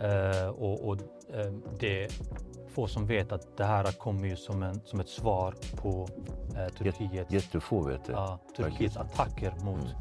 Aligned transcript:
Eh, 0.00 0.48
och 0.48 0.88
och 0.88 0.96
eh, 1.34 1.52
det 1.78 2.08
få 2.76 2.86
som 2.86 3.06
vet 3.06 3.32
att 3.32 3.56
det 3.56 3.64
här 3.64 3.92
kommer 3.92 4.28
ju 4.28 4.36
som, 4.36 4.62
en, 4.62 4.80
som 4.84 5.00
ett 5.00 5.08
svar 5.08 5.54
på 5.76 6.08
eh, 6.56 6.68
Turkiets, 6.68 7.32
Jättefå 7.32 7.82
vet 7.82 8.04
det. 8.04 8.12
ja, 8.12 8.38
Turkiets 8.56 8.96
attacker 8.96 9.54
mot, 9.64 9.94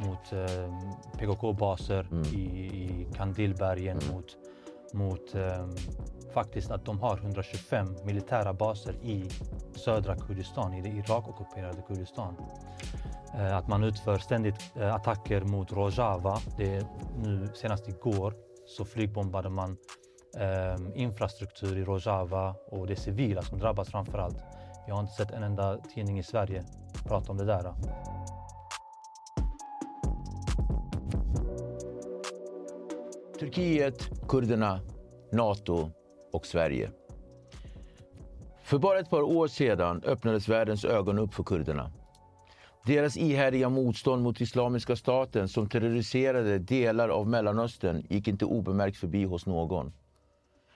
mot 0.00 0.32
eh, 0.32 0.74
PKK-baser 1.18 2.06
i, 2.34 2.38
i 2.38 3.08
Kandilbergen, 3.14 3.98
mot, 4.12 4.36
mot 4.92 5.34
eh, 5.34 5.66
faktiskt 6.34 6.70
att 6.70 6.84
de 6.84 7.00
har 7.00 7.18
125 7.18 7.96
militära 8.04 8.52
baser 8.52 8.94
i 9.02 9.30
södra 9.74 10.16
Kurdistan, 10.16 10.74
i 10.74 10.82
det 10.82 10.88
Irak-ockuperade 10.88 11.82
Kurdistan. 11.88 12.36
Att 13.34 13.68
man 13.68 13.84
utför 13.84 14.18
ständigt 14.18 14.76
attacker 14.76 15.40
mot 15.40 15.72
Rojava. 15.72 16.38
Det 16.56 16.76
är 16.76 16.84
nu 17.22 17.48
senast 17.54 17.88
igår 17.88 18.34
så 18.72 18.84
flygbombade 18.84 19.48
man 19.48 19.76
eh, 20.38 20.76
infrastruktur 20.94 21.78
i 21.78 21.84
Rojava 21.84 22.54
och 22.66 22.86
det 22.86 22.92
är 22.92 22.96
civila 22.96 23.42
som 23.42 23.58
drabbas 23.58 23.90
framför 23.90 24.18
allt. 24.18 24.38
Jag 24.86 24.94
har 24.94 25.00
inte 25.00 25.12
sett 25.12 25.30
en 25.30 25.42
enda 25.42 25.78
tidning 25.94 26.18
i 26.18 26.22
Sverige 26.22 26.64
prata 27.04 27.32
om 27.32 27.38
det 27.38 27.44
där. 27.44 27.74
Turkiet, 33.38 34.28
kurderna, 34.28 34.80
NATO 35.32 35.90
och 36.32 36.46
Sverige. 36.46 36.90
För 38.62 38.78
bara 38.78 38.98
ett 38.98 39.10
par 39.10 39.22
år 39.22 39.48
sedan 39.48 40.02
öppnades 40.04 40.48
världens 40.48 40.84
ögon 40.84 41.18
upp 41.18 41.34
för 41.34 41.42
kurderna. 41.42 41.92
Deras 42.86 43.16
ihärdiga 43.16 43.68
motstånd 43.68 44.22
mot 44.22 44.40
Islamiska 44.40 44.96
staten 44.96 45.48
som 45.48 45.68
terroriserade 45.68 46.58
delar 46.58 47.08
av 47.08 47.28
Mellanöstern 47.28 48.06
gick 48.08 48.28
inte 48.28 48.44
obemärkt 48.44 48.96
förbi 48.96 49.24
hos 49.24 49.46
någon. 49.46 49.92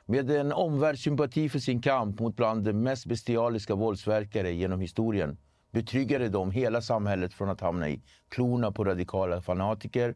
Med 0.05 0.31
en 0.31 0.53
omvärldssympati 0.53 1.49
för 1.49 1.59
sin 1.59 1.83
kamp 1.83 2.21
mot 2.21 2.37
bland 2.37 2.65
de 2.65 2.73
mest 2.73 3.07
bestialiska 3.07 3.75
våldsverkare 3.75 4.53
genom 4.53 4.81
historien 4.81 5.39
betryggade 5.71 6.29
de 6.29 6.51
hela 6.51 6.83
samhället 6.83 7.35
från 7.35 7.49
att 7.49 7.61
hamna 7.61 7.89
i 7.89 8.03
klorna 8.29 8.73
på 8.73 8.85
radikala 8.85 9.43
fanatiker 9.43 10.15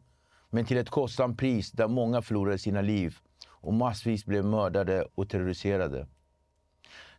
men 0.49 0.65
till 0.65 0.77
ett 0.77 0.89
kostsamt 0.89 1.39
pris 1.39 1.71
där 1.71 1.87
många 1.87 2.21
förlorade 2.21 2.57
sina 2.57 2.81
liv 2.81 3.17
och 3.47 3.73
massvis 3.73 4.25
blev 4.25 4.45
mördade 4.45 5.05
och 5.15 5.29
terroriserade. 5.29 6.07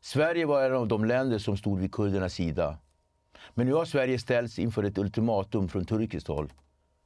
Sverige 0.01 0.47
var 0.47 0.65
en 0.65 0.75
av 0.75 0.89
de 0.89 1.05
länder 1.05 1.39
som 1.39 1.57
stod 1.57 1.79
vid 1.79 1.93
kurdernas 1.93 2.35
sida. 2.35 2.79
Men 3.55 3.67
nu 3.67 3.73
har 3.73 3.85
Sverige 3.85 4.19
ställts 4.19 4.59
inför 4.59 4.83
ett 4.83 4.99
ultimatum 4.99 5.69
från 5.69 5.85
turkiskt 5.85 6.29
håll. 6.29 6.53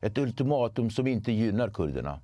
Ett 0.01 0.19
ultimatum 0.19 0.91
som 0.91 1.07
inte 1.07 1.33
gynnar 1.33 1.71
kurderna. 1.71 2.21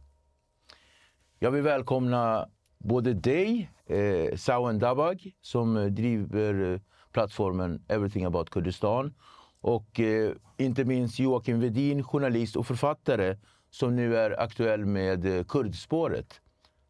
Jag 1.38 1.50
vill 1.50 1.62
välkomna 1.62 2.48
både 2.78 3.14
dig, 3.14 3.70
eh, 3.86 4.36
Sawen 4.36 4.78
Dabag, 4.78 5.32
som 5.40 5.94
driver 5.94 6.72
eh, 6.72 6.80
plattformen 7.12 7.84
Everything 7.88 8.24
about 8.24 8.50
Kurdistan 8.50 9.14
och 9.60 10.00
eh, 10.00 10.32
inte 10.56 10.84
minst 10.84 11.18
Joakim 11.18 11.60
Vedin, 11.60 12.04
journalist 12.04 12.56
och 12.56 12.66
författare 12.66 13.36
som 13.70 13.96
nu 13.96 14.16
är 14.16 14.40
aktuell 14.40 14.84
med 14.86 15.38
eh, 15.38 15.44
Kurdspåret. 15.44 16.40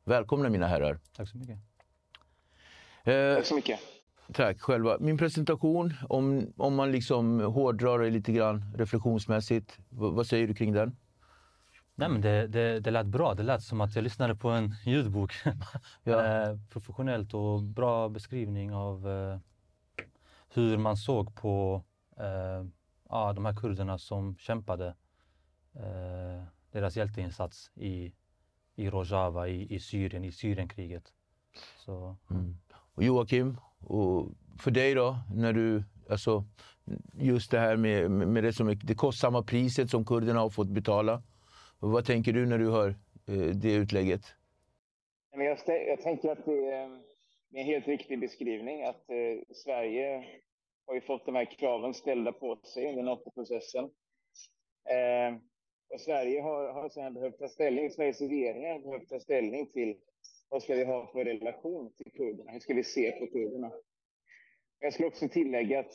Välkomna 0.05 0.49
mina 0.49 0.67
herrar. 0.67 0.99
Tack 1.17 1.29
så 1.29 1.37
mycket. 1.37 1.57
Eh, 3.05 3.35
Tack 3.37 3.47
så 3.47 3.55
mycket. 3.55 3.81
Tack 4.35 4.61
själva. 4.61 4.97
Min 5.01 5.19
presentation, 5.19 5.95
om, 6.09 6.53
om 6.57 6.75
man 6.75 6.93
liksom 6.93 7.41
hårdrar 7.41 7.99
det 7.99 8.11
lite 8.11 8.33
grann 8.33 8.75
reflektionsmässigt, 8.77 9.79
vad, 9.89 10.13
vad 10.13 10.27
säger 10.27 10.47
du 10.47 10.55
kring 10.55 10.73
den? 10.73 10.97
Nej, 11.95 12.09
men 12.09 12.21
det, 12.21 12.47
det, 12.47 12.81
det 12.81 12.91
lät 12.91 13.07
bra. 13.07 13.35
Det 13.35 13.43
lät 13.43 13.63
som 13.63 13.81
att 13.81 13.95
jag 13.95 14.03
lyssnade 14.03 14.35
på 14.35 14.49
en 14.49 14.75
ljudbok. 14.85 15.33
Ja. 16.05 16.27
eh, 16.27 16.59
professionellt 16.69 17.35
och 17.35 17.63
bra 17.63 18.09
beskrivning 18.09 18.75
av 18.75 19.09
eh, 19.09 19.39
hur 20.49 20.77
man 20.77 20.97
såg 20.97 21.35
på 21.35 21.85
eh, 22.17 22.67
ja, 23.09 23.33
de 23.33 23.45
här 23.45 23.57
kurderna 23.57 23.99
som 23.99 24.37
kämpade. 24.37 24.95
Eh, 25.75 26.45
deras 26.71 26.97
hjälteinsats 26.97 27.71
i, 27.75 28.13
i 28.77 28.91
Rojava, 28.91 29.49
i, 29.49 29.75
i 29.75 29.81
Syrien, 29.81 30.25
i 30.25 30.33
Syrienkriget. 30.33 31.13
Så, 31.77 32.17
Och 32.95 33.03
Joakim, 33.03 33.57
och 33.87 34.29
för 34.61 34.71
dig 34.71 34.95
då, 34.95 35.17
när 35.35 35.53
du, 35.53 35.83
alltså, 36.11 36.45
just 37.19 37.51
det 37.51 37.59
här 37.59 37.77
med, 37.77 38.11
med 38.11 38.45
det, 38.45 38.53
som, 38.53 38.69
är- 38.69 38.75
det 38.85 38.95
kostsamma 38.95 39.43
priset 39.43 39.91
som 39.91 40.05
kurderna 40.05 40.41
har 40.41 40.51
fått 40.51 40.69
betala. 40.69 41.23
Vad 41.79 42.05
tänker 42.05 42.33
du 42.33 42.47
när 42.47 42.59
du 42.59 42.71
hör 42.71 42.89
eh, 43.27 43.35
det 43.55 43.73
utlägget? 43.73 44.23
Jag, 45.31 45.59
jag 45.89 46.01
tänker 46.01 46.33
att 46.33 46.45
det 46.45 46.71
är 46.73 47.03
det 47.53 47.59
är 47.59 47.61
en 47.61 47.67
helt 47.67 47.87
riktig 47.87 48.21
beskrivning 48.21 48.83
att 48.83 49.11
eh, 49.11 49.55
Sverige 49.55 50.25
har 50.87 50.95
ju 50.95 51.01
fått 51.01 51.27
de 51.27 51.35
här 51.35 51.45
kraven 51.45 51.95
ställda 51.95 52.33
på 52.33 52.59
sig 52.75 52.89
under 52.89 53.03
NATO-processen. 53.03 53.85
Eh, 54.91 55.35
och 55.95 56.01
Sverige 56.01 56.41
har, 56.43 56.73
har 56.73 56.89
sedan 56.89 57.15
behövt 57.15 57.39
ta 57.39 57.49
ställning, 57.49 57.91
Sveriges 57.91 58.21
regering 58.21 58.73
har 58.73 58.79
behövt 58.79 59.09
ta 59.09 59.21
ställning 59.21 59.67
till 59.67 59.97
vad 60.53 60.63
ska 60.63 60.75
vi 60.75 60.85
ha 60.85 61.07
för 61.07 61.25
relation 61.25 61.93
till 61.93 62.13
kurderna? 62.13 62.53
Hur 62.53 62.61
ska 62.61 62.75
vi 62.75 62.85
se 62.85 63.13
på 63.13 63.27
kurderna? 63.27 63.73
Jag 64.81 64.93
skulle 64.93 65.09
också 65.09 65.29
tillägga 65.29 65.81
att 65.81 65.93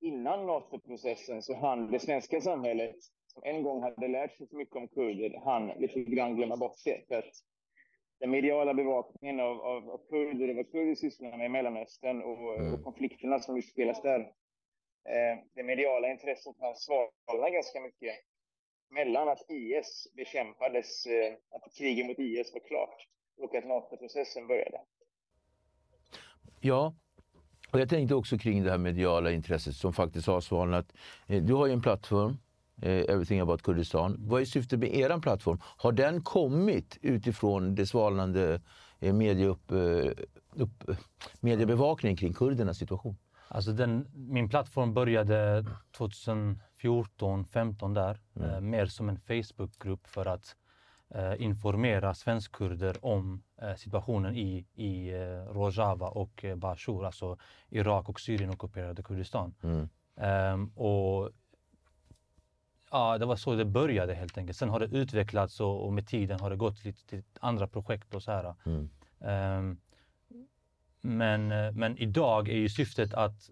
innan 0.00 0.46
NATO-processen 0.46 1.42
så 1.42 1.54
hann 1.54 1.90
det 1.90 1.98
svenska 1.98 2.40
samhället, 2.40 2.96
som 3.26 3.42
en 3.44 3.62
gång 3.62 3.82
hade 3.82 4.08
lärt 4.08 4.36
sig 4.36 4.46
så 4.46 4.56
mycket 4.56 4.76
om 4.76 4.88
kurder, 4.88 5.40
hann 5.44 5.68
lite 5.68 6.00
grann 6.00 6.36
glömma 6.36 6.56
bort 6.56 6.76
det. 6.84 7.04
För 7.08 7.14
att 7.14 7.34
den 8.20 8.30
mediala 8.30 8.74
bevakningen 8.74 9.40
av, 9.40 9.60
av, 9.60 9.90
av 9.90 10.00
kurder 10.08 10.48
och 10.50 10.56
vad 10.56 10.70
kurder 10.70 10.94
sysslar 10.94 11.36
med 11.36 11.46
i 11.46 11.48
Mellanöstern 11.48 12.22
och, 12.22 12.60
mm. 12.60 12.74
och 12.74 12.84
konflikterna 12.84 13.38
som 13.38 13.56
utspelas 13.56 14.02
där. 14.02 14.20
Eh, 15.08 15.38
det 15.54 15.62
mediala 15.62 16.10
intresset 16.10 16.56
har 16.58 16.74
svalnat 16.74 17.52
ganska 17.52 17.80
mycket 17.80 18.14
mellan 18.90 19.28
att 19.28 19.50
IS 19.50 20.12
bekämpades, 20.16 21.06
eh, 21.06 21.34
att 21.50 21.74
kriget 21.78 22.06
mot 22.06 22.18
IS 22.18 22.54
var 22.54 22.60
klart 22.60 23.08
och 23.38 23.54
att 23.54 23.66
NATO-processen 23.66 24.46
började. 24.46 24.80
Ja, 26.60 26.94
och 27.70 27.80
jag 27.80 27.88
tänkte 27.88 28.14
också 28.14 28.38
kring 28.38 28.64
det 28.64 28.70
här 28.70 28.78
mediala 28.78 29.30
intresset 29.30 29.76
som 29.76 29.92
faktiskt 29.92 30.26
har 30.26 30.40
svalnat. 30.40 30.92
Eh, 31.26 31.42
du 31.42 31.54
har 31.54 31.66
ju 31.66 31.72
en 31.72 31.82
plattform, 31.82 32.38
eh, 32.82 32.90
Everything 32.90 33.40
about 33.40 33.62
Kurdistan. 33.62 34.16
Vad 34.18 34.40
är 34.40 34.44
syftet 34.44 34.78
med 34.78 34.94
er 34.94 35.20
plattform? 35.20 35.60
Har 35.62 35.92
den 35.92 36.22
kommit 36.22 36.98
utifrån 37.02 37.74
det 37.74 37.86
svalnande 37.86 38.60
medieupp, 39.00 39.72
upp, 40.54 40.90
mediebevakningen 41.40 42.16
kring 42.16 42.32
kurdernas 42.32 42.78
situation? 42.78 43.16
Alltså 43.48 43.72
den, 43.72 44.08
min 44.14 44.48
plattform 44.48 44.94
började 44.94 45.64
2014, 45.96 47.44
15 47.44 47.94
där. 47.94 48.20
Mm. 48.36 48.50
Eh, 48.50 48.60
mer 48.60 48.86
som 48.86 49.08
en 49.08 49.20
Facebookgrupp 49.20 50.06
för 50.06 50.26
att 50.26 50.56
eh, 51.10 51.42
informera 51.42 52.14
svenskkurder 52.14 53.04
om 53.04 53.42
eh, 53.62 53.74
situationen 53.74 54.36
i, 54.36 54.66
i 54.74 55.08
eh, 55.08 55.52
Rojava 55.52 56.08
och 56.08 56.44
eh, 56.44 56.56
Bashur, 56.56 57.04
alltså 57.04 57.38
Irak 57.68 58.08
och 58.08 58.20
Syrien 58.20 58.50
ockuperade 58.50 59.02
Kurdistan. 59.02 59.54
Mm. 59.62 59.88
Um, 60.54 60.68
och 60.68 61.30
Ja, 62.90 63.18
det 63.18 63.26
var 63.26 63.36
så 63.36 63.54
det 63.54 63.64
började 63.64 64.14
helt 64.14 64.38
enkelt. 64.38 64.58
Sen 64.58 64.68
har 64.68 64.80
det 64.80 64.86
utvecklats 64.86 65.60
och, 65.60 65.86
och 65.86 65.92
med 65.92 66.06
tiden 66.06 66.40
har 66.40 66.50
det 66.50 66.56
gått 66.56 66.84
lite 66.84 67.06
till 67.06 67.22
andra 67.40 67.66
projekt 67.66 68.14
och 68.14 68.22
så 68.22 68.32
här. 68.32 68.54
Mm. 68.64 68.90
Um, 69.58 69.80
men, 71.00 71.52
eh, 71.52 71.72
men 71.72 71.98
idag 71.98 72.48
är 72.48 72.56
ju 72.56 72.68
syftet 72.68 73.14
att 73.14 73.50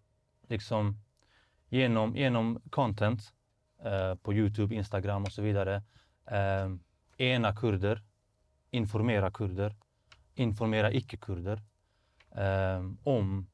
liksom 0.49 0.99
genom, 1.69 2.17
genom 2.17 2.61
content 2.71 3.33
eh, 3.85 4.15
på 4.15 4.35
Youtube, 4.35 4.75
Instagram 4.75 5.23
och 5.23 5.33
så 5.33 5.43
vidare 5.43 5.83
eh, 6.27 6.69
ena 7.17 7.55
kurder, 7.55 8.03
informera 8.71 9.31
kurder, 9.31 9.77
informera 10.35 10.93
icke-kurder 10.93 11.63
eh, 12.37 12.85
om 13.05 13.47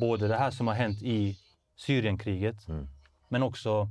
både 0.00 0.28
det 0.28 0.36
här 0.36 0.50
som 0.50 0.66
har 0.66 0.74
hänt 0.74 1.02
i 1.02 1.38
Syrienkriget 1.76 2.68
mm. 2.68 2.88
men 3.28 3.42
också 3.42 3.88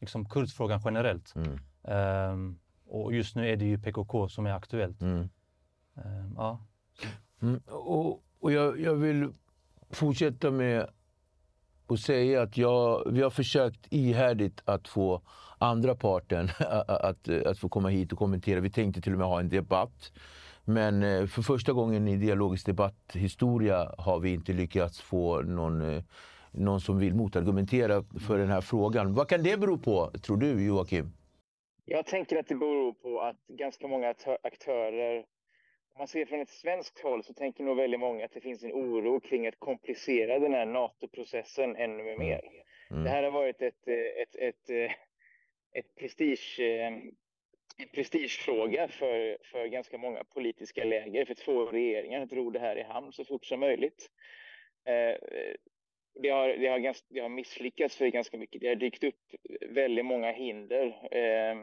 liksom, 0.00 0.28
kurdfrågan 0.28 0.80
generellt. 0.84 1.34
Mm. 1.34 1.58
Eh, 1.82 2.56
och 2.86 3.14
just 3.14 3.36
nu 3.36 3.48
är 3.48 3.56
det 3.56 3.64
ju 3.64 3.78
PKK 3.78 4.28
som 4.28 4.46
är 4.46 4.52
aktuellt. 4.52 5.02
Mm. 5.02 5.28
Eh, 5.96 6.26
ja. 6.36 6.66
Mm. 7.42 7.60
Och 7.66 8.24
och 8.40 8.52
jag, 8.52 8.80
jag 8.80 8.94
vill 8.94 9.32
fortsätta 9.90 10.50
med 10.50 10.90
och 11.90 11.98
säga 11.98 12.42
att 12.42 12.56
jag, 12.56 13.12
vi 13.12 13.22
har 13.22 13.30
försökt 13.30 13.86
ihärdigt 13.90 14.62
att 14.64 14.88
få 14.88 15.22
andra 15.58 15.94
parten 15.94 16.48
att, 16.58 16.88
att, 16.88 17.28
att 17.28 17.58
få 17.58 17.68
komma 17.68 17.88
hit 17.88 18.12
och 18.12 18.18
kommentera. 18.18 18.60
Vi 18.60 18.70
tänkte 18.70 19.00
till 19.00 19.12
och 19.12 19.18
med 19.18 19.26
ha 19.26 19.40
en 19.40 19.48
debatt. 19.48 20.12
Men 20.64 21.02
eh, 21.02 21.26
för 21.26 21.42
första 21.42 21.72
gången 21.72 22.08
i 22.08 22.16
dialogisk 22.16 22.66
debatthistoria 22.66 23.94
har 23.98 24.20
vi 24.20 24.32
inte 24.34 24.52
lyckats 24.52 25.00
få 25.00 25.42
någon, 25.42 25.94
eh, 25.94 26.02
någon 26.50 26.80
som 26.80 26.98
vill 26.98 27.14
motargumentera 27.14 28.04
för 28.26 28.38
den 28.38 28.48
här 28.48 28.60
frågan. 28.60 29.14
Vad 29.14 29.28
kan 29.28 29.42
det 29.42 29.60
bero 29.60 29.78
på, 29.78 30.10
tror 30.22 30.36
du, 30.36 30.66
Joakim? 30.66 31.12
Jag 31.84 32.06
tänker 32.06 32.36
att 32.36 32.48
det 32.48 32.54
beror 32.54 32.92
på 32.92 33.20
att 33.20 33.36
ganska 33.48 33.88
många 33.88 34.14
aktörer 34.42 35.24
man 36.00 36.08
ser 36.08 36.26
från 36.26 36.40
ett 36.40 36.50
svenskt 36.50 37.00
håll 37.00 37.24
så 37.24 37.34
tänker 37.34 37.64
nog 37.64 37.76
väldigt 37.76 38.00
många 38.00 38.24
att 38.24 38.32
det 38.32 38.40
finns 38.40 38.64
en 38.64 38.72
oro 38.72 39.20
kring 39.20 39.46
att 39.46 39.58
komplicera 39.58 40.38
den 40.38 40.54
här 40.54 40.66
NATO-processen 40.66 41.76
ännu 41.76 42.02
mm. 42.02 42.18
mer. 42.18 42.40
Mm. 42.90 43.04
Det 43.04 43.10
här 43.10 43.22
har 43.22 43.30
varit 43.30 43.62
ett, 43.62 43.88
ett, 43.88 44.36
ett, 44.36 44.70
ett 45.72 45.94
prestige, 45.98 46.60
en 46.60 47.14
prestigefråga 47.94 48.88
för, 48.88 49.38
för 49.42 49.66
ganska 49.66 49.98
många 49.98 50.24
politiska 50.24 50.84
läger, 50.84 51.24
för 51.24 51.34
två 51.34 51.64
regeringar 51.64 52.22
att 52.22 52.32
ro 52.32 52.50
det 52.50 52.60
här 52.60 52.76
i 52.76 52.82
hamn 52.82 53.12
så 53.12 53.24
fort 53.24 53.44
som 53.44 53.60
möjligt. 53.60 54.10
Eh, 54.84 55.16
det 56.22 56.28
har, 56.28 56.48
det, 56.48 56.66
har 56.66 56.78
ganska, 56.78 57.06
det 57.10 57.20
har 57.20 57.28
misslyckats 57.28 57.96
för 57.96 58.06
ganska 58.06 58.38
mycket. 58.38 58.60
Det 58.60 58.68
har 58.68 58.74
dykt 58.74 59.04
upp 59.04 59.34
väldigt 59.70 60.06
många 60.06 60.32
hinder 60.32 61.08
eh, 61.10 61.56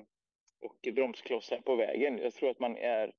och 0.61 0.93
bromsklossar 0.93 1.57
på 1.57 1.75
vägen. 1.75 2.17
Jag 2.17 2.33
tror 2.33 2.49
att 2.49 2.59
man 2.59 2.77
är 2.77 3.11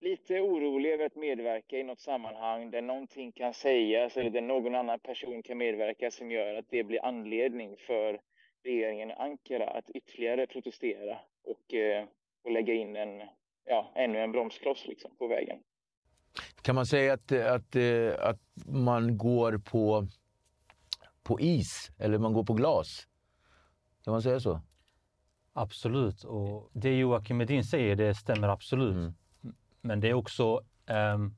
lite 0.00 0.40
orolig 0.40 0.92
över 0.92 1.06
att 1.06 1.16
medverka 1.16 1.78
i 1.78 1.82
något 1.82 2.00
sammanhang 2.00 2.70
där 2.70 2.82
någonting 2.82 3.32
kan 3.32 3.54
sägas 3.54 4.16
eller 4.16 4.30
där 4.30 4.40
någon 4.40 4.74
annan 4.74 4.98
person 4.98 5.42
kan 5.42 5.58
medverka 5.58 6.10
som 6.10 6.30
gör 6.30 6.54
att 6.54 6.66
det 6.68 6.84
blir 6.84 7.04
anledning 7.04 7.76
för 7.76 8.20
regeringen 8.64 9.10
i 9.10 9.14
Ankara 9.14 9.70
att 9.70 9.90
ytterligare 9.90 10.46
protestera 10.46 11.18
och, 11.44 11.74
eh, 11.74 12.04
och 12.44 12.50
lägga 12.50 12.74
in 12.74 12.96
en, 12.96 13.22
ja, 13.64 13.92
ännu 13.94 14.18
en 14.18 14.32
bromskloss 14.32 14.86
liksom 14.86 15.10
på 15.18 15.26
vägen. 15.26 15.58
Kan 16.62 16.74
man 16.74 16.86
säga 16.86 17.12
att, 17.12 17.32
att, 17.32 17.76
eh, 17.76 18.28
att 18.28 18.40
man 18.66 19.18
går 19.18 19.58
på, 19.58 20.06
på 21.22 21.40
is 21.40 21.90
eller 21.98 22.18
man 22.18 22.32
går 22.32 22.44
på 22.44 22.54
glas? 22.54 23.06
Kan 24.04 24.12
man 24.12 24.22
säga 24.22 24.40
så? 24.40 24.60
Absolut. 25.52 26.24
Och 26.24 26.70
det 26.72 26.98
Joakim 26.98 27.36
Medin 27.36 27.64
säger, 27.64 27.96
det 27.96 28.14
stämmer 28.14 28.48
absolut. 28.48 28.94
Mm. 28.94 29.14
Men 29.80 30.00
det 30.00 30.08
är 30.08 30.14
också 30.14 30.60
um, 31.14 31.36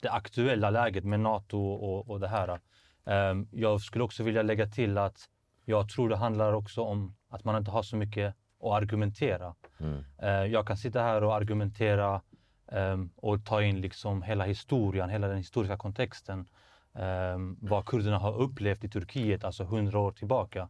det 0.00 0.10
aktuella 0.10 0.70
läget 0.70 1.04
med 1.04 1.20
Nato 1.20 1.58
och, 1.58 2.10
och 2.10 2.20
det 2.20 2.28
här. 2.28 2.60
Um, 3.04 3.48
jag 3.52 3.80
skulle 3.80 4.04
också 4.04 4.22
vilja 4.22 4.42
lägga 4.42 4.66
till 4.66 4.98
att 4.98 5.28
jag 5.64 5.88
tror 5.88 6.08
det 6.08 6.16
handlar 6.16 6.52
också 6.52 6.82
om 6.82 7.16
att 7.28 7.44
man 7.44 7.56
inte 7.56 7.70
har 7.70 7.82
så 7.82 7.96
mycket 7.96 8.34
att 8.60 8.72
argumentera. 8.72 9.54
Mm. 9.78 10.04
Uh, 10.22 10.52
jag 10.52 10.66
kan 10.66 10.76
sitta 10.76 11.02
här 11.02 11.24
och 11.24 11.34
argumentera 11.34 12.22
um, 12.66 13.10
och 13.16 13.44
ta 13.44 13.62
in 13.62 13.80
liksom 13.80 14.22
hela 14.22 14.44
historien, 14.44 15.08
hela 15.08 15.28
den 15.28 15.36
historiska 15.36 15.76
kontexten. 15.76 16.48
Um, 16.92 17.58
vad 17.60 17.86
kurderna 17.86 18.18
har 18.18 18.36
upplevt 18.36 18.84
i 18.84 18.88
Turkiet, 18.88 19.44
alltså 19.44 19.64
hundra 19.64 19.98
år 19.98 20.12
tillbaka. 20.12 20.68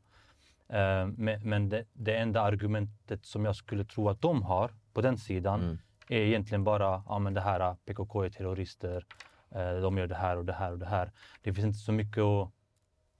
Um, 0.68 1.14
men, 1.18 1.40
men 1.42 1.68
det, 1.68 1.84
det, 1.92 2.16
enda 2.16 2.42
argumentet 2.42 3.26
som 3.26 3.44
jag 3.44 3.56
skulle 3.56 3.84
tro 3.84 4.08
att 4.08 4.20
de 4.20 4.42
har 4.42 4.70
på 4.92 5.00
den 5.00 5.18
sidan 5.18 5.60
mm 5.60 5.78
är 6.08 6.20
egentligen 6.20 6.64
bara, 6.64 7.02
ja 7.06 7.18
men 7.18 7.34
det 7.34 7.40
här, 7.40 7.76
PKK 7.84 8.24
är 8.24 8.30
terrorister, 8.30 9.06
eh, 9.54 9.80
de 9.80 9.98
gör 9.98 10.06
det 10.06 10.14
här 10.14 10.36
och 10.36 10.44
det 10.44 10.52
här 10.52 10.72
och 10.72 10.78
det 10.78 10.86
här. 10.86 11.12
Det 11.42 11.54
finns 11.54 11.66
inte 11.66 11.78
så 11.78 11.92
mycket 11.92 12.22
att, 12.22 12.50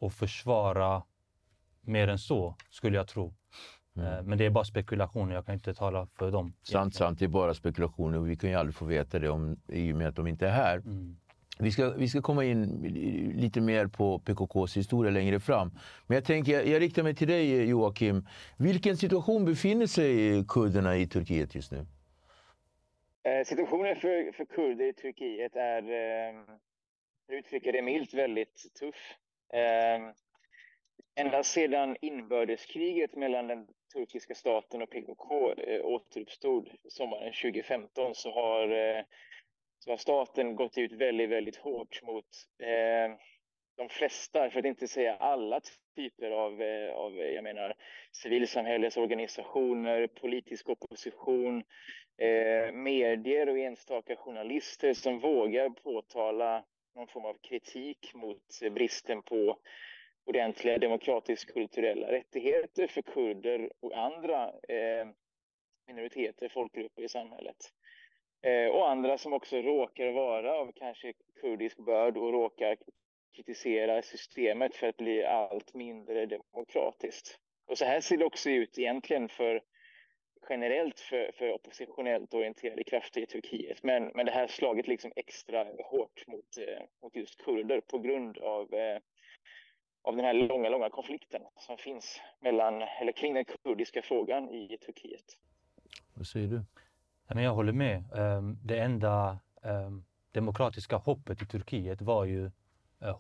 att 0.01 0.15
försvara 0.15 1.03
mer 1.81 2.09
än 2.09 2.19
så, 2.19 2.55
skulle 2.71 2.97
jag 2.97 3.09
tro. 3.09 3.35
Mm. 3.97 4.13
Eh, 4.13 4.23
men 4.23 4.39
det 4.39 4.47
är 4.47 4.51
bara 4.51 4.65
spekulationer, 4.65 5.35
jag 5.35 5.47
kan 5.47 5.55
inte 5.55 5.75
tala 5.75 6.07
för 6.19 6.31
dem. 6.31 6.53
Sant, 6.63 6.95
sant, 6.95 7.19
det 7.19 7.25
är 7.25 7.29
bara 7.29 7.55
spekulationer 7.55 8.19
och 8.19 8.29
vi 8.29 8.37
kan 8.37 8.51
ju 8.51 8.57
aldrig 8.57 8.75
få 8.75 8.85
veta 8.85 9.19
det 9.19 9.29
om, 9.29 9.57
i 9.67 9.93
och 9.93 9.97
med 9.97 10.09
att 10.09 10.17
de 10.17 10.27
inte 10.27 10.47
är 10.47 10.53
här. 10.53 10.77
Mm. 10.77 11.17
Vi 11.61 11.73
ska, 11.73 11.91
vi 11.91 12.09
ska 12.09 12.23
komma 12.23 12.45
in 12.45 12.83
lite 13.37 13.61
mer 13.61 13.87
på 13.87 14.19
PKKs 14.19 14.77
historia 14.77 15.11
längre 15.11 15.41
fram. 15.41 15.71
Men 16.07 16.15
jag, 16.15 16.25
tänker, 16.25 16.53
jag, 16.53 16.67
jag 16.67 16.83
riktar 16.83 17.03
mig 17.03 17.15
till 17.15 17.29
dig 17.29 17.69
Joakim. 17.69 18.27
Vilken 18.57 18.97
situation 18.97 19.45
befinner 19.45 19.87
sig 19.87 20.45
kurderna 20.49 20.97
i 20.97 21.07
Turkiet 21.07 21.55
just 21.55 21.73
nu? 21.73 21.87
Eh, 23.25 23.45
situationen 23.45 23.97
för, 23.97 24.33
för 24.33 24.45
kurder 24.45 24.85
i 24.85 24.93
Turkiet 24.93 25.57
är, 25.57 25.83
eh, 25.83 26.45
för 27.27 27.35
att 27.35 27.39
uttrycka 27.39 27.73
det 27.73 27.83
milt, 27.83 28.15
väldigt 28.15 28.75
tuff. 28.81 29.17
Eh, 29.53 30.01
ända 31.15 31.43
sedan 31.43 31.97
inbördeskriget 32.01 33.17
mellan 33.17 33.47
den 33.47 33.67
turkiska 33.93 34.35
staten 34.35 34.83
och 34.83 34.91
PKK 34.91 35.55
återuppstod 35.83 36.71
sommaren 36.89 37.33
2015 37.33 38.15
så 38.15 38.31
har, 38.31 38.69
så 39.79 39.91
har 39.91 39.97
staten 39.97 40.57
gått 40.57 40.79
ut 40.79 40.93
väldigt, 40.93 41.31
väldigt 41.31 41.57
hårt 41.57 42.03
mot 42.03 42.27
de 43.77 43.89
flesta, 43.89 44.51
för 44.51 44.59
att 44.59 44.65
inte 44.65 44.89
säga 44.89 45.17
alla 45.17 45.61
typer 45.97 46.31
av, 46.31 46.53
av 46.95 47.17
jag 47.17 47.45
menar, 47.45 47.75
civilsamhällesorganisationer, 48.13 50.07
politisk 50.07 50.69
opposition, 50.69 51.65
eh, 52.19 52.73
medier 52.73 53.49
och 53.49 53.59
enstaka 53.59 54.17
journalister 54.17 54.95
som 54.95 55.19
vågar 55.19 55.71
påtala 55.71 56.65
någon 56.95 57.09
form 57.09 57.25
av 57.25 57.35
kritik 57.35 58.15
mot 58.15 58.61
bristen 58.71 59.23
på 59.23 59.59
ordentliga 60.27 60.79
demokratisk 60.79 61.53
kulturella 61.53 62.13
rättigheter 62.13 62.87
för 62.87 63.03
kurder 63.03 63.71
och 63.81 63.99
andra 63.99 64.45
eh, 64.49 65.09
minoriteter, 65.87 66.49
folkgrupper 66.49 67.03
i 67.03 67.09
samhället. 67.09 67.57
Eh, 68.43 68.67
och 68.67 68.91
andra 68.91 69.19
som 69.19 69.33
också 69.33 69.57
råkar 69.57 70.13
vara 70.13 70.55
av 70.55 70.73
kanske 70.73 71.13
kurdisk 71.41 71.79
börd 71.79 72.17
och 72.17 72.33
råkar 72.33 72.77
kritisera 73.37 74.03
systemet 74.03 74.77
för 74.77 74.89
att 74.89 74.97
bli 74.97 75.25
allt 75.25 75.75
mindre 75.75 76.27
demokratiskt. 76.27 77.39
Och 77.67 77.79
så 77.79 77.85
här 77.85 78.01
ser 78.01 78.17
det 78.17 78.25
också 78.25 78.51
ut 78.51 78.79
egentligen 78.79 79.29
för 79.29 79.63
generellt 80.49 81.01
för, 81.01 81.31
för 81.35 81.53
oppositionellt 81.53 82.35
orienterade 82.35 82.85
krafter 82.85 83.21
i 83.21 83.27
Turkiet. 83.27 83.83
Men, 83.83 84.11
men 84.15 84.27
det 84.27 84.33
här 84.33 84.47
slaget 84.47 84.87
liksom 84.87 85.13
extra 85.17 85.65
hårt 85.85 86.27
mot, 86.27 86.59
eh, 86.59 86.85
mot 87.03 87.17
just 87.17 87.45
kurder 87.45 87.81
på 87.81 87.99
grund 87.99 88.39
av, 88.39 88.75
eh, 88.75 88.99
av 90.03 90.17
den 90.17 90.25
här 90.25 90.35
långa, 90.35 90.69
långa 90.69 90.91
konflikten 90.91 91.43
som 91.57 91.77
finns 91.79 92.21
mellan, 92.41 92.83
eller 92.83 93.13
kring 93.13 93.35
den 93.35 93.45
kurdiska 93.45 94.03
frågan 94.03 94.51
i 94.51 94.79
Turkiet. 94.87 95.39
Vad 96.15 96.27
säger 96.27 96.49
du? 96.49 96.65
Jag 97.43 97.55
håller 97.55 97.73
med. 97.73 98.05
Ehm, 98.17 98.59
det 98.65 98.79
enda 98.79 99.39
ehm, 99.63 100.05
demokratiska 100.33 100.97
hoppet 100.97 101.43
i 101.43 101.47
Turkiet 101.47 102.03
var 102.03 102.25
ju 102.25 102.51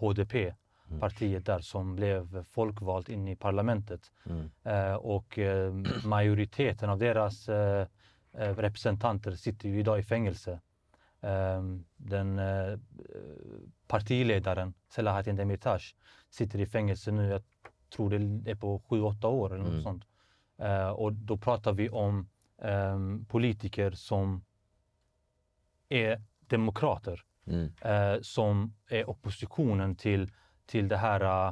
HDP, 0.00 0.34
eh. 0.34 0.54
Partiet 1.00 1.46
där 1.46 1.58
som 1.58 1.96
blev 1.96 2.44
folkvalt 2.44 3.08
in 3.08 3.28
i 3.28 3.36
parlamentet. 3.36 4.12
Mm. 4.24 4.50
Eh, 4.62 4.94
och 4.94 5.38
eh, 5.38 5.72
majoriteten 6.04 6.90
av 6.90 6.98
deras 6.98 7.48
representanter 8.32 9.32
sitter 9.32 9.68
ju 9.68 9.80
idag 9.80 9.98
i 9.98 10.02
fängelse. 10.02 10.60
Ehm, 11.20 11.84
den 11.96 12.40
partiledaren 13.86 14.74
Selahattin 14.88 15.36
Demirtas 15.36 15.94
sitter 16.30 16.60
i 16.60 16.66
fängelse 16.66 17.10
nu, 17.10 17.28
jag 17.28 17.42
tror 17.96 18.10
det 18.10 18.50
är 18.50 18.54
på 18.54 18.82
7-8 18.88 19.26
år 19.26 19.54
eller 19.54 19.64
något 19.64 19.72
mm. 19.72 19.82
sånt. 19.82 20.04
Och 20.96 21.12
då 21.12 21.36
pratar 21.36 21.72
vi 21.72 21.88
om 21.88 22.28
politiker 23.28 23.90
som 23.90 24.44
är 25.88 26.22
demokrater, 26.46 27.24
mm. 27.46 27.72
som 28.22 28.74
är 28.88 29.10
oppositionen 29.10 29.96
till, 29.96 30.30
till 30.68 30.88
det 30.88 30.96
här 30.96 31.48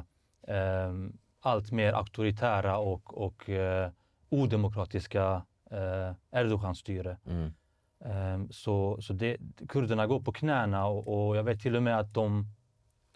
uh, 0.49 1.09
allt 1.39 1.71
mer 1.71 1.93
auktoritära 1.93 2.77
och, 2.77 3.17
och 3.17 3.49
uh, 3.49 3.87
odemokratiska 4.29 5.35
uh, 5.71 6.13
Erdogan-styre. 6.31 7.17
Mm. 7.25 7.53
Um, 7.99 8.51
så 8.51 9.01
så 9.01 9.13
det, 9.13 9.37
kurderna 9.69 10.07
går 10.07 10.19
på 10.19 10.31
knäna 10.31 10.85
och, 10.85 11.27
och 11.27 11.37
jag 11.37 11.43
vet 11.43 11.61
till 11.61 11.75
och 11.75 11.83
med 11.83 11.99
att 11.99 12.13
de 12.13 12.45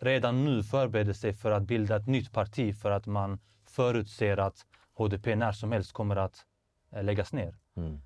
redan 0.01 0.45
nu 0.45 0.63
förbereder 0.63 1.13
sig 1.13 1.33
för 1.33 1.51
att 1.51 1.63
bilda 1.63 1.95
ett 1.95 2.07
nytt 2.07 2.31
parti 2.31 2.75
för 2.75 2.91
att 2.91 3.05
man 3.05 3.39
förutser 3.65 4.37
att 4.37 4.65
HDP 4.93 5.35
när 5.35 5.51
som 5.51 5.71
helst 5.71 5.93
kommer 5.93 6.15
att 6.15 6.45
läggas 7.01 7.33
ner. 7.33 7.55
Mm. 7.75 8.01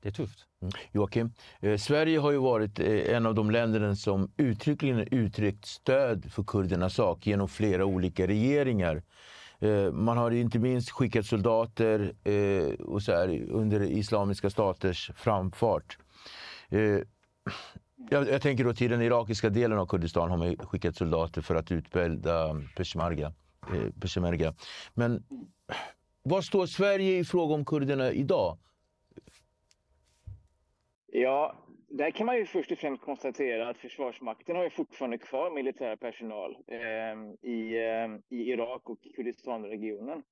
Det 0.00 0.08
är 0.08 0.12
tufft. 0.12 0.46
Mm. 0.62 0.72
Joakim, 0.92 1.32
eh, 1.60 1.76
Sverige 1.76 2.18
har 2.18 2.30
ju 2.30 2.38
varit 2.38 2.80
eh, 2.80 3.16
en 3.16 3.26
av 3.26 3.34
de 3.34 3.50
länderna 3.50 3.96
som 3.96 4.30
uttryckligen 4.36 5.08
uttryckt 5.10 5.66
stöd 5.66 6.32
för 6.32 6.44
kurdernas 6.44 6.94
sak 6.94 7.26
genom 7.26 7.48
flera 7.48 7.84
olika 7.84 8.26
regeringar. 8.26 9.02
Eh, 9.58 9.92
man 9.92 10.18
har 10.18 10.30
inte 10.30 10.58
minst 10.58 10.90
skickat 10.90 11.26
soldater 11.26 12.12
eh, 12.24 12.74
och 12.80 13.02
så 13.02 13.12
här, 13.12 13.46
under 13.50 13.82
Islamiska 13.82 14.50
staters 14.50 15.10
framfart. 15.16 15.98
Eh, 16.68 17.00
jag, 18.10 18.28
jag, 18.28 18.42
tänker 18.42 18.64
då 18.64 18.74
till 18.74 18.90
den 18.90 19.02
irakiska 19.02 19.50
delen 19.50 19.78
av 19.78 19.86
Kurdistan 19.86 20.30
har 20.30 20.36
man 20.36 20.56
skickat 20.56 20.96
soldater 20.96 21.42
för 21.42 21.54
att 21.54 21.72
utbilda 21.72 22.62
peshmerga. 22.76 23.32
Eh, 23.74 23.90
peshmerga. 24.00 24.54
Men 24.94 25.24
var 26.22 26.42
står 26.42 26.66
Sverige 26.66 27.18
i 27.18 27.24
fråga 27.24 27.54
om 27.54 27.64
kurderna 27.64 28.12
idag? 28.12 28.58
Ja, 31.12 31.56
där 31.88 32.10
kan 32.10 32.26
man 32.26 32.36
ju 32.36 32.46
först 32.46 32.72
och 32.72 32.78
främst 32.78 33.02
konstatera 33.02 33.68
att 33.68 33.78
Försvarsmakten 33.78 34.56
har 34.56 34.64
ju 34.64 34.70
fortfarande 34.70 35.18
kvar 35.18 35.50
militär 35.50 35.96
personal 35.96 36.56
eh, 36.66 37.50
i, 37.50 37.76
eh, 37.76 38.38
i 38.38 38.50
Irak 38.50 38.90
och 38.90 38.98
Kurdistanregionen. 39.16 40.22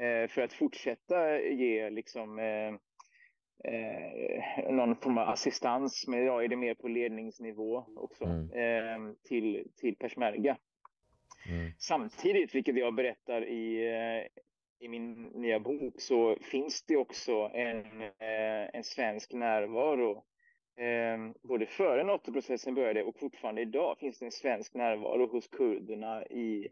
Eh, 0.00 0.28
för 0.28 0.42
att 0.42 0.52
fortsätta 0.52 1.40
ge 1.40 1.90
liksom 1.90 2.38
eh, 2.38 2.74
eh, 3.72 4.70
någon 4.70 4.96
form 4.96 5.18
av 5.18 5.28
assistans, 5.28 6.04
men 6.08 6.22
idag 6.22 6.44
är 6.44 6.48
det 6.48 6.56
mer 6.56 6.74
på 6.74 6.88
ledningsnivå 6.88 7.86
också, 7.96 8.24
mm. 8.24 8.50
Ehm, 8.52 9.16
till, 9.24 9.70
till 9.76 9.96
peshmerga. 9.96 10.56
Mm. 11.48 11.72
Samtidigt, 11.78 12.54
vilket 12.54 12.76
jag 12.76 12.94
berättar 12.94 13.48
i, 13.48 13.86
eh, 13.88 14.42
i 14.80 14.88
min 14.88 15.22
nya 15.22 15.60
bok 15.60 16.00
så 16.00 16.36
finns 16.40 16.82
det 16.82 16.96
också 16.96 17.50
en, 17.54 18.02
eh, 18.02 18.68
en 18.72 18.84
svensk 18.84 19.32
närvaro. 19.32 20.24
Ehm, 20.76 21.34
både 21.42 21.66
före 21.66 22.04
NATO-processen 22.04 22.74
började 22.74 23.02
och 23.02 23.18
fortfarande 23.18 23.62
idag 23.62 23.98
finns 23.98 24.18
det 24.18 24.24
en 24.24 24.32
svensk 24.32 24.74
närvaro 24.74 25.26
hos 25.26 25.48
kurderna 25.48 26.26
i 26.26 26.68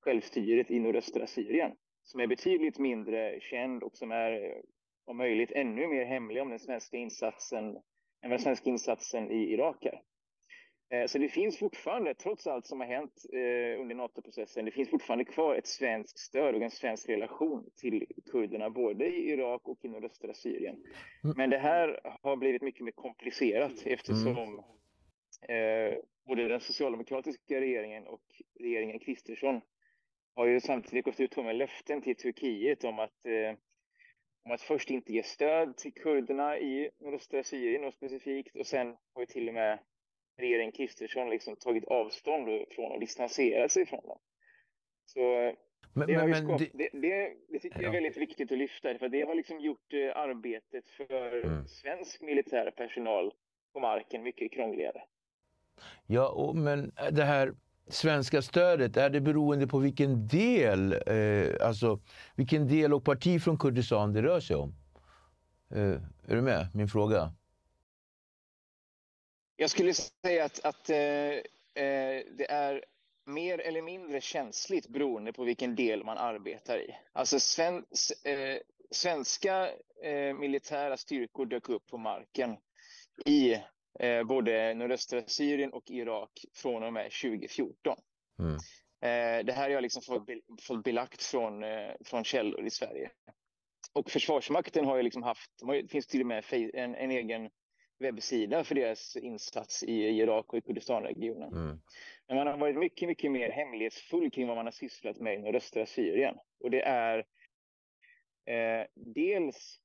självstyret 0.00 0.70
i 0.70 0.78
nordöstra 0.80 1.26
Syrien 1.26 1.72
som 2.02 2.20
är 2.20 2.26
betydligt 2.26 2.78
mindre 2.78 3.40
känd 3.40 3.82
och 3.82 3.96
som 3.96 4.12
är 4.12 4.62
om 5.04 5.16
möjligt 5.16 5.52
ännu 5.52 5.86
mer 5.86 6.04
hemlig 6.04 6.42
om 6.42 6.50
den 6.50 6.58
svenska 6.58 6.96
insatsen 6.96 7.76
än 8.22 8.30
den 8.30 8.38
svenska 8.38 8.70
insatsen 8.70 9.30
i 9.30 9.52
Irak 9.52 9.84
är. 9.84 10.00
Eh, 10.92 11.06
så 11.06 11.18
det 11.18 11.28
finns 11.28 11.58
fortfarande, 11.58 12.14
trots 12.14 12.46
allt 12.46 12.66
som 12.66 12.80
har 12.80 12.86
hänt 12.86 13.24
eh, 13.32 13.80
under 13.80 13.94
NATO-processen, 13.94 14.64
det 14.64 14.70
finns 14.70 14.90
fortfarande 14.90 15.24
kvar 15.24 15.54
ett 15.54 15.66
svenskt 15.66 16.18
stöd 16.18 16.54
och 16.54 16.62
en 16.62 16.70
svensk 16.70 17.08
relation 17.08 17.70
till 17.76 18.06
kurderna, 18.30 18.70
både 18.70 19.06
i 19.06 19.30
Irak 19.30 19.60
och 19.64 19.84
i 19.84 19.88
nordöstra 19.88 20.34
Syrien. 20.34 20.76
Mm. 21.24 21.36
Men 21.36 21.50
det 21.50 21.58
här 21.58 22.00
har 22.22 22.36
blivit 22.36 22.62
mycket 22.62 22.84
mer 22.84 22.92
komplicerat 22.92 23.72
eftersom 23.84 24.62
mm. 25.48 26.00
både 26.26 26.48
den 26.48 26.60
socialdemokratiska 26.60 27.60
regeringen 27.60 28.06
och 28.06 28.22
regeringen 28.60 28.98
Kristersson 28.98 29.60
har 30.34 30.46
ju 30.46 30.60
samtidigt 30.60 31.04
gått 31.04 31.20
ut 31.20 31.36
med 31.36 31.56
löften 31.56 32.02
till 32.02 32.16
Turkiet 32.16 32.84
om 32.84 32.98
att, 32.98 33.26
om 34.44 34.52
att 34.52 34.62
först 34.62 34.90
inte 34.90 35.12
ge 35.12 35.22
stöd 35.22 35.76
till 35.76 35.92
kurderna 35.92 36.58
i 36.58 36.90
nordöstra 37.00 37.42
Syrien 37.42 37.84
och 37.84 37.94
specifikt 37.94 38.56
och 38.56 38.66
sen 38.66 38.86
har 38.86 39.22
ju 39.22 39.26
till 39.26 39.48
och 39.48 39.54
med 39.54 39.78
regeringen 40.42 40.72
Kristersson 40.72 41.30
liksom 41.30 41.56
tagit 41.56 41.84
avstånd 41.84 42.48
från 42.70 42.92
och 42.92 43.00
distanserat 43.00 43.72
sig 43.72 43.86
från 43.86 44.06
dem. 44.06 44.18
Så 45.04 45.52
men, 45.92 46.06
det, 46.06 46.16
men, 46.16 46.30
men 46.30 46.46
det... 46.46 46.70
Det, 46.92 47.32
det, 47.48 47.58
tycker 47.58 47.82
jag 47.82 47.88
är 47.88 47.92
väldigt 47.92 48.16
viktigt 48.16 48.52
att 48.52 48.58
lyfta, 48.58 48.98
för 48.98 49.08
det 49.08 49.22
har 49.22 49.34
liksom 49.34 49.60
gjort 49.60 49.92
eh, 49.92 50.16
arbetet 50.16 50.88
för 50.88 51.44
mm. 51.44 51.66
svensk 51.66 52.22
militär 52.22 52.70
personal 52.70 53.32
på 53.72 53.80
marken 53.80 54.22
mycket 54.22 54.52
krångligare. 54.52 55.02
Ja, 56.06 56.28
och, 56.28 56.56
men 56.56 56.92
det 57.12 57.24
här 57.24 57.54
svenska 57.88 58.42
stödet, 58.42 58.96
är 58.96 59.10
det 59.10 59.20
beroende 59.20 59.66
på 59.66 59.78
vilken 59.78 60.28
del, 60.28 60.92
eh, 60.92 61.66
alltså 61.66 62.00
vilken 62.36 62.68
del 62.68 62.94
och 62.94 63.04
parti 63.04 63.42
från 63.42 63.58
Kurdistan 63.58 64.12
det 64.12 64.22
rör 64.22 64.40
sig 64.40 64.56
om? 64.56 64.74
Eh, 65.74 66.00
är 66.26 66.36
du 66.36 66.42
med? 66.42 66.66
Min 66.74 66.88
fråga. 66.88 67.32
Jag 69.56 69.70
skulle 69.70 69.94
säga 69.94 70.44
att, 70.44 70.64
att 70.64 70.90
eh, 70.90 70.96
eh, 70.98 72.22
det 72.36 72.46
är 72.50 72.84
mer 73.26 73.58
eller 73.58 73.82
mindre 73.82 74.20
känsligt 74.20 74.88
beroende 74.88 75.32
på 75.32 75.44
vilken 75.44 75.74
del 75.76 76.04
man 76.04 76.18
arbetar 76.18 76.78
i. 76.78 76.96
Alltså 77.12 77.40
sven, 77.40 77.76
eh, 78.24 78.56
svenska 78.90 79.70
eh, 80.02 80.34
militära 80.34 80.96
styrkor 80.96 81.46
dök 81.46 81.68
upp 81.68 81.86
på 81.86 81.98
marken 81.98 82.56
i 83.26 83.52
eh, 84.00 84.24
både 84.24 84.74
nordöstra 84.74 85.22
Syrien 85.26 85.72
och 85.72 85.90
Irak 85.90 86.44
från 86.54 86.82
och 86.82 86.92
med 86.92 87.04
2014. 87.04 87.96
Mm. 88.38 88.54
Eh, 89.00 89.44
det 89.44 89.52
här 89.52 89.62
har 89.62 89.70
jag 89.70 89.82
liksom 89.82 90.02
fått, 90.02 90.28
fått 90.62 90.84
belagt 90.84 91.22
från, 91.22 91.64
från 92.04 92.24
källor 92.24 92.66
i 92.66 92.70
Sverige. 92.70 93.10
Och 93.92 94.10
Försvarsmakten 94.10 94.84
har 94.84 94.96
ju 94.96 95.02
liksom 95.02 95.22
haft, 95.22 95.50
det 95.66 95.88
finns 95.88 96.06
till 96.06 96.20
och 96.20 96.26
med 96.26 96.44
en, 96.52 96.94
en 96.94 97.10
egen 97.10 97.50
webbsida 98.02 98.64
för 98.64 98.74
deras 98.74 99.16
insats 99.16 99.82
i 99.82 99.92
Irak 99.92 100.52
och 100.52 100.58
i 100.58 100.60
Kurdistanregionen. 100.60 101.52
Mm. 101.52 101.80
Men 102.28 102.36
man 102.36 102.46
har 102.46 102.56
varit 102.56 102.76
mycket, 102.76 103.08
mycket 103.08 103.32
mer 103.32 103.50
hemlighetsfull 103.50 104.30
kring 104.30 104.46
vad 104.46 104.56
man 104.56 104.66
har 104.66 104.72
sysslat 104.72 105.20
med 105.20 105.34
i 105.34 105.38
nordöstra 105.38 105.86
Syrien. 105.86 106.34
Och 106.60 106.70
det 106.70 106.82
är 106.82 107.18
eh, 108.46 108.86
dels 108.94 109.80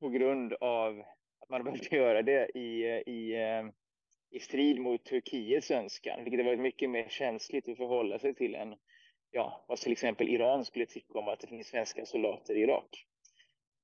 på 0.00 0.08
grund 0.08 0.52
av 0.52 1.00
att 1.40 1.48
man 1.48 1.60
har 1.60 1.64
behövt 1.64 1.92
göra 1.92 2.22
det 2.22 2.58
i, 2.58 2.84
i, 3.06 3.34
eh, 3.34 3.64
i 4.30 4.40
strid 4.40 4.80
mot 4.80 5.04
Turkiets 5.04 5.70
önskan, 5.70 6.24
vilket 6.24 6.40
har 6.40 6.44
varit 6.44 6.60
mycket 6.60 6.90
mer 6.90 7.08
känsligt 7.08 7.68
att 7.68 7.76
förhålla 7.76 8.18
sig 8.18 8.34
till 8.34 8.54
än 8.54 8.74
ja, 9.30 9.64
vad 9.68 9.78
till 9.78 9.92
exempel 9.92 10.28
Iran 10.28 10.64
skulle 10.64 10.86
tycka 10.86 11.18
om 11.18 11.28
att 11.28 11.40
det 11.40 11.46
finns 11.46 11.66
svenska 11.66 12.06
soldater 12.06 12.54
i 12.54 12.60
Irak. 12.60 13.06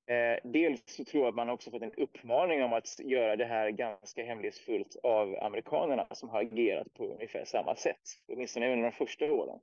Eh, 0.09 0.38
dels 0.45 0.81
så 0.87 1.05
tror 1.05 1.23
jag 1.23 1.29
att 1.29 1.35
man 1.35 1.50
också 1.50 1.71
fått 1.71 1.83
en 1.83 1.93
uppmaning 1.93 2.65
om 2.65 2.73
att 2.73 2.99
göra 2.99 3.37
det 3.37 3.45
här 3.45 3.71
ganska 3.71 4.25
hemlighetsfullt 4.25 4.97
av 5.03 5.37
amerikanerna 5.43 6.07
som 6.11 6.29
har 6.29 6.41
agerat 6.41 6.95
på 6.95 7.05
ungefär 7.05 7.45
samma 7.45 7.77
sätt, 7.77 8.00
åtminstone 8.29 8.73
under 8.73 8.85
de 8.85 8.93
första 8.93 9.25
åren. 9.25 9.59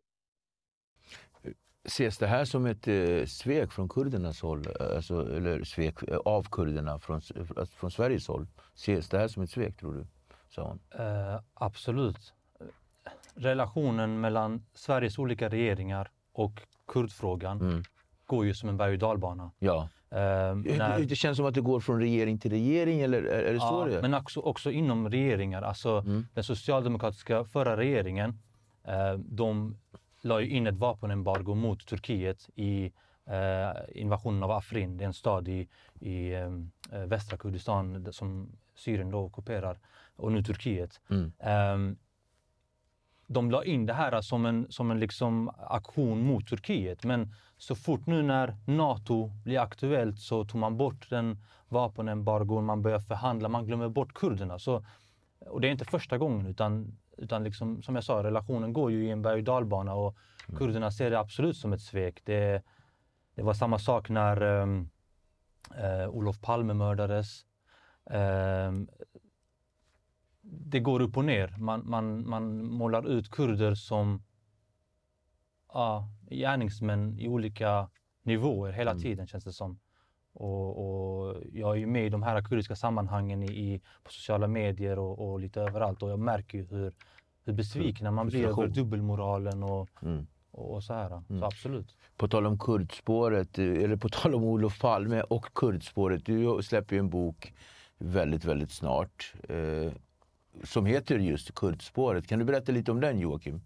Ses 1.85 2.17
det 2.17 2.27
här 2.27 2.45
som 2.45 2.65
ett 2.65 2.87
eh, 2.87 3.25
svek 3.25 3.71
från 3.71 3.89
kurdernas 3.89 4.41
håll? 4.41 4.63
Alltså, 4.79 5.35
eller 5.35 5.63
svek 5.63 5.95
av 6.25 6.43
kurderna 6.51 6.99
från, 6.99 7.21
från 7.79 7.91
Sveriges 7.91 8.27
håll? 8.27 8.47
Ses 8.75 9.09
det 9.09 9.17
här 9.17 9.27
som 9.27 9.43
ett 9.43 9.49
svek, 9.49 9.77
tror 9.77 9.93
du? 9.93 10.07
Sa 10.47 10.67
hon. 10.67 10.79
Eh, 11.05 11.41
absolut. 11.53 12.33
Relationen 13.35 14.21
mellan 14.21 14.65
Sveriges 14.73 15.19
olika 15.19 15.49
regeringar 15.49 16.11
och 16.33 16.61
kurdfrågan 16.87 17.61
mm. 17.61 17.83
går 18.25 18.45
ju 18.45 18.53
som 18.53 18.69
en 18.69 18.77
berg 18.77 18.93
och 18.93 18.99
dalbana. 18.99 19.51
Ja. 19.59 19.89
Eh, 20.15 20.55
när... 20.55 21.05
Det 21.05 21.15
känns 21.15 21.37
som 21.37 21.45
att 21.45 21.53
det 21.53 21.61
går 21.61 21.79
från 21.79 21.99
regering 21.99 22.39
till 22.39 22.51
regering, 22.51 23.01
eller 23.01 23.23
är 23.23 23.53
det 23.53 23.59
så 23.59 23.85
det 23.85 23.97
är? 23.97 24.01
men 24.01 24.13
också, 24.13 24.39
också 24.39 24.71
inom 24.71 25.09
regeringar. 25.09 25.61
Alltså, 25.61 25.89
mm. 25.89 26.27
Den 26.33 26.43
socialdemokratiska 26.43 27.43
förra 27.43 27.77
regeringen, 27.77 28.39
eh, 28.83 29.13
de 29.17 29.77
la 30.21 30.41
ju 30.41 30.49
in 30.49 30.67
ett 30.67 30.75
vapenembargo 30.75 31.55
mot 31.55 31.87
Turkiet 31.87 32.49
i 32.55 32.91
eh, 33.25 34.01
invasionen 34.01 34.43
av 34.43 34.51
Afrin. 34.51 34.97
Det 34.97 35.03
är 35.03 35.07
en 35.07 35.13
stad 35.13 35.47
i, 35.47 35.67
i 35.99 36.33
eh, 36.33 36.49
västra 37.05 37.37
Kurdistan 37.37 38.13
som 38.13 38.51
Syrien 38.75 39.11
då 39.11 39.19
ockuperar 39.19 39.79
och 40.15 40.31
nu 40.31 40.43
Turkiet. 40.43 41.01
Mm. 41.09 41.97
De 43.27 43.51
la 43.51 43.63
in 43.63 43.85
det 43.85 43.93
här 43.93 44.21
som 44.21 44.45
en, 44.45 44.67
som 44.69 44.91
en 44.91 44.99
liksom 44.99 45.49
aktion 45.57 46.21
mot 46.21 46.47
Turkiet. 46.47 47.03
Men 47.03 47.33
så 47.57 47.75
fort 47.75 48.05
nu 48.05 48.23
när 48.23 48.55
Nato 48.65 49.31
blir 49.43 49.59
aktuellt 49.59 50.19
så 50.19 50.45
tog 50.45 50.61
man 50.61 50.77
bort 50.77 51.09
den 51.09 51.37
vapenembargon, 51.67 52.65
man 52.65 52.81
börjar 52.81 52.99
förhandla, 52.99 53.49
man 53.49 53.65
glömmer 53.65 53.89
bort 53.89 54.13
kurderna. 54.13 54.59
Så, 54.59 54.85
och 55.39 55.61
det 55.61 55.67
är 55.67 55.71
inte 55.71 55.85
första 55.85 56.17
gången 56.17 56.45
utan 56.45 56.97
utan 57.17 57.43
liksom, 57.43 57.83
som 57.83 57.95
jag 57.95 58.03
sa, 58.03 58.23
relationen 58.23 58.73
går 58.73 58.91
ju 58.91 59.05
i 59.05 59.09
en 59.09 59.21
berg 59.21 59.37
och 59.37 59.43
dalbana 59.43 59.93
och 59.93 60.17
mm. 60.47 60.59
kurderna 60.59 60.91
ser 60.91 61.09
det 61.09 61.19
absolut 61.19 61.57
som 61.57 61.73
ett 61.73 61.81
svek. 61.81 62.21
Det, 62.23 62.63
det 63.35 63.43
var 63.43 63.53
samma 63.53 63.79
sak 63.79 64.09
när 64.09 64.43
um, 64.43 64.89
uh, 65.77 66.09
Olof 66.09 66.41
Palme 66.41 66.73
mördades. 66.73 67.45
Um, 68.03 68.87
det 70.41 70.79
går 70.79 71.01
upp 71.01 71.17
och 71.17 71.25
ner. 71.25 71.55
Man, 71.57 71.89
man, 71.89 72.29
man 72.29 72.65
målar 72.65 73.07
ut 73.07 73.29
kurder 73.31 73.75
som 73.75 74.23
ja, 75.75 76.07
gärningsmän 76.29 77.19
i 77.19 77.27
olika 77.27 77.89
nivåer 78.23 78.71
hela 78.71 78.91
mm. 78.91 79.03
tiden 79.03 79.27
känns 79.27 79.43
det 79.43 79.53
som. 79.53 79.79
Och, 80.33 80.69
och, 80.85 81.35
jag 81.53 81.71
är 81.71 81.75
ju 81.75 81.87
med 81.87 82.05
i 82.05 82.09
de 82.09 82.23
här 82.23 82.41
kurdiska 82.41 82.75
sammanhangen 82.75 83.43
i, 83.43 83.81
på 84.03 84.11
sociala 84.11 84.47
medier 84.47 84.99
och, 84.99 85.31
och, 85.31 85.39
lite 85.39 85.61
överallt 85.61 86.03
och 86.03 86.09
jag 86.09 86.19
märker 86.19 86.57
ju 86.57 86.65
hur, 86.65 86.93
hur 87.43 87.53
besvikna 87.53 88.11
man 88.11 88.27
blir 88.27 88.47
över 88.47 88.67
dubbelmoralen 88.67 89.63
och, 89.63 89.89
mm. 90.01 90.27
och, 90.51 90.83
så 90.83 90.93
här. 90.93 91.11
Mm. 91.11 91.39
Så 91.39 91.45
absolut. 91.45 91.97
På 92.17 92.27
tal 92.27 92.45
om 92.45 92.59
kurdspåret, 92.59 93.59
eller 93.59 93.95
på 93.95 94.09
tal 94.09 94.35
om 94.35 94.43
Olof 94.43 94.81
Palme 94.81 95.21
och 95.21 95.45
kurdspåret. 95.53 96.25
Du 96.25 96.63
släpper 96.63 96.95
ju 96.95 96.99
en 96.99 97.09
bok 97.09 97.53
väldigt, 97.97 98.45
väldigt 98.45 98.71
snart 98.71 99.33
eh, 99.49 99.93
som 100.63 100.85
heter 100.85 101.19
just 101.19 101.55
Kurdspåret. 101.55 102.27
Kan 102.27 102.39
du 102.39 102.45
berätta 102.45 102.71
lite 102.71 102.91
om 102.91 103.01
den 103.01 103.19
Joakim? 103.19 103.61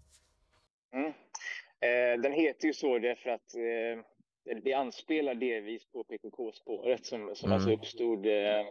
Eh, 1.80 2.20
den 2.20 2.32
heter 2.32 2.66
ju 2.66 2.72
så 2.72 2.98
därför 2.98 3.30
att 3.30 3.54
eh 3.54 4.04
det 4.44 4.72
anspelar 4.72 5.34
delvis 5.34 5.84
på 5.84 6.04
PKK-spåret 6.04 7.06
som, 7.06 7.34
som 7.34 7.46
mm. 7.46 7.54
alltså 7.54 7.72
uppstod 7.72 8.26
eh, 8.26 8.66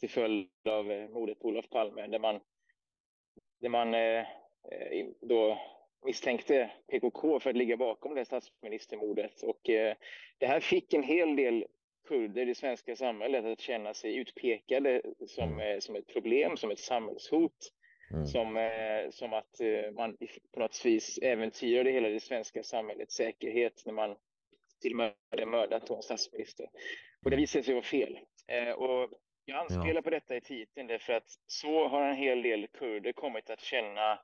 till 0.00 0.10
följd 0.10 0.48
av 0.68 0.92
eh, 0.92 1.08
mordet 1.08 1.40
på 1.40 1.48
Olof 1.48 1.68
Palme 1.68 2.06
där 2.06 2.18
man, 2.18 2.40
där 3.60 3.68
man 3.68 3.94
eh, 3.94 4.26
då 5.20 5.58
misstänkte 6.04 6.70
PKK 6.86 7.40
för 7.40 7.50
att 7.50 7.56
ligga 7.56 7.76
bakom 7.76 8.14
det 8.14 8.24
statsministermordet 8.24 9.42
och 9.42 9.70
eh, 9.70 9.96
det 10.38 10.46
här 10.46 10.60
fick 10.60 10.94
en 10.94 11.02
hel 11.02 11.36
del 11.36 11.66
kurder 12.08 12.42
i 12.42 12.44
det 12.44 12.54
svenska 12.54 12.96
samhället 12.96 13.44
att 13.44 13.60
känna 13.60 13.94
sig 13.94 14.16
utpekade 14.16 15.02
som, 15.26 15.60
mm. 15.60 15.80
Som 15.80 15.96
ett 15.96 16.06
problem, 16.06 16.56
som 16.56 16.70
ett 16.70 16.78
samhällshot. 16.78 17.72
Mm. 18.10 18.26
Som, 18.26 18.70
som 19.10 19.32
att 19.32 19.60
man 19.96 20.16
på 20.52 20.60
något 20.60 20.84
vis 20.84 21.18
äventyrade 21.22 21.90
hela 21.90 22.08
det 22.08 22.20
svenska 22.20 22.62
samhällets 22.62 23.14
säkerhet 23.14 23.82
när 23.86 23.92
man 23.92 24.16
till 24.80 24.92
och 24.92 24.96
med 24.96 25.14
hade 25.30 25.46
mördat 25.46 25.90
en 25.90 26.02
statsminister. 26.02 26.66
Och 27.24 27.30
det 27.30 27.36
visade 27.36 27.64
sig 27.64 27.74
vara 27.74 27.84
fel. 27.84 28.18
Eh, 28.48 28.70
och 28.70 29.10
jag 29.44 29.58
anspelar 29.58 29.94
ja. 29.94 30.02
på 30.02 30.10
detta 30.10 30.36
i 30.36 30.40
titeln 30.40 30.86
därför 30.86 31.12
att 31.12 31.28
så 31.46 31.88
har 31.88 32.02
en 32.02 32.16
hel 32.16 32.42
del 32.42 32.66
kurder 32.66 33.12
kommit 33.12 33.50
att 33.50 33.60
känna 33.60 34.20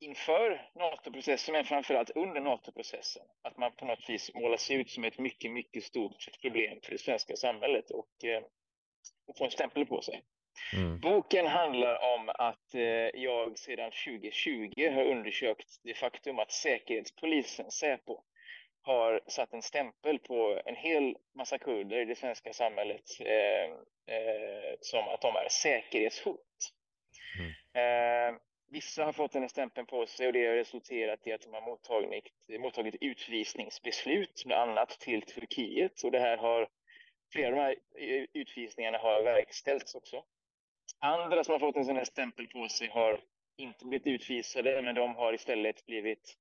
inför 0.00 0.70
NATO-processen, 0.74 1.52
men 1.52 1.64
framförallt 1.64 2.10
under 2.10 2.40
NATO-processen, 2.40 3.22
att 3.42 3.56
man 3.58 3.72
på 3.76 3.84
något 3.84 4.08
vis 4.08 4.34
målas 4.34 4.70
ut 4.70 4.90
som 4.90 5.04
ett 5.04 5.18
mycket, 5.18 5.52
mycket 5.52 5.84
stort 5.84 6.40
problem 6.42 6.78
för 6.82 6.92
det 6.92 6.98
svenska 6.98 7.36
samhället 7.36 7.90
och, 7.90 8.24
eh, 8.24 8.42
och 9.26 9.38
får 9.38 9.44
en 9.44 9.50
stämpel 9.50 9.86
på 9.86 10.02
sig. 10.02 10.22
Mm. 10.72 11.00
Boken 11.00 11.46
handlar 11.46 12.14
om 12.14 12.28
att 12.28 12.74
eh, 12.74 12.82
jag 13.22 13.58
sedan 13.58 13.90
2020 13.90 14.90
har 14.94 15.04
undersökt 15.04 15.68
det 15.84 15.94
faktum 15.94 16.38
att 16.38 16.52
Säkerhetspolisen, 16.52 17.70
Säpo, 17.70 18.22
har 18.82 19.20
satt 19.26 19.52
en 19.52 19.62
stämpel 19.62 20.18
på 20.18 20.60
en 20.64 20.76
hel 20.76 21.16
massa 21.34 21.58
kurder 21.58 21.96
i 22.00 22.04
det 22.04 22.16
svenska 22.16 22.52
samhället 22.52 23.20
eh, 23.20 23.64
eh, 24.16 24.74
som 24.80 25.08
att 25.08 25.20
de 25.20 25.36
är 25.36 25.48
säkerhetshot. 25.48 26.40
Mm. 27.38 27.52
Eh, 27.74 28.40
vissa 28.70 29.04
har 29.04 29.12
fått 29.12 29.32
den 29.32 29.42
här 29.42 29.48
stämpeln 29.48 29.86
på 29.86 30.06
sig 30.06 30.26
och 30.26 30.32
det 30.32 30.46
har 30.46 30.54
resulterat 30.54 31.26
i 31.26 31.32
att 31.32 31.40
de 31.40 31.54
har 31.54 31.60
mottagit, 31.60 32.32
mottagit 32.60 32.94
utvisningsbeslut, 33.00 34.42
bland 34.46 34.70
annat 34.70 34.90
till 34.90 35.22
Turkiet. 35.22 36.02
Och 36.02 36.10
det 36.10 36.20
här 36.20 36.36
har, 36.36 36.68
flera 37.32 37.48
av 37.48 37.54
de 37.54 37.60
här 37.60 37.76
utvisningarna 38.32 38.98
har 38.98 39.22
verkställts 39.22 39.94
också. 39.94 40.24
Andra 41.00 41.44
som 41.44 41.52
har 41.52 41.58
fått 41.58 41.76
en 41.76 41.84
sån 41.84 41.96
här 41.96 42.04
stämpel 42.04 42.46
på 42.46 42.68
sig 42.68 42.88
har 42.88 43.20
inte 43.56 43.84
blivit 43.84 44.06
utvisade, 44.06 44.82
men 44.82 44.94
de 44.94 45.14
har 45.14 45.32
istället 45.32 45.86
blivit 45.86 46.36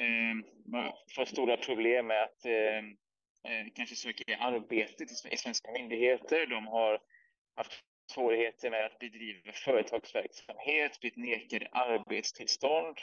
eh, 0.00 0.92
fått 1.16 1.28
stora 1.28 1.56
problem 1.56 2.06
med 2.06 2.22
att 2.22 2.44
eh, 2.44 2.78
eh 2.78 3.66
kanske 3.74 3.96
söka 3.96 4.36
arbete 4.36 5.04
i 5.30 5.36
svenska 5.36 5.72
myndigheter. 5.72 6.46
De 6.46 6.66
har 6.66 7.00
haft 7.56 7.72
svårigheter 8.12 8.70
med 8.70 8.86
att 8.86 8.98
bedriva 8.98 9.52
företagsverksamhet, 9.52 11.00
blivit 11.00 11.16
nekade 11.16 11.68
arbetstillstånd 11.72 12.96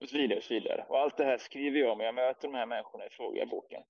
och 0.00 0.08
så 0.08 0.16
vidare. 0.16 0.38
Och 0.38 0.44
så 0.44 0.54
vidare. 0.54 0.86
Och 0.88 0.98
allt 0.98 1.16
det 1.16 1.24
här 1.24 1.38
skriver 1.38 1.78
jag 1.78 1.92
om. 1.92 2.00
och 2.00 2.06
Jag 2.06 2.14
möter 2.14 2.48
de 2.48 2.54
här 2.54 2.66
människorna 2.66 3.06
i 3.06 3.10
fråga 3.10 3.42
i 3.42 3.46
boken. 3.46 3.82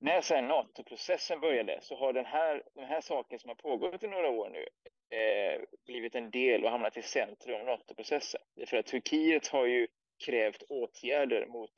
När 0.00 0.20
sen 0.20 0.48
NATO-processen 0.48 1.40
började 1.40 1.78
så 1.82 1.96
har 1.96 2.12
den 2.12 2.26
här, 2.26 2.62
den 2.74 2.84
här 2.84 3.00
saken 3.00 3.38
som 3.38 3.48
har 3.48 3.54
pågått 3.54 4.02
i 4.02 4.08
några 4.08 4.30
år 4.30 4.50
nu 4.50 4.66
eh, 5.10 5.62
blivit 5.86 6.14
en 6.14 6.30
del 6.30 6.64
och 6.64 6.70
hamnat 6.70 6.96
i 6.96 7.02
centrum 7.02 7.60
av 7.60 7.66
NATO-processen. 7.66 8.40
För 8.66 8.76
att 8.76 8.86
Turkiet 8.86 9.48
har 9.48 9.66
ju 9.66 9.86
krävt 10.24 10.62
åtgärder 10.68 11.46
mot 11.46 11.74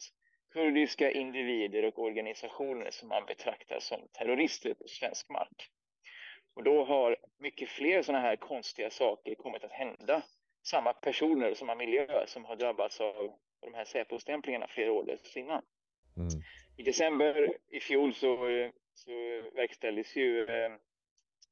kurdiska 0.52 1.10
individer 1.10 1.84
och 1.84 1.98
organisationer 1.98 2.90
som 2.90 3.08
man 3.08 3.26
betraktar 3.26 3.78
som 3.80 4.08
terrorister 4.12 4.74
på 4.74 4.88
svensk 4.88 5.28
mark. 5.28 5.70
Och 6.54 6.64
då 6.64 6.84
har 6.84 7.16
mycket 7.38 7.68
fler 7.68 8.02
sådana 8.02 8.22
här 8.22 8.36
konstiga 8.36 8.90
saker 8.90 9.34
kommit 9.34 9.64
att 9.64 9.72
hända. 9.72 10.22
Samma 10.62 10.92
personer, 10.92 11.54
samma 11.54 11.74
miljö 11.74 12.26
som 12.26 12.44
har 12.44 12.56
drabbats 12.56 13.00
av 13.00 13.32
de 13.60 13.74
här 13.74 13.84
Säpo-stämplingarna 13.84 14.66
flera 14.68 14.92
år 14.92 15.04
dessförinnan. 15.04 15.62
Mm. 16.16 16.28
I 16.76 16.82
december 16.82 17.56
i 17.68 17.80
fjol 17.80 18.14
så, 18.14 18.36
så 18.94 19.10
verkställdes 19.54 20.16
ju 20.16 20.44
eh, 20.44 20.72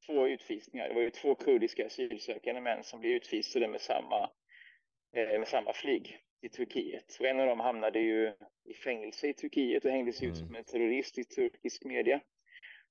två 0.05 0.27
utvisningar. 0.27 0.87
Det 0.87 0.95
var 0.95 1.01
ju 1.01 1.09
två 1.09 1.35
kurdiska 1.35 1.85
asylsökande 1.85 2.61
män 2.61 2.83
som 2.83 2.99
blev 2.99 3.11
utvisade 3.11 3.67
med 3.67 3.81
samma, 3.81 4.29
eh, 5.15 5.39
med 5.39 5.47
samma 5.47 5.73
flyg 5.73 6.19
i 6.41 6.49
Turkiet. 6.49 7.17
Och 7.19 7.25
en 7.25 7.39
av 7.39 7.47
dem 7.47 7.59
hamnade 7.59 7.99
ju 7.99 8.33
i 8.63 8.73
fängelse 8.73 9.27
i 9.27 9.33
Turkiet 9.33 9.85
och 9.85 9.91
hängdes 9.91 10.21
ut 10.21 10.35
mm. 10.35 10.35
som 10.35 10.55
en 10.55 10.63
terrorist 10.63 11.17
i 11.17 11.23
turkisk 11.23 11.85
media. 11.85 12.21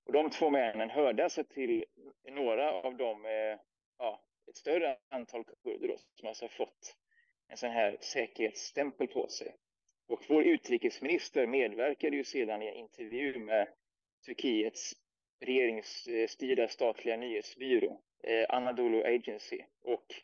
Och 0.06 0.12
de 0.12 0.30
två 0.30 0.50
männen 0.50 0.90
hörde 0.90 1.24
alltså 1.24 1.44
till 1.44 1.84
några 2.30 2.72
av 2.72 2.96
de, 2.96 3.24
eh, 3.24 3.58
ja, 3.98 4.24
ett 4.48 4.56
större 4.56 4.96
antal 5.08 5.44
kurder 5.44 5.88
då, 5.88 5.96
som 6.14 6.28
alltså 6.28 6.48
fått 6.48 6.96
en 7.48 7.56
sån 7.56 7.70
här 7.70 7.96
säkerhetsstämpel 8.00 9.06
på 9.06 9.28
sig. 9.28 9.54
Och 10.08 10.24
vår 10.28 10.44
utrikesminister 10.44 11.46
medverkade 11.46 12.16
ju 12.16 12.24
sedan 12.24 12.62
i 12.62 12.68
en 12.68 12.74
intervju 12.74 13.38
med 13.38 13.68
Turkiets 14.26 14.92
regeringsstyrda 15.44 16.68
statliga 16.68 17.16
nyhetsbyrå, 17.16 18.00
eh, 18.22 18.46
Anadolu 18.48 19.02
Agency. 19.02 19.58
Och 19.82 20.14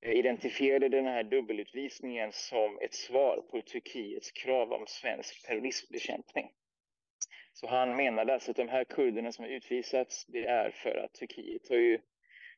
eh, 0.00 0.12
identifierade 0.12 0.88
den 0.88 1.06
här 1.06 1.22
dubbelutvisningen 1.22 2.32
som 2.32 2.78
ett 2.78 2.94
svar 2.94 3.44
på 3.50 3.60
Turkiets 3.60 4.32
krav 4.32 4.72
om 4.72 4.84
svensk 4.86 5.46
terrorismbekämpning. 5.46 6.50
Så 7.52 7.66
han 7.66 7.96
menade 7.96 8.34
alltså 8.34 8.50
att 8.50 8.56
de 8.56 8.68
här 8.68 8.84
kurderna 8.84 9.32
som 9.32 9.44
har 9.44 9.52
utvisats, 9.52 10.26
det 10.26 10.46
är 10.46 10.70
för 10.70 10.96
att 10.96 11.14
Turkiet 11.14 11.68
har 11.68 11.76
ju... 11.76 12.00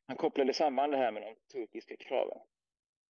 Han 0.07 0.17
kopplade 0.17 0.53
samman 0.53 0.91
det 0.91 0.97
här 0.97 1.13
med 1.13 1.23
de 1.23 1.35
turkiska 1.53 1.97
kraven. 1.97 2.39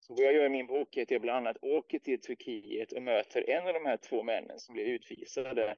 Så 0.01 0.14
vad 0.14 0.25
jag 0.25 0.35
gör 0.35 0.46
i 0.46 0.49
min 0.49 0.66
bok 0.66 0.96
är 0.96 1.03
att 1.03 1.11
jag 1.11 1.20
bland 1.20 1.46
annat 1.46 1.57
åker 1.62 1.99
till 1.99 2.20
Turkiet 2.20 2.92
och 2.92 3.03
möter 3.03 3.51
en 3.51 3.66
av 3.66 3.75
de 3.75 3.87
här 3.87 3.96
två 3.96 4.22
männen 4.22 4.59
som 4.59 4.75
blev 4.75 4.87
utvisade 4.87 5.77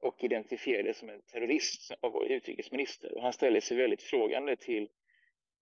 och 0.00 0.24
identifierade 0.24 0.94
som 0.94 1.08
en 1.08 1.22
terrorist 1.22 1.92
av 2.00 2.12
vår 2.12 2.26
utrikesminister. 2.26 3.16
Och 3.16 3.22
han 3.22 3.32
ställer 3.32 3.60
sig 3.60 3.76
väldigt 3.76 4.02
frågande 4.02 4.56
till 4.56 4.88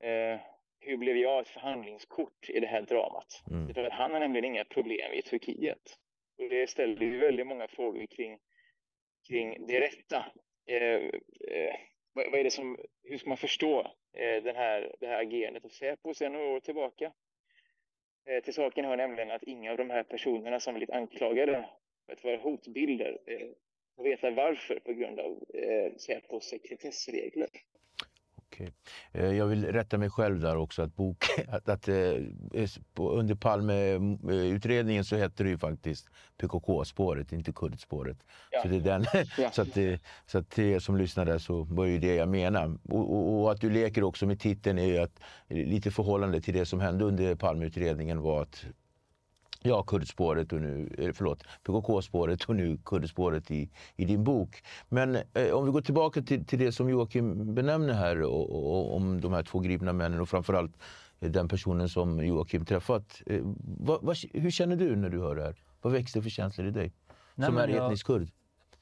eh, 0.03 0.41
hur 0.81 0.97
blev 0.97 1.17
jag 1.17 1.41
ett 1.41 1.49
förhandlingskort 1.49 2.51
i 2.51 2.61
det 2.61 2.67
här 2.67 2.83
dramat? 2.83 3.43
Mm. 3.51 3.75
För 3.75 3.91
han 3.91 4.13
har 4.13 4.21
nämligen 4.21 4.45
inga 4.45 4.65
problem 4.65 5.13
i 5.13 5.23
Turkiet. 5.23 5.99
Och 6.39 6.49
det 6.49 6.71
ställer 6.71 7.03
ju 7.03 7.19
väldigt 7.19 7.47
många 7.47 7.69
frågor 7.69 8.07
kring, 8.07 8.39
kring 9.29 9.67
det 9.67 9.81
rätta. 9.81 10.27
Eh, 10.67 11.11
eh, 11.51 11.75
vad, 12.13 12.31
vad, 12.31 12.41
är 12.41 12.45
det 12.45 12.51
som, 12.51 12.79
hur 13.03 13.19
ska 13.19 13.29
man 13.29 13.37
förstå 13.37 13.81
eh, 14.13 14.43
den 14.43 14.57
här, 14.57 14.95
det 15.01 15.07
här 15.07 15.21
agerandet 15.23 15.65
av 15.65 15.69
Säpo 15.69 16.15
sedan 16.15 16.33
några 16.33 16.47
år 16.47 16.61
tillbaka? 16.61 17.13
Eh, 18.27 18.43
till 18.43 18.55
saken 18.55 18.85
hör 18.85 18.97
nämligen 18.97 19.31
att 19.31 19.43
inga 19.43 19.71
av 19.71 19.77
de 19.77 19.91
här 19.91 20.03
personerna 20.03 20.61
som 20.61 20.75
blivit 20.75 20.95
anklagade 20.95 21.69
för 22.07 22.13
att 22.13 22.25
vara 22.25 22.37
hotbilder 22.37 23.19
eh, 23.97 24.03
får 24.03 24.05
veta 24.05 24.31
varför 24.31 24.81
på 24.85 24.93
grund 24.93 25.21
av 25.21 25.45
eh, 25.55 26.41
sekretessregler. 26.41 27.49
Okej. 28.57 28.73
Eh, 29.13 29.33
jag 29.33 29.47
vill 29.47 29.65
rätta 29.65 29.99
mig 29.99 30.11
själv 30.11 30.41
där 30.41 30.57
också. 30.57 30.83
Att, 30.83 30.97
bok, 30.97 31.25
att, 31.49 31.69
att 31.69 31.89
eh, 31.89 31.95
under 32.97 33.35
Palmeutredningen 33.35 35.05
så 35.05 35.17
hette 35.17 35.43
det 35.43 35.49
ju 35.51 35.59
faktiskt 35.59 36.09
PKK-spåret, 36.39 37.33
inte 37.33 37.53
kurdspåret. 37.53 38.17
Ja. 38.51 38.63
Så, 38.63 38.69
det 38.69 38.77
är 38.77 38.81
den, 38.81 39.05
ja. 39.39 39.51
så, 39.53 39.63
att 39.63 39.75
det, 39.75 40.01
så 40.27 40.39
att 40.39 40.51
till 40.51 40.65
er 40.65 40.79
som 40.79 40.97
lyssnar 40.97 41.25
där 41.25 41.39
så 41.39 41.63
var 41.63 41.87
det 41.87 41.99
det 41.99 42.15
jag 42.15 42.29
menar. 42.29 42.79
Och, 42.89 43.13
och, 43.13 43.41
och, 43.41 43.53
att 43.53 43.61
du 43.61 43.71
leker 43.71 44.05
också 44.05 44.27
med 44.27 44.41
titeln 44.41 44.79
är 44.79 44.87
ju 44.87 44.99
att 44.99 45.21
lite 45.49 45.91
förhållande 45.91 46.41
till 46.41 46.55
det 46.55 46.67
som 46.67 46.81
hände 46.81 47.05
under 47.05 47.35
Palmeutredningen 47.35 48.21
var 48.21 48.43
att 48.43 48.67
Ja, 49.67 49.83
kurdspåret 49.83 50.53
och 50.53 50.61
nu, 50.61 50.95
eh, 50.99 51.13
förlåt, 51.13 51.43
PKK-spåret 51.63 52.45
och 52.45 52.57
nu 52.57 52.79
kurdspåret 52.85 53.51
i, 53.51 53.71
i 53.97 54.05
din 54.05 54.25
bok. 54.25 54.63
Men 54.89 55.15
eh, 55.15 55.51
om 55.53 55.65
vi 55.65 55.73
går 55.73 55.81
tillbaka 55.81 56.23
till, 56.23 56.45
till 56.45 56.59
det 56.59 56.73
som 56.73 56.89
Joakim 56.89 57.55
benämner 57.55 57.95
här 57.95 58.23
och, 58.23 58.51
och, 58.51 58.97
om 58.97 59.21
de 59.21 59.33
här 59.33 59.43
två 59.43 59.59
gripna 59.59 59.93
männen 59.93 60.21
och 60.21 60.29
framförallt 60.29 60.73
eh, 61.21 61.31
den 61.31 61.49
personen 61.49 61.89
som 61.89 62.27
Joakim 62.27 62.65
träffat. 62.65 63.23
Eh, 63.27 63.41
vad, 63.79 64.03
vad, 64.03 64.17
hur 64.33 64.51
känner 64.51 64.77
du 64.77 64.97
när 64.97 65.09
du 65.09 65.21
hör 65.21 65.37
det 65.37 65.43
här? 65.43 65.57
Vad 65.83 65.93
växer 65.93 66.21
för 66.21 66.31
känslor 66.31 66.67
i 66.67 66.71
dig? 66.71 66.93
Nej, 67.35 67.47
som 67.47 67.57
är 67.57 67.69
jag, 67.69 67.87
etnisk 67.87 68.07
kurd? 68.07 68.29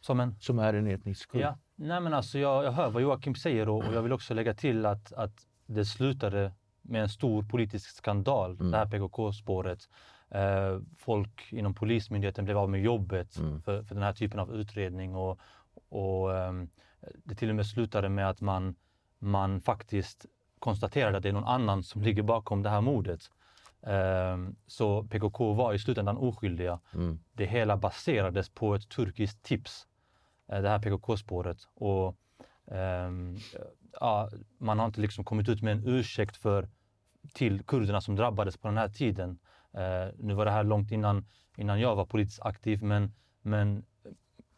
Som 0.01 0.20
en? 0.20 0.37
Som 0.40 0.59
är 0.59 0.75
en 0.75 0.87
etnisk 0.87 1.31
kurd. 1.31 1.40
Ja. 1.40 1.59
Nej, 1.77 2.01
men 2.01 2.14
alltså, 2.14 2.38
jag, 2.38 2.64
jag 2.64 2.73
hör 2.73 2.90
vad 2.90 3.03
Joakim 3.03 3.35
säger 3.35 3.68
och, 3.68 3.85
och 3.85 3.94
jag 3.94 4.03
vill 4.03 4.12
också 4.12 4.35
lägga 4.35 4.55
till 4.55 4.87
att, 4.87 5.12
att 5.12 5.47
det 5.66 5.85
slutade 5.85 6.53
med 6.83 7.03
en 7.03 7.09
stor 7.09 7.42
politisk 7.42 7.97
skandal, 7.97 8.51
mm. 8.51 8.70
det 8.70 8.77
här 8.77 8.87
PKK-spåret. 8.87 9.88
Eh, 10.35 10.81
folk 10.97 11.53
inom 11.53 11.75
Polismyndigheten 11.75 12.44
blev 12.44 12.59
av 12.59 12.70
med 12.70 12.83
jobbet 12.83 13.37
mm. 13.37 13.62
för, 13.62 13.83
för, 13.83 13.94
den 13.94 14.05
här 14.05 14.12
typen 14.12 14.40
av 14.40 14.55
utredning. 14.55 15.14
Och, 15.14 15.40
och 15.88 16.37
eh, 16.37 16.53
Det 17.25 17.35
till 17.35 17.51
och 17.51 17.57
med 17.57 17.66
slutade 17.66 18.09
med 18.09 18.29
att 18.29 18.40
man, 18.40 18.75
man 19.18 19.61
faktiskt 19.61 20.27
konstaterade 20.59 21.16
att 21.16 21.23
det 21.23 21.29
är 21.29 21.33
någon 21.33 21.44
annan 21.44 21.83
som 21.83 22.03
ligger 22.09 22.23
bakom 22.23 22.62
det 22.62 22.70
här 22.70 22.81
mordet. 22.81 23.31
Eh, 23.83 24.38
så 24.66 25.03
PKK 25.03 25.53
var 25.53 25.75
i 25.75 25.79
slutändan 25.79 26.16
oskyldiga. 26.16 26.81
Mm. 26.94 27.18
Det 27.33 27.47
hela 27.47 27.77
baserades 27.77 28.49
på 28.49 28.75
ett 28.75 28.88
turkiskt 28.88 29.42
tips, 29.42 29.87
eh, 30.49 30.62
det 30.62 30.68
här 30.68 30.79
PKK-spåret. 30.79 31.59
Och 31.75 32.16
ehm, 32.70 33.37
ja, 34.01 34.31
man 34.59 34.79
har 34.79 34.87
inte 34.87 35.01
liksom 35.01 35.25
kommit 35.25 35.49
ut 35.49 35.62
med 35.62 35.73
en 35.73 35.87
ursäkt 35.87 36.37
för, 36.37 36.68
till 37.33 37.62
kurderna 37.62 38.01
som 38.01 38.16
drabbades 38.16 38.57
på 38.57 38.68
den 38.68 38.79
här 38.79 38.88
tiden. 38.88 39.38
Eh, 39.74 40.08
nu 40.18 40.34
var 40.34 40.44
det 40.44 40.50
här 40.50 40.64
långt 40.64 40.90
innan, 40.90 41.24
innan 41.56 41.80
jag 41.80 41.96
var 41.96 42.06
politiskt 42.06 42.42
aktiv, 42.42 42.82
men, 42.82 43.12
men 43.42 43.84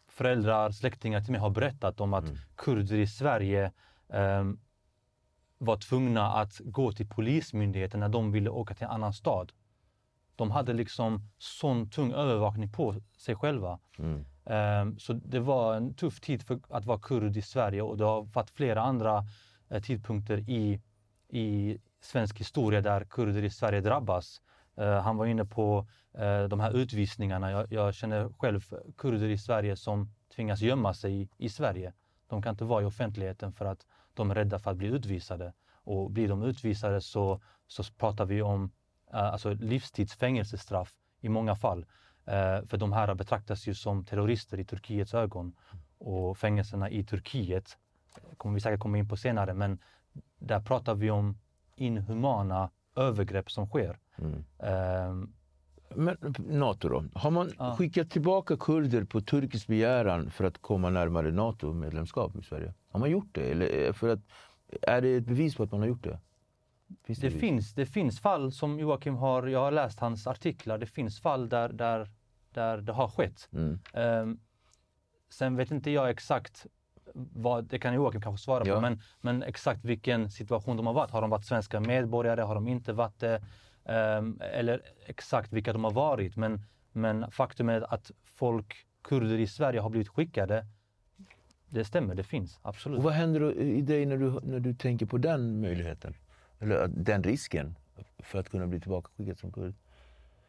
föräldrar, 0.08 0.70
släktingar 0.70 1.20
till 1.20 1.32
mig 1.32 1.40
har 1.40 1.50
berättat 1.50 2.00
om 2.00 2.14
att 2.14 2.24
mm. 2.24 2.36
kurder 2.56 2.96
i 2.96 3.06
Sverige 3.06 3.72
eh, 4.08 4.44
var 5.58 5.76
tvungna 5.76 6.32
att 6.32 6.60
gå 6.64 6.92
till 6.92 7.08
Polismyndigheten 7.08 8.00
när 8.00 8.08
de 8.08 8.32
ville 8.32 8.50
åka 8.50 8.74
till 8.74 8.84
en 8.84 8.90
annan 8.90 9.12
stad. 9.12 9.52
De 10.36 10.50
hade 10.50 10.72
liksom 10.72 11.22
sån 11.38 11.90
tung 11.90 12.12
övervakning 12.12 12.72
på 12.72 12.94
sig 13.16 13.34
själva. 13.34 13.78
Mm. 13.98 14.24
Um, 14.44 14.98
så 14.98 15.12
det 15.12 15.40
var 15.40 15.74
en 15.76 15.94
tuff 15.94 16.20
tid 16.20 16.42
för 16.42 16.60
att 16.68 16.84
vara 16.84 16.98
kurd 16.98 17.36
i 17.36 17.42
Sverige 17.42 17.82
och 17.82 17.96
det 17.96 18.04
har 18.04 18.22
varit 18.22 18.50
flera 18.50 18.82
andra 18.82 19.24
uh, 19.72 19.80
tidpunkter 19.80 20.38
i, 20.38 20.80
i 21.28 21.78
svensk 22.00 22.40
historia 22.40 22.80
där 22.80 23.04
kurder 23.04 23.44
i 23.44 23.50
Sverige 23.50 23.80
drabbas. 23.80 24.40
Eh, 24.76 25.00
han 25.00 25.16
var 25.16 25.26
inne 25.26 25.44
på 25.44 25.86
eh, 26.14 26.44
de 26.44 26.60
här 26.60 26.76
utvisningarna. 26.76 27.50
Jag, 27.50 27.72
jag, 27.72 27.94
känner 27.94 28.28
själv 28.38 28.60
kurder 28.96 29.28
i 29.28 29.38
Sverige 29.38 29.76
som 29.76 30.10
tvingas 30.34 30.60
gömma 30.60 30.94
sig 30.94 31.22
i, 31.22 31.28
i, 31.36 31.48
Sverige. 31.48 31.92
De 32.26 32.42
kan 32.42 32.50
inte 32.50 32.64
vara 32.64 32.82
i 32.82 32.84
offentligheten 32.84 33.52
för 33.52 33.64
att 33.64 33.86
de 34.14 34.30
är 34.30 34.34
rädda 34.34 34.58
för 34.58 34.70
att 34.70 34.76
bli 34.76 34.88
utvisade. 34.88 35.52
Och 35.72 36.10
blir 36.10 36.28
de 36.28 36.42
utvisade 36.42 37.00
så, 37.00 37.40
så 37.66 37.82
pratar 37.82 38.24
vi 38.24 38.42
om 38.42 38.70
eh, 39.12 39.18
alltså 39.18 39.52
livstids 39.52 40.14
fängelsestraff 40.14 40.94
i 41.20 41.28
många 41.28 41.56
fall. 41.56 41.86
Eh, 42.24 42.62
för 42.66 42.76
de 42.76 42.92
här 42.92 43.14
betraktas 43.14 43.66
ju 43.66 43.74
som 43.74 44.04
terrorister 44.04 44.60
i 44.60 44.64
Turkiets 44.64 45.14
ögon. 45.14 45.56
Och 45.98 46.38
fängelserna 46.38 46.90
i 46.90 47.04
Turkiet 47.04 47.78
kommer 48.36 48.54
vi 48.54 48.60
säkert 48.60 48.80
komma 48.80 48.98
in 48.98 49.08
på 49.08 49.16
senare, 49.16 49.54
men 49.54 49.78
där 50.38 50.60
pratar 50.60 50.94
vi 50.94 51.10
om 51.10 51.38
inhumana 51.76 52.70
övergrepp 52.96 53.50
som 53.50 53.66
sker. 53.66 53.98
Mm. 54.18 54.44
Um, 55.10 55.32
men 55.94 56.16
Nato 56.38 56.88
då? 56.88 57.04
Har 57.14 57.30
man 57.30 57.52
ja. 57.58 57.76
skickat 57.76 58.10
tillbaka 58.10 58.56
kurder 58.56 59.04
på 59.04 59.20
turkisk 59.20 59.66
begäran 59.66 60.30
för 60.30 60.44
att 60.44 60.58
komma 60.58 60.90
närmare 60.90 61.32
NATO-medlemskap 61.32 62.36
i 62.36 62.42
Sverige? 62.42 62.74
Har 62.90 63.00
man 63.00 63.10
gjort 63.10 63.28
det? 63.32 63.50
Eller 63.50 63.92
för 63.92 64.08
att, 64.08 64.20
är 64.82 65.00
det 65.00 65.16
ett 65.16 65.26
bevis 65.26 65.56
på 65.56 65.62
att 65.62 65.72
man 65.72 65.80
har 65.80 65.88
gjort 65.88 66.04
det? 66.04 66.18
Finns 67.04 67.18
det, 67.18 67.28
det 67.28 67.38
finns, 67.38 67.74
det 67.74 67.86
finns 67.86 68.20
fall 68.20 68.52
som 68.52 68.78
Joakim 68.78 69.14
har, 69.14 69.46
jag 69.46 69.60
har 69.60 69.70
läst 69.70 70.00
hans 70.00 70.26
artiklar, 70.26 70.78
det 70.78 70.86
finns 70.86 71.20
fall 71.20 71.48
där, 71.48 71.68
där, 71.68 72.10
där 72.50 72.78
det 72.78 72.92
har 72.92 73.08
skett. 73.08 73.48
Mm. 73.52 73.78
Um, 73.94 74.40
sen 75.28 75.56
vet 75.56 75.70
inte 75.70 75.90
jag 75.90 76.10
exakt 76.10 76.66
vad, 77.14 77.64
det 77.64 77.78
kan 77.78 77.94
Joakim 77.94 78.20
kanske 78.20 78.44
svara 78.44 78.66
ja. 78.66 78.74
på, 78.74 78.80
men, 78.80 79.00
men 79.20 79.42
exakt 79.42 79.84
vilken 79.84 80.30
situation 80.30 80.76
de 80.76 80.86
har 80.86 80.94
varit. 80.94 81.10
Har 81.10 81.20
de 81.20 81.30
varit 81.30 81.44
svenska 81.44 81.80
medborgare? 81.80 82.40
Har 82.40 82.54
de 82.54 82.68
inte 82.68 82.92
varit 82.92 83.18
det? 83.18 83.42
Um, 83.88 84.40
eller 84.40 84.82
exakt 85.06 85.52
vilka 85.52 85.72
de 85.72 85.84
har 85.84 85.90
varit. 85.90 86.36
Men, 86.36 86.62
men 86.92 87.30
faktum 87.30 87.68
är 87.68 87.94
att 87.94 88.10
folk, 88.24 88.86
kurder 89.02 89.38
i 89.38 89.46
Sverige, 89.46 89.80
har 89.80 89.90
blivit 89.90 90.08
skickade. 90.08 90.66
Det 91.68 91.84
stämmer, 91.84 92.14
det 92.14 92.24
finns 92.24 92.58
absolut. 92.62 92.98
Och 92.98 93.04
vad 93.04 93.12
händer 93.12 93.58
i 93.60 93.80
dig 93.80 94.06
när 94.06 94.16
du, 94.16 94.40
när 94.42 94.60
du 94.60 94.74
tänker 94.74 95.06
på 95.06 95.18
den 95.18 95.60
möjligheten? 95.60 96.14
Eller 96.58 96.86
den 96.88 97.22
risken 97.22 97.74
för 98.18 98.38
att 98.38 98.48
kunna 98.48 98.66
bli 98.66 98.80
tillbakaskickad 98.80 99.38
som 99.38 99.52
kurd? 99.52 99.74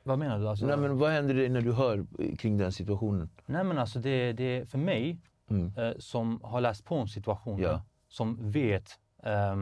Vad 0.03 0.19
menar 0.19 0.39
du? 0.39 0.47
Alltså, 0.47 0.65
Nej, 0.65 0.77
men 0.77 0.97
vad 0.97 1.11
händer 1.11 1.33
dig 1.33 1.49
när 1.49 1.61
du 1.61 1.73
hör 1.73 2.05
kring 2.37 2.57
den 2.57 2.71
situationen? 2.71 3.29
Nej 3.45 3.63
men 3.63 3.77
alltså 3.77 3.99
det, 3.99 4.33
det 4.33 4.69
för 4.69 4.77
mig 4.77 5.21
mm. 5.49 5.73
eh, 5.77 5.93
som 5.97 6.39
har 6.43 6.61
läst 6.61 6.85
på 6.85 6.95
om 6.95 7.07
situationen, 7.07 7.61
ja. 7.61 7.81
som 8.07 8.51
vet 8.51 8.99
eh, 9.23 9.55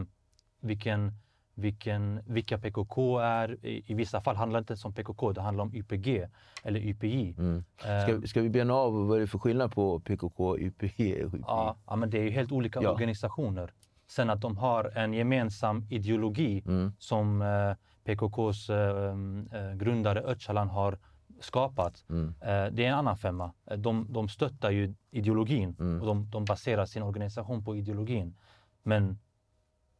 vilken, 0.60 1.12
vilken, 1.56 2.20
vilka 2.26 2.58
PKK 2.58 3.18
är. 3.18 3.66
I, 3.66 3.82
I, 3.86 3.94
vissa 3.94 4.20
fall 4.20 4.36
handlar 4.36 4.60
det 4.60 4.62
inte 4.62 4.72
ens 4.72 4.84
om 4.84 4.92
PKK, 4.92 5.32
det 5.32 5.40
handlar 5.40 5.64
om 5.64 5.74
YPG 5.74 6.26
eller 6.62 6.80
YPJ. 6.80 7.34
Mm. 7.38 7.64
Eh, 7.84 8.02
ska, 8.02 8.28
ska 8.28 8.40
vi 8.40 8.50
bena 8.50 8.74
av 8.74 9.06
vad 9.06 9.18
det 9.18 9.22
är 9.22 9.26
för 9.26 9.38
skillnad 9.38 9.72
på 9.72 10.00
PKK, 10.00 10.58
YPG 10.58 11.24
och 11.24 11.34
YPJ? 11.34 11.40
Ja, 11.46 11.76
ja 11.86 11.96
men 11.96 12.10
det 12.10 12.18
är 12.18 12.22
ju 12.22 12.30
helt 12.30 12.52
olika 12.52 12.82
ja. 12.82 12.90
organisationer. 12.90 13.72
Sen 14.08 14.30
att 14.30 14.40
de 14.40 14.56
har 14.56 14.84
en 14.94 15.14
gemensam 15.14 15.86
ideologi 15.90 16.62
mm. 16.66 16.92
som 16.98 17.42
eh, 17.42 17.74
PKKs 18.04 18.70
eh, 18.70 19.14
eh, 19.52 19.74
grundare 19.74 20.20
Öcalan 20.20 20.68
har 20.68 20.98
skapat, 21.40 22.04
mm. 22.08 22.34
eh, 22.40 22.72
det 22.72 22.84
är 22.84 22.88
en 22.88 22.94
annan 22.94 23.16
femma. 23.16 23.52
De, 23.76 24.06
de 24.12 24.28
stöttar 24.28 24.70
ju 24.70 24.94
ideologin 25.10 25.76
mm. 25.80 26.00
och 26.00 26.06
de, 26.06 26.30
de 26.30 26.44
baserar 26.44 26.86
sin 26.86 27.02
organisation 27.02 27.64
på 27.64 27.76
ideologin. 27.76 28.36
Men 28.82 29.18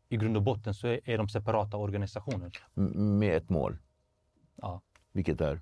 i 0.09 0.17
grund 0.17 0.37
och 0.37 0.43
botten 0.43 0.75
så 0.75 0.87
är, 0.87 1.01
är 1.05 1.19
de 1.19 1.29
separata 1.29 1.77
organisationer. 1.77 2.51
med 3.19 3.37
ett 3.37 3.49
mål? 3.49 3.79
Ja. 4.57 4.81
Vilket 5.13 5.41
är? 5.41 5.61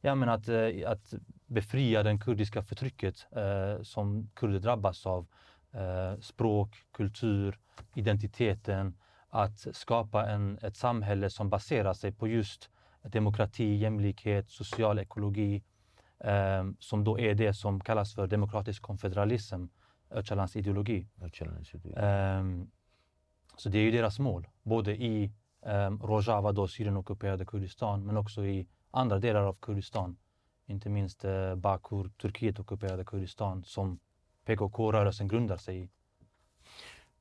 Ja, 0.00 0.14
men 0.14 0.28
att, 0.28 0.48
eh, 0.48 0.68
att 0.86 1.14
befria 1.46 2.02
det 2.02 2.18
kurdiska 2.18 2.62
förtrycket 2.62 3.26
eh, 3.30 3.82
som 3.82 4.30
kurder 4.34 4.58
drabbas 4.58 5.06
av. 5.06 5.26
Eh, 5.72 6.20
språk, 6.20 6.84
kultur, 6.92 7.58
identiteten. 7.94 8.94
Att 9.28 9.66
skapa 9.72 10.26
en, 10.30 10.58
ett 10.62 10.76
samhälle 10.76 11.30
som 11.30 11.50
baserar 11.50 11.94
sig 11.94 12.12
på 12.12 12.28
just 12.28 12.70
demokrati, 13.02 13.76
jämlikhet, 13.76 14.50
social 14.50 14.98
ekologi, 14.98 15.62
eh, 16.18 16.64
som 16.78 17.04
då 17.04 17.20
är 17.20 17.34
det 17.34 17.54
som 17.54 17.80
kallas 17.80 18.14
för 18.14 18.26
demokratisk 18.26 18.82
konfederalism, 18.82 19.64
Öcalans 20.10 20.56
ideologi. 20.56 21.08
Öcalans 21.22 21.74
ideologi. 21.74 22.66
Så 23.56 23.68
det 23.68 23.78
är 23.78 23.82
ju 23.82 23.90
deras 23.90 24.18
mål, 24.18 24.48
både 24.62 24.96
i 24.96 25.32
eh, 25.66 25.90
Rojava, 25.90 26.52
då 26.52 26.68
Syrien-ockuperade 26.68 27.44
Kurdistan, 27.44 28.06
men 28.06 28.16
också 28.16 28.44
i 28.44 28.66
andra 28.90 29.18
delar 29.18 29.42
av 29.42 29.56
Kurdistan. 29.60 30.16
Inte 30.66 30.88
minst 30.88 31.24
eh, 31.24 31.54
Bakur, 31.54 32.10
Turkiet-ockuperade 32.22 33.04
Kurdistan 33.04 33.64
som 33.64 33.98
PKK-rörelsen 34.44 35.28
grundar 35.28 35.56
sig 35.56 35.82
i. 35.82 35.88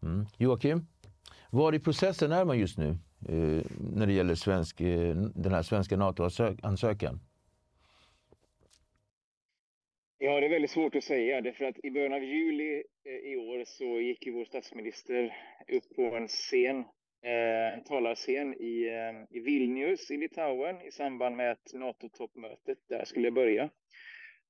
Mm. 0.02 0.26
Joakim, 0.38 0.88
var 1.50 1.76
i 1.76 1.80
processen 1.80 2.32
är 2.32 2.46
man 2.46 2.60
just 2.60 2.78
nu 2.78 2.90
eh, 3.26 3.66
när 3.80 4.08
det 4.08 4.14
gäller 4.14 4.36
svensk, 4.36 4.82
eh, 4.82 5.16
den 5.16 5.54
här 5.54 5.64
svenska 5.64 5.98
NATO-ansökan? 5.98 7.20
Ja, 10.18 10.40
det 10.40 10.46
är 10.46 10.50
väldigt 10.50 10.72
svårt 10.72 10.96
att 10.96 11.04
säga. 11.04 11.42
Därför 11.42 11.66
att 11.66 11.80
I 11.84 11.92
början 11.92 12.14
av 12.14 12.24
juli 12.24 12.84
eh, 13.06 13.32
i 13.32 13.38
år 13.38 13.64
så 13.66 14.02
gick 14.02 14.26
ju 14.26 14.32
vår 14.32 14.46
statsminister 14.46 15.36
upp 15.68 15.96
på 15.96 16.02
en 16.02 16.28
scen, 16.28 16.80
eh, 17.24 17.74
en 17.74 17.84
talarscen 17.84 18.54
i, 18.54 18.88
eh, 18.88 19.38
i 19.38 19.40
Vilnius 19.40 20.12
i 20.12 20.18
Litauen 20.18 20.82
i 20.82 20.92
samband 20.92 21.36
med 21.36 21.52
att 21.52 21.74
NATO-toppmötet 21.74 22.78
där 22.90 23.06
skulle 23.06 23.32
börja. 23.32 23.70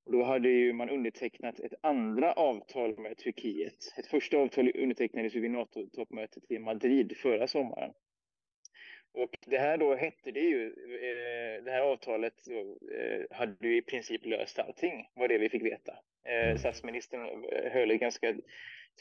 Och 0.06 0.12
då 0.12 0.22
hade 0.22 0.48
ju 0.48 0.72
man 0.72 0.90
undertecknat 0.90 1.60
ett 1.60 1.74
andra 1.82 2.32
avtal 2.32 2.98
med 2.98 3.16
Turkiet. 3.18 3.94
Ett 3.98 4.06
första 4.06 4.38
avtal 4.38 4.72
undertecknades 4.74 5.36
ju 5.36 5.40
vid 5.40 5.50
NATO-toppmötet 5.50 6.42
i 6.48 6.58
Madrid 6.58 7.16
förra 7.16 7.46
sommaren. 7.46 7.92
Och 9.16 9.38
det 9.46 9.58
här 9.58 9.76
då 9.78 9.94
hette 9.94 10.30
det 10.30 10.40
ju, 10.40 10.66
eh, 10.66 11.64
det 11.64 11.70
här 11.70 11.80
avtalet 11.80 12.48
eh, 12.48 13.36
hade 13.36 13.68
ju 13.68 13.76
i 13.76 13.82
princip 13.82 14.26
löst 14.26 14.58
allting, 14.58 15.08
var 15.14 15.28
det 15.28 15.38
vi 15.38 15.48
fick 15.48 15.62
veta. 15.62 15.92
Eh, 16.24 16.44
mm. 16.44 16.58
statsministern 16.58 17.44
höll 17.72 17.90
ett 17.90 18.00
ganska 18.00 18.34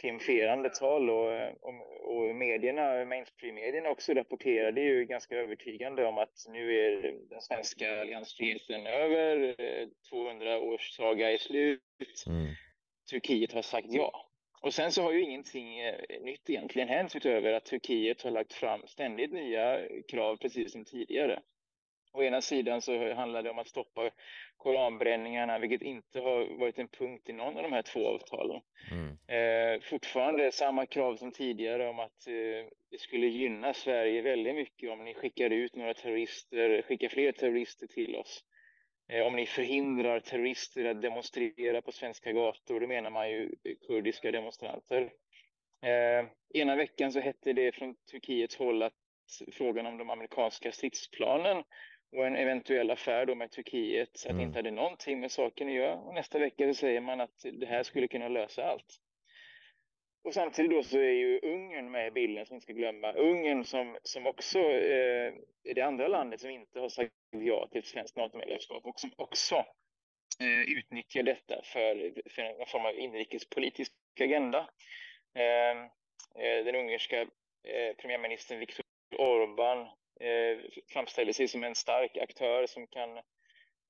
triumferande 0.01 0.69
tal 0.69 1.09
och, 1.09 1.31
och, 1.61 2.17
och 2.17 2.35
medierna, 2.35 3.05
mainstream-medierna 3.05 3.89
också 3.89 4.13
rapporterade 4.13 4.81
ju 4.81 5.05
ganska 5.05 5.35
övertygande 5.35 6.05
om 6.05 6.17
att 6.17 6.45
nu 6.49 6.75
är 6.79 7.01
den 7.29 7.41
svenska 7.41 8.01
alliansfriheten 8.01 8.87
över, 8.87 9.55
200 10.09 10.59
års 10.59 10.91
saga 10.91 11.31
är 11.31 11.37
slut, 11.37 11.81
mm. 12.27 12.47
Turkiet 13.09 13.53
har 13.53 13.61
sagt 13.61 13.87
ja. 13.89 14.24
Och 14.65 14.73
sen 14.73 14.91
så 14.91 15.01
har 15.01 15.11
ju 15.11 15.21
ingenting 15.21 15.79
eh, 15.79 15.95
nytt 16.21 16.49
egentligen 16.49 16.89
hänt 16.89 17.15
utöver 17.15 17.53
att 17.53 17.65
Turkiet 17.65 18.21
har 18.21 18.31
lagt 18.31 18.53
fram 18.53 18.81
ständigt 18.87 19.33
nya 19.33 19.87
krav 20.07 20.37
precis 20.37 20.71
som 20.71 20.85
tidigare. 20.85 21.41
Å 22.13 22.23
ena 22.23 22.41
sidan 22.41 22.81
så 22.81 23.13
handlar 23.13 23.43
det 23.43 23.49
om 23.49 23.59
att 23.59 23.67
stoppa 23.67 24.09
koranbränningarna, 24.57 25.59
vilket 25.59 25.81
inte 25.81 26.19
har 26.19 26.59
varit 26.59 26.79
en 26.79 26.87
punkt 26.87 27.29
i 27.29 27.33
någon 27.33 27.57
av 27.57 27.63
de 27.63 27.73
här 27.73 27.81
två 27.81 28.07
avtalen. 28.07 28.61
Mm. 28.91 29.17
Eh, 29.27 29.81
fortfarande 29.81 30.51
samma 30.51 30.85
krav 30.85 31.15
som 31.15 31.31
tidigare 31.31 31.89
om 31.89 31.99
att 31.99 32.27
eh, 32.27 32.67
det 32.91 32.99
skulle 32.99 33.27
gynna 33.27 33.73
Sverige 33.73 34.21
väldigt 34.21 34.55
mycket 34.55 34.91
om 34.91 35.03
ni 35.03 35.13
skickar 35.13 35.49
ut 35.49 35.75
några 35.75 35.93
terrorister, 35.93 36.81
skickar 36.81 37.09
fler 37.09 37.31
terrorister 37.31 37.87
till 37.87 38.15
oss. 38.15 38.43
Eh, 39.09 39.25
om 39.25 39.35
ni 39.35 39.45
förhindrar 39.45 40.19
terrorister 40.19 40.85
att 40.85 41.01
demonstrera 41.01 41.81
på 41.81 41.91
svenska 41.91 42.31
gator, 42.31 42.79
då 42.79 42.87
menar 42.87 43.09
man 43.09 43.29
ju 43.29 43.51
kurdiska 43.87 44.31
demonstranter. 44.31 45.13
Eh, 45.81 46.25
ena 46.53 46.75
veckan 46.75 47.11
så 47.11 47.19
hette 47.19 47.53
det 47.53 47.75
från 47.75 47.95
Turkiets 48.11 48.57
håll 48.57 48.83
att 48.83 48.93
frågan 49.51 49.85
om 49.85 49.97
de 49.97 50.09
amerikanska 50.09 50.71
stridsplanen 50.71 51.63
och 52.11 52.25
en 52.25 52.35
eventuell 52.35 52.91
affär 52.91 53.25
då 53.25 53.35
med 53.35 53.51
Turkiet, 53.51 54.09
att 54.09 54.25
mm. 54.25 54.37
det 54.37 54.43
inte 54.43 54.59
hade 54.59 54.71
någonting 54.71 55.19
med 55.19 55.31
saken 55.31 55.67
att 55.67 55.73
göra. 55.73 55.95
Och 55.95 56.13
nästa 56.13 56.39
vecka 56.39 56.67
så 56.67 56.73
säger 56.73 57.01
man 57.01 57.21
att 57.21 57.45
det 57.53 57.65
här 57.65 57.83
skulle 57.83 58.07
kunna 58.07 58.27
lösa 58.27 58.63
allt. 58.63 59.01
Och 60.25 60.33
samtidigt 60.33 60.71
då 60.71 60.83
så 60.83 60.97
är 60.97 61.11
ju 61.11 61.39
Ungern 61.39 61.91
med 61.91 62.07
i 62.07 62.11
bilden 62.11 62.45
som 62.45 62.53
vi 62.53 62.55
inte 62.55 62.63
ska 62.63 62.73
glömma. 62.73 63.11
Ungern 63.11 63.65
som, 63.65 63.97
som 64.03 64.27
också 64.27 64.59
eh, 64.59 65.33
är 65.63 65.73
det 65.75 65.81
andra 65.81 66.07
landet 66.07 66.41
som 66.41 66.49
inte 66.49 66.79
har 66.79 66.89
sagt 66.89 67.11
ja 67.29 67.67
till 67.71 67.79
ett 67.79 67.87
svenskt 67.87 68.15
NATO-medlemskap 68.15 68.85
och 68.85 68.99
som 68.99 69.11
också 69.15 69.55
eh, 70.39 70.77
utnyttjar 70.77 71.23
detta 71.23 71.61
för, 71.63 72.13
för 72.29 72.41
en 72.41 72.65
form 72.67 72.85
av 72.85 72.99
inrikespolitisk 72.99 73.91
agenda. 74.19 74.69
Eh, 75.35 75.77
eh 76.43 76.65
den 76.65 76.75
ungerska 76.75 77.21
eh, 77.63 77.95
premiärministern 77.97 78.59
Viktor 78.59 78.85
Orbán 79.17 79.81
eh, 80.19 80.59
framställer 80.93 81.33
sig 81.33 81.47
som 81.47 81.63
en 81.63 81.75
stark 81.75 82.17
aktör 82.17 82.65
som 82.67 82.87
kan, 82.87 83.21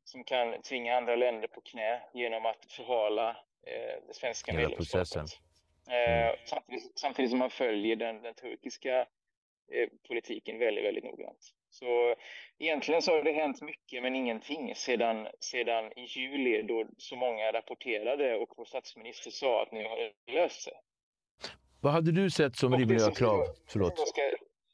som 0.03 0.23
kan 0.23 0.61
tvinga 0.61 0.97
andra 0.97 1.15
länder 1.15 1.47
på 1.47 1.61
knä 1.61 2.01
genom 2.13 2.45
att 2.45 2.71
förhala 2.71 3.29
eh, 3.67 4.07
det 4.07 4.13
svenska 4.13 4.53
medlemskapet. 4.53 4.91
Processen. 4.91 5.27
Mm. 5.87 6.27
Eh, 6.27 6.35
samtidigt, 6.45 6.99
samtidigt, 6.99 7.29
som 7.29 7.39
man 7.39 7.49
följer 7.49 7.95
den, 7.95 8.21
den 8.21 8.33
turkiska 8.33 8.99
eh, 9.71 9.89
politiken 10.07 10.59
väldigt, 10.59 10.85
väldigt 10.85 11.03
noggrant. 11.03 11.53
Så 11.69 12.15
egentligen 12.59 13.01
så 13.01 13.11
har 13.11 13.23
det 13.23 13.31
hänt 13.31 13.61
mycket 13.61 14.03
men 14.03 14.15
ingenting 14.15 14.75
sedan, 14.75 15.27
sedan 15.39 15.91
i 15.95 16.05
juli 16.05 16.61
då 16.61 16.87
så 16.97 17.15
många 17.15 17.51
rapporterade 17.51 18.35
och 18.35 18.53
vår 18.57 18.65
statsminister 18.65 19.31
sa 19.31 19.61
att 19.61 19.71
nu 19.71 19.83
har 19.83 19.97
det 19.97 20.33
löst 20.33 20.61
sig. 20.61 20.73
Vad 21.81 21.93
hade 21.93 22.11
du 22.11 22.29
sett 22.29 22.55
som 22.55 22.77
rimliga 22.77 23.11
krav? 23.11 23.45
Förlåt. 23.67 23.93
Jag 23.97 24.07
ska, 24.07 24.21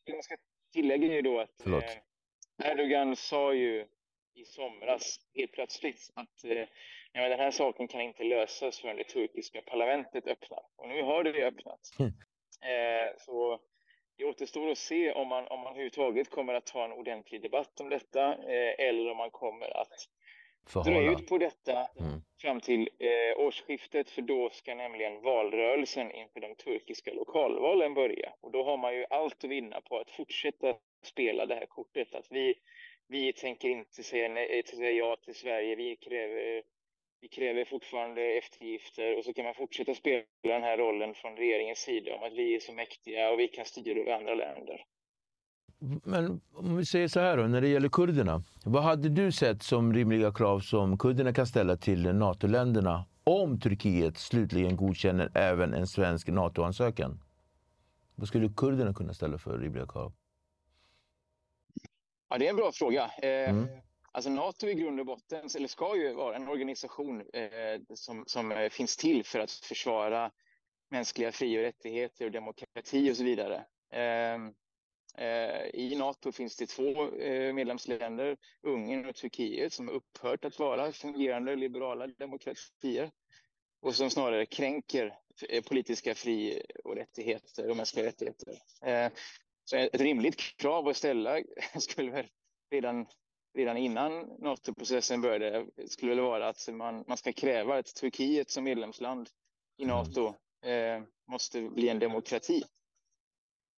jag 0.06 0.24
ska 0.24 0.36
tillägga 0.74 1.08
ju 1.08 1.21
då 1.21 1.39
att 1.39 1.65
eh, 1.65 2.71
Erdogan 2.71 3.15
sa 3.15 3.54
ju 3.54 3.88
i 4.34 4.45
somras 4.45 5.19
helt 5.36 5.52
plötsligt 5.52 6.12
att 6.13 6.43
eh, 6.43 6.67
ja, 7.13 7.30
den 7.30 7.39
här 7.39 7.52
saken 7.52 7.88
kan 7.88 8.02
inte 8.02 8.24
lösas 8.24 8.80
förrän 8.80 8.97
det 8.97 9.04
turkiska 9.04 9.62
parlamentet 9.62 10.28
öppnar. 10.28 10.63
Och 10.76 10.88
nu 10.88 11.02
har 11.04 11.24
det 11.24 11.47
öppnat. 11.47 11.80
Mm. 12.00 12.12
Eh, 12.63 13.13
så 13.17 13.60
det 14.17 14.26
återstår 14.26 14.71
att 14.71 14.78
se 14.78 15.12
om 15.12 15.28
man, 15.28 15.47
om 15.47 15.60
man 15.60 15.67
överhuvudtaget 15.67 16.30
kommer 16.30 16.54
att 16.54 16.65
ta 16.65 16.86
en 16.86 16.91
ordentlig 16.91 17.41
debatt 17.41 17.80
om 17.80 17.89
detta 17.89 18.34
eh, 18.34 18.88
eller 18.88 19.12
om 19.12 19.17
man 19.17 19.32
kommer 19.32 19.78
att 19.82 20.08
Förhålla. 20.67 21.00
dra 21.00 21.12
ut 21.12 21.28
på 21.28 21.38
detta 21.38 21.71
mm. 21.71 22.21
fram 22.41 22.60
till 22.60 22.89
eh, 23.00 23.45
årsskiftet 23.45 24.10
för 24.10 24.21
då 24.21 24.50
ska 24.50 24.76
nämligen 24.76 25.21
valrörelsen 25.21 26.12
inför 26.12 26.39
de 26.39 26.56
turkiska 26.56 27.13
lokalvalen 27.13 27.93
börja. 27.93 28.34
Och 28.41 28.52
då 28.52 28.63
har 28.63 28.78
man 28.78 28.95
ju 28.95 29.06
allt 29.10 29.43
att 29.43 29.50
vinna 29.50 29.82
på 29.82 29.97
att 29.97 30.12
fortsätta 30.12 30.76
spela 31.04 31.45
det 31.45 31.56
här 31.56 31.65
kortet 31.65 32.15
att 32.15 32.28
vi, 32.30 32.56
vi 33.08 33.34
tänker 33.34 33.69
inte 33.69 34.04
säga, 34.04 34.30
nej, 34.30 34.63
säga 34.65 34.91
ja 34.91 35.15
till 35.15 35.36
Sverige, 35.36 35.76
vi 35.76 35.95
kräver 35.95 36.63
vi 37.22 37.28
kräver 37.28 37.66
fortfarande 37.66 38.22
eftergifter 38.22 39.18
och 39.18 39.26
så 39.26 39.34
kan 39.34 39.46
man 39.46 39.54
fortsätta 39.54 39.96
spela 39.96 40.24
den 40.44 40.64
här 40.64 40.78
rollen 40.78 41.14
från 41.14 41.36
regeringens 41.36 41.80
sida 41.80 42.16
om 42.16 42.24
att 42.24 42.34
vi 42.34 42.56
är 42.56 42.60
så 42.60 42.74
mäktiga 42.74 43.32
och 43.32 43.40
vi 43.40 43.48
kan 43.48 43.66
styra 43.66 44.00
över 44.00 44.12
andra 44.12 44.36
länder. 44.36 44.86
Men 46.04 46.42
om 46.54 46.78
vi 46.78 46.86
säger 46.86 47.08
så 47.08 47.20
här 47.20 47.38
då, 47.38 47.44
när 47.44 47.62
det 47.62 47.68
gäller 47.68 47.90
kurderna. 47.90 48.44
Vad 48.66 48.84
hade 48.84 49.10
du 49.10 49.32
sett 49.32 49.64
som 49.64 49.94
rimliga 49.94 50.34
krav 50.34 50.60
som 50.60 50.98
kurderna 50.98 51.34
kan 51.34 51.48
ställa 51.48 51.78
till 51.78 52.14
NATO-länderna 52.16 53.06
om 53.24 53.60
Turkiet 53.60 54.18
slutligen 54.18 54.76
godkänner 54.76 55.32
även 55.38 55.74
en 55.74 55.88
svensk 55.88 56.28
NATO-ansökan? 56.28 57.20
Vad 58.16 58.28
skulle 58.28 58.50
kurderna 58.58 58.94
kunna 58.94 59.14
ställa 59.14 59.38
för 59.38 59.58
rimliga 59.58 59.88
krav? 59.88 60.14
Ja, 62.30 62.38
det 62.38 62.46
är 62.46 62.50
en 62.50 62.56
bra 62.56 62.72
fråga. 62.74 63.12
Eh, 63.22 63.50
mm. 63.50 63.68
Alltså 64.13 64.30
NATO 64.30 64.67
i 64.67 64.74
grund 64.74 65.00
och 65.00 65.06
botten, 65.06 65.50
eller 65.56 65.67
ska 65.67 65.95
ju 65.95 66.13
vara 66.13 66.36
en 66.36 66.47
organisation 66.47 67.21
eh, 67.34 67.82
som, 67.93 68.24
som 68.28 68.52
eh, 68.52 68.69
finns 68.69 68.97
till 68.97 69.26
för 69.26 69.39
att 69.39 69.52
försvara 69.52 70.32
mänskliga 70.89 71.32
fri 71.32 71.58
och 71.58 71.62
rättigheter 71.62 72.26
och 72.26 72.32
demokrati 72.32 73.12
och 73.12 73.17
så 73.17 73.24
vidare. 73.24 73.65
Eh, 73.93 74.36
eh, 75.26 75.65
I 75.74 75.95
NATO 75.95 76.32
finns 76.32 76.58
det 76.58 76.65
två 76.65 77.15
eh, 77.15 77.54
medlemsländer, 77.54 78.38
Ungern 78.62 79.06
och 79.06 79.15
Turkiet, 79.15 79.74
som 79.74 79.88
har 79.88 79.95
upphört 79.95 80.45
att 80.45 80.60
vara 80.60 80.91
fungerande 80.91 81.56
liberala 81.56 82.08
demokratier 82.08 83.12
och 83.82 83.95
som 83.95 84.10
snarare 84.10 84.45
kränker 84.45 85.19
eh, 85.50 85.63
politiska 85.63 86.15
fri 86.15 86.63
och 86.84 86.95
rättigheter 86.95 87.69
och 87.69 87.78
mänskliga 87.78 88.06
rättigheter. 88.06 88.54
Eh, 88.82 89.12
så 89.65 89.78
ett 89.78 90.02
rimligt 90.02 90.58
krav 90.58 90.88
att 90.88 90.97
ställa 90.97 91.39
skulle 91.80 92.12
väl 92.12 92.28
redan 92.71 93.06
redan 93.54 93.78
innan 93.78 94.20
NATO-processen 94.40 95.22
började 95.22 95.66
skulle 95.88 96.16
det 96.16 96.22
vara 96.22 96.48
att 96.48 96.70
man, 96.72 97.04
man 97.08 97.18
ska 97.18 97.34
kräva 97.34 97.78
att 97.78 97.96
Turkiet 97.96 98.50
som 98.50 98.64
medlemsland 98.64 99.30
i 99.78 99.84
mm. 99.84 99.96
NATO 99.96 100.28
eh, 100.66 101.02
måste 101.28 101.62
bli 101.62 101.90
en 101.90 102.00
demokrati. 102.00 102.64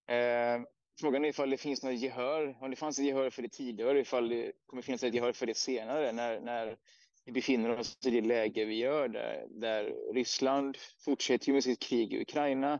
Eh, 0.07 0.62
frågan 0.99 1.25
är 1.25 1.29
ifall 1.29 1.49
det 1.49 1.57
finns 1.57 1.83
något 1.83 1.99
gehör, 1.99 2.57
om 2.62 2.69
det 2.69 2.75
fanns 2.75 2.99
ett 2.99 3.05
gehör 3.05 3.29
för 3.29 3.41
det 3.41 3.49
tidigare, 3.49 3.99
ifall 3.99 4.29
det 4.29 4.51
kommer 4.65 4.81
finnas 4.81 5.03
ett 5.03 5.13
gehör 5.13 5.31
för 5.31 5.45
det 5.45 5.57
senare 5.57 6.12
när, 6.12 6.39
när 6.39 6.77
vi 7.25 7.31
befinner 7.31 7.79
oss 7.79 7.97
i 8.05 8.09
det 8.09 8.21
läge 8.21 8.65
vi 8.65 8.75
gör 8.75 9.07
där, 9.07 9.47
där 9.49 10.13
Ryssland 10.13 10.77
fortsätter 11.05 11.53
med 11.53 11.63
sitt 11.63 11.79
krig 11.79 12.13
i 12.13 12.21
Ukraina 12.21 12.79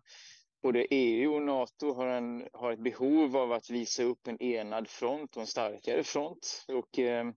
både 0.64 0.88
EU 0.90 1.34
och 1.36 1.42
NATO 1.42 1.94
har, 1.94 2.08
en, 2.08 2.48
har 2.54 2.72
ett 2.72 2.84
behov 2.84 3.38
av 3.38 3.52
att 3.52 3.70
visa 3.70 4.04
upp 4.04 4.28
en 4.28 4.42
enad 4.44 4.88
front 4.88 5.36
och 5.36 5.42
en 5.42 5.48
starkare 5.48 6.04
front. 6.04 6.66
Och, 6.68 7.00
eh, 7.00 7.32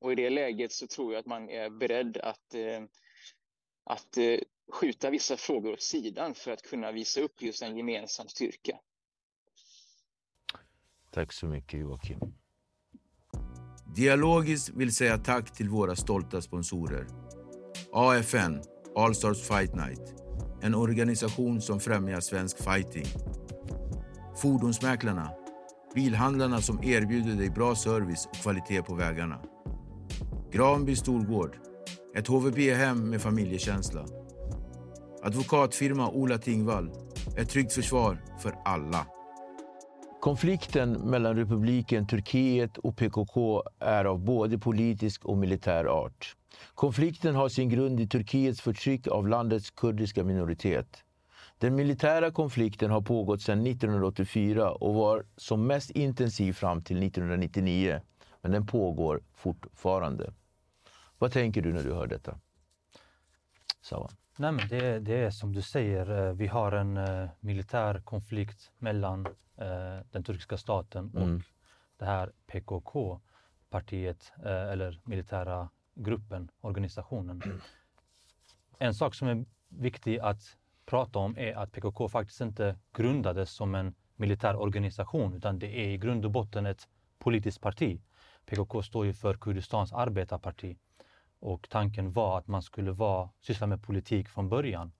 och 0.00 0.12
i 0.12 0.14
det 0.14 0.30
läget 0.30 0.72
så 0.72 0.86
tror 0.86 1.12
jag 1.12 1.20
att 1.20 1.26
man 1.26 1.50
är 1.50 1.70
beredd 1.70 2.16
att, 2.16 2.54
eh, 2.54 2.82
att 3.84 4.16
eh, 4.16 4.38
skjuta 4.72 5.10
vissa 5.10 5.36
frågor 5.36 5.72
åt 5.72 5.82
sidan 5.82 6.34
för 6.34 6.50
att 6.50 6.62
kunna 6.62 6.92
visa 6.92 7.20
upp 7.20 7.42
just 7.42 7.62
en 7.62 7.76
gemensam 7.76 8.28
styrka. 8.28 8.78
Tack 11.10 11.32
så 11.32 11.46
mycket 11.46 11.80
Joakim. 11.80 12.18
Dialogiskt 13.96 14.68
vill 14.68 14.94
säga 14.94 15.18
tack 15.18 15.54
till 15.54 15.68
våra 15.68 15.96
stolta 15.96 16.42
sponsorer. 16.42 17.06
AFN, 17.92 18.62
All 18.96 19.14
Stars 19.14 19.48
Fight 19.48 19.74
Night. 19.74 20.21
En 20.64 20.74
organisation 20.74 21.60
som 21.60 21.80
främjar 21.80 22.20
svensk 22.20 22.62
fighting. 22.62 23.04
Fordonsmäklarna. 24.36 25.30
Bilhandlarna 25.94 26.60
som 26.60 26.84
erbjuder 26.84 27.34
dig 27.34 27.50
bra 27.50 27.74
service 27.74 28.26
och 28.26 28.36
kvalitet 28.36 28.82
på 28.82 28.94
vägarna. 28.94 29.38
Granby 30.52 30.96
Storgård. 30.96 31.56
Ett 32.16 32.26
HVB-hem 32.26 33.10
med 33.10 33.20
familjekänsla. 33.20 34.04
Advokatfirma 35.22 36.10
Ola 36.10 36.38
Tingvall. 36.38 36.90
Ett 37.36 37.48
tryggt 37.48 37.72
försvar 37.72 38.18
för 38.42 38.54
alla. 38.64 39.06
Konflikten 40.20 40.92
mellan 40.92 41.36
republiken 41.36 42.06
Turkiet 42.06 42.78
och 42.78 42.96
PKK 42.96 43.62
är 43.80 44.04
av 44.04 44.24
både 44.24 44.58
politisk 44.58 45.24
och 45.24 45.38
militär 45.38 45.84
art. 45.84 46.36
Konflikten 46.74 47.34
har 47.34 47.48
sin 47.48 47.68
grund 47.68 48.00
i 48.00 48.06
Turkiets 48.06 48.60
förtryck 48.60 49.06
av 49.06 49.28
landets 49.28 49.70
kurdiska 49.70 50.24
minoritet. 50.24 51.04
Den 51.58 51.74
militära 51.74 52.30
konflikten 52.30 52.90
har 52.90 53.00
pågått 53.00 53.42
sedan 53.42 53.66
1984 53.66 54.70
och 54.70 54.94
var 54.94 55.24
som 55.36 55.66
mest 55.66 55.90
intensiv 55.90 56.52
fram 56.52 56.82
till 56.82 57.02
1999. 57.02 58.00
Men 58.40 58.52
den 58.52 58.66
pågår 58.66 59.22
fortfarande. 59.34 60.32
Vad 61.18 61.32
tänker 61.32 61.62
du 61.62 61.72
när 61.72 61.82
du 61.82 61.92
hör 61.92 62.06
detta? 62.06 62.38
Sawa. 63.80 64.10
Nej, 64.36 64.52
men 64.52 64.68
det, 64.68 64.98
det 64.98 65.14
är 65.14 65.30
som 65.30 65.52
du 65.52 65.62
säger, 65.62 66.26
eh, 66.26 66.32
vi 66.32 66.46
har 66.46 66.72
en 66.72 66.96
uh, 66.96 67.28
militär 67.40 68.00
konflikt 68.04 68.70
mellan 68.78 69.26
uh, 69.26 69.32
den 70.10 70.24
turkiska 70.24 70.56
staten 70.56 71.10
och 71.14 71.22
Mm. 71.22 71.42
det 71.96 72.04
här 72.04 72.32
PKK-partiet, 72.46 74.32
uh, 74.38 74.72
eller 74.72 75.00
militära 75.04 75.68
gruppen, 75.94 76.50
organisationen. 76.60 77.42
En 78.78 78.94
sak 78.94 79.14
som 79.14 79.28
är 79.28 79.44
viktig 79.68 80.18
att 80.18 80.56
prata 80.86 81.18
om 81.18 81.38
är 81.38 81.54
att 81.54 81.72
PKK 81.72 82.08
faktiskt 82.08 82.40
inte 82.40 82.78
grundades 82.92 83.50
som 83.50 83.74
en 83.74 83.94
militär 84.16 84.56
organisation, 84.56 85.34
utan 85.34 85.58
det 85.58 85.66
är 85.66 85.88
i 85.88 85.98
grund 85.98 86.24
och 86.24 86.30
botten 86.30 86.66
ett 86.66 86.88
politiskt 87.18 87.60
parti. 87.60 88.00
PKK 88.46 88.82
står 88.82 89.06
ju 89.06 89.12
för 89.12 89.34
Kurdistans 89.34 89.92
arbetarparti. 89.92 90.78
Och 91.38 91.68
tanken 91.70 92.12
var 92.12 92.38
att 92.38 92.46
man 92.46 92.62
skulle 92.62 92.92
vara, 92.92 93.30
syssla 93.40 93.66
med 93.66 93.82
politik 93.82 94.28
från 94.28 94.48
början. 94.48 94.92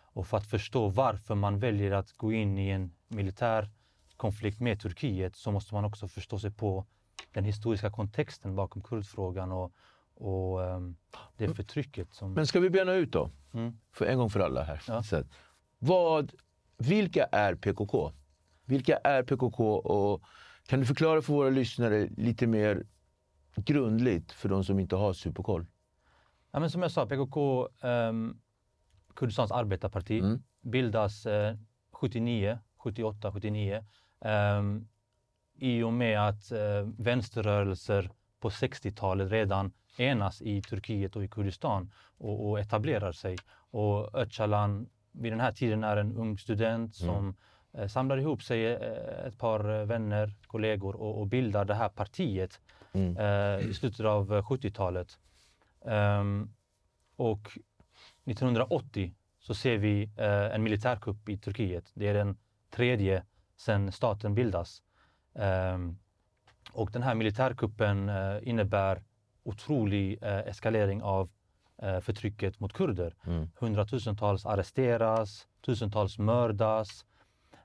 Och 0.00 0.26
för 0.26 0.36
att 0.36 0.46
förstå 0.46 0.88
varför 0.88 1.34
man 1.34 1.58
väljer 1.58 1.92
att 1.92 2.12
gå 2.12 2.32
in 2.32 2.58
i 2.58 2.70
en 2.70 2.92
militär 3.08 3.70
konflikt 4.16 4.60
med 4.60 4.80
Turkiet 4.80 5.36
så 5.36 5.52
måste 5.52 5.74
man 5.74 5.84
också 5.84 6.08
förstå 6.08 6.38
sig 6.38 6.50
på 6.50 6.86
den 7.32 7.44
historiska 7.44 7.90
kontexten 7.90 8.56
bakom 8.56 8.82
kurdfrågan 8.82 9.52
och, 9.52 9.72
och 10.14 10.64
ehm, 10.64 10.96
det 11.36 11.54
förtrycket 11.54 12.14
som... 12.14 12.32
Men 12.32 12.46
ska 12.46 12.60
vi 12.60 12.70
bena 12.70 12.92
ut 12.92 13.12
då? 13.12 13.30
Mm. 13.54 13.78
För 13.92 14.06
en 14.06 14.18
gång 14.18 14.30
för 14.30 14.40
alla 14.40 14.62
här. 14.62 14.82
Ja. 14.88 15.02
Så 15.02 15.24
vad, 15.78 16.32
vilka 16.78 17.24
är 17.24 17.54
PKK? 17.54 18.12
Vilka 18.64 18.96
är 18.96 19.22
PKK? 19.22 19.74
Och 19.76 20.22
kan 20.66 20.80
du 20.80 20.86
förklara 20.86 21.22
för 21.22 21.32
våra 21.32 21.50
lyssnare 21.50 22.08
lite 22.16 22.46
mer 22.46 22.86
grundligt 23.56 24.32
för 24.32 24.48
de 24.48 24.64
som 24.64 24.80
inte 24.80 24.96
har 24.96 25.12
superkoll? 25.12 25.66
Ja, 26.50 26.60
men 26.60 26.70
som 26.70 26.82
jag 26.82 26.90
sa, 26.90 27.06
PKK, 27.06 27.68
um, 27.82 28.40
Kurdistans 29.14 29.52
arbetarparti, 29.52 30.20
Mm. 30.20 30.42
bildas 30.60 31.26
eh, 31.26 31.56
79, 31.92 32.58
78, 32.76 33.32
79. 33.32 33.84
ehm, 34.20 34.88
I 35.54 35.82
och 35.82 35.92
med 35.92 36.28
att 36.28 36.52
eh, 36.52 36.82
vänsterrörelser 36.98 38.10
på 38.40 38.48
60-talet 38.50 39.30
redan 39.30 39.72
enas 39.96 40.42
i 40.42 40.62
Turkiet 40.62 41.16
och 41.16 41.24
i 41.24 41.28
Kurdistan 41.28 41.90
och, 42.18 42.48
och 42.48 42.60
etablerar 42.60 43.12
sig. 43.12 43.36
Och 43.70 44.14
Öcalan 44.14 44.86
vid 45.12 45.32
den 45.32 45.40
här 45.40 45.52
tiden 45.52 45.84
är 45.84 45.96
en 45.96 46.16
ung 46.16 46.38
student 46.38 46.94
som 46.94 47.34
eh, 47.72 47.86
samlar 47.88 48.18
ihop 48.18 48.42
sig 48.42 48.66
eh, 48.66 49.26
ett 49.26 49.38
par 49.38 49.80
eh, 49.80 49.86
vänner, 49.86 50.32
kollegor 50.46 50.96
och, 50.96 51.20
och 51.20 51.26
bildar 51.26 51.64
det 51.64 51.74
här 51.74 51.88
partiet 51.88 52.60
Mm. 52.94 53.16
eh, 53.16 53.68
i 53.70 53.74
slutet 53.74 54.06
av 54.06 54.34
eh, 54.34 54.42
70-talet. 54.42 55.18
Ehm, 55.86 56.50
och 57.16 57.58
1980 58.24 59.14
så 59.38 59.54
ser 59.54 59.76
vi 59.78 60.02
eh, 60.16 60.54
en 60.54 60.62
militärkupp 60.62 61.28
i 61.28 61.38
Turkiet. 61.38 61.90
Det 61.94 62.08
är 62.08 62.14
den 62.14 62.36
tredje 62.70 63.24
sedan 63.56 63.92
staten 63.92 64.34
bildas. 64.34 64.82
Ehm, 65.34 65.98
och 66.72 66.90
den 66.92 67.02
här 67.02 67.14
militärkuppen 67.14 68.08
eh, 68.08 68.38
innebär 68.48 69.02
otrolig 69.44 70.18
eh, 70.22 70.38
eskalering 70.38 71.02
av 71.02 71.30
eh, 71.82 72.00
förtrycket 72.00 72.60
mot 72.60 72.72
kurder. 72.72 73.14
Mm. 73.26 73.50
Hundratusentals 73.54 74.46
arresteras, 74.46 75.48
tusentals 75.60 76.18
mördas. 76.18 77.04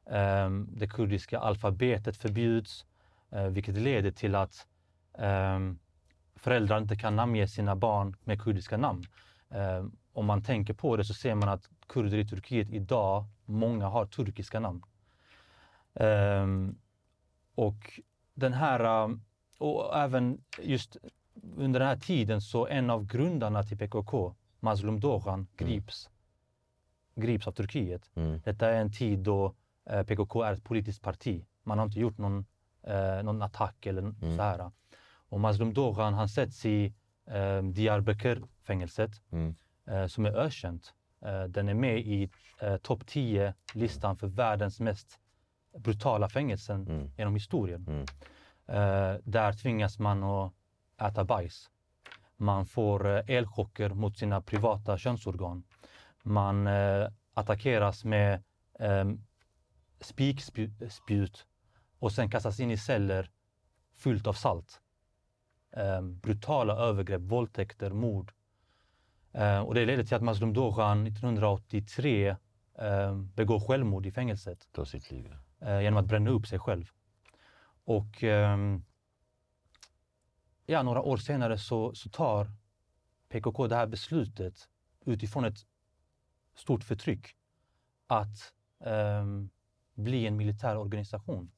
Ehm, 0.06 0.68
det 0.72 0.88
kurdiska 0.88 1.40
alfabetet 1.40 2.18
förbjuds, 2.18 2.86
eh, 3.32 3.46
vilket 3.46 3.76
leder 3.76 4.12
till 4.12 4.36
att 4.36 4.68
ehm, 5.18 5.80
föräldrar 6.36 6.78
inte 6.78 6.96
kan 6.96 7.16
namnge 7.16 7.48
sina 7.48 7.76
barn 7.76 8.16
med 8.24 8.42
kurdiska 8.42 8.78
namn. 8.78 9.04
Ehm, 9.50 9.92
om 10.14 10.26
man 10.26 10.44
tänker 10.44 10.74
på 10.74 10.98
det 10.98 11.04
så 11.04 11.14
ser 11.14 11.36
man 11.36 11.50
att 11.50 11.70
kurder 11.88 12.18
i 12.18 12.28
Turkiet 12.28 12.70
idag, 12.70 13.26
många 13.46 13.88
har 13.88 14.06
turkiska 14.06 14.60
namn. 14.60 14.84
Ehm, 15.94 16.78
och 17.56 18.00
den 18.34 18.54
här, 18.54 19.10
och 19.58 19.98
även 19.98 20.42
just 20.62 20.98
under 21.56 21.80
den 21.80 21.90
här 21.90 21.96
tiden 21.98 22.42
så 22.42 22.68
en 22.68 22.90
av 22.90 23.06
grundarna 23.06 23.64
till 23.64 23.78
PKK, 23.78 24.36
Mazlum 24.60 25.00
Doğan, 25.00 25.48
grips, 25.58 26.10
grips 27.16 27.48
av 27.48 27.52
Turkiet. 27.52 28.12
Mm. 28.16 28.42
Detta 28.46 28.70
är 28.70 28.82
en 28.82 28.92
tid 28.92 29.20
då 29.20 29.56
eh, 29.90 30.04
PKK 30.04 30.44
är 30.44 30.54
ett 30.54 30.64
politiskt 30.64 31.02
parti. 31.02 31.46
Man 31.64 31.78
har 31.78 31.86
inte 31.86 32.00
gjort 32.00 32.18
någon, 32.18 32.46
eh, 32.84 33.24
någon 33.24 33.42
attack 33.42 33.86
eller 33.86 34.02
Mm. 34.02 34.38
så 34.38 34.42
här. 34.42 34.72
Och 35.30 35.40
Mazlum 35.40 35.74
Doğan 35.74 36.14
han 36.14 36.30
sätts 36.30 36.66
i 36.66 36.94
eh, 37.28 37.62
Diyarbakir-fängelset 37.64 39.12
Mm. 39.32 39.56
eh, 39.88 40.08
som 40.08 40.26
är 40.26 40.32
ökänt. 40.32 40.94
Eh, 41.26 41.44
den 41.44 41.70
är 41.70 41.74
med 41.74 42.00
i 42.00 42.30
eh, 42.62 42.78
topp 42.78 43.04
10-listan 43.06 44.18
för 44.18 44.28
världens 44.28 44.80
mest 44.80 45.20
brutala 45.78 46.30
fängelsen 46.30 46.88
Mm. 46.88 47.12
genom 47.18 47.34
historien. 47.34 47.86
Mm. 47.88 48.02
Eh, 48.68 49.18
där 49.24 49.54
tvingas 49.54 50.00
man 50.00 50.24
att 50.24 50.54
äta 51.02 51.24
bajs. 51.24 51.70
Man 52.38 52.66
får 52.66 53.08
eh, 53.08 53.24
elchocker 53.38 53.90
mot 53.90 54.18
sina 54.18 54.42
privata 54.42 54.98
könsorgan. 54.98 55.64
Man 56.24 56.68
eh, 56.68 57.08
attackeras 57.34 58.06
med 58.06 58.44
eh, 58.80 59.06
spikspjut 60.02 61.46
och 62.00 62.12
sen 62.12 62.30
kastas 62.30 62.60
in 62.60 62.72
i 62.72 62.78
celler 62.78 63.32
fyllt 63.96 64.28
av 64.28 64.34
salt. 64.34 64.82
Eh, 65.72 66.02
brutala 66.02 66.74
övergrepp, 66.78 67.22
våldtäkter, 67.22 67.92
mord. 67.92 68.32
Eh, 69.34 69.60
och 69.60 69.74
det 69.76 69.86
ledde 69.86 70.06
till 70.06 70.16
att 70.16 70.22
Mazlum 70.24 70.54
Doğan 70.54 71.08
1983 71.08 72.36
eh, 72.80 73.16
begår 73.16 73.60
självmord 73.60 74.06
i 74.06 74.12
fängelset 74.12 74.68
Ta 74.72 74.86
sitt 74.86 75.12
liv. 75.12 75.36
eh, 75.62 75.82
genom 75.82 76.00
att 76.00 76.06
bränna 76.06 76.30
upp 76.30 76.48
sig 76.48 76.60
själv. 76.60 76.90
Och 77.86 78.24
ehm, 78.24 78.84
ja, 80.70 80.84
några 80.84 81.02
år 81.02 81.18
senare 81.18 81.58
så, 81.58 81.96
så 81.96 82.10
tar 82.10 82.52
PKK 83.30 83.68
det 83.68 83.76
här 83.76 83.88
beslutet 83.88 84.70
utifrån 85.06 85.46
ett 85.46 85.58
stort 86.56 86.84
förtryck 86.84 87.36
att 88.08 88.54
ehm, 88.80 89.50
bli 89.94 90.28
en 90.28 90.38
militär 90.38 90.78
organisation. 90.78 91.52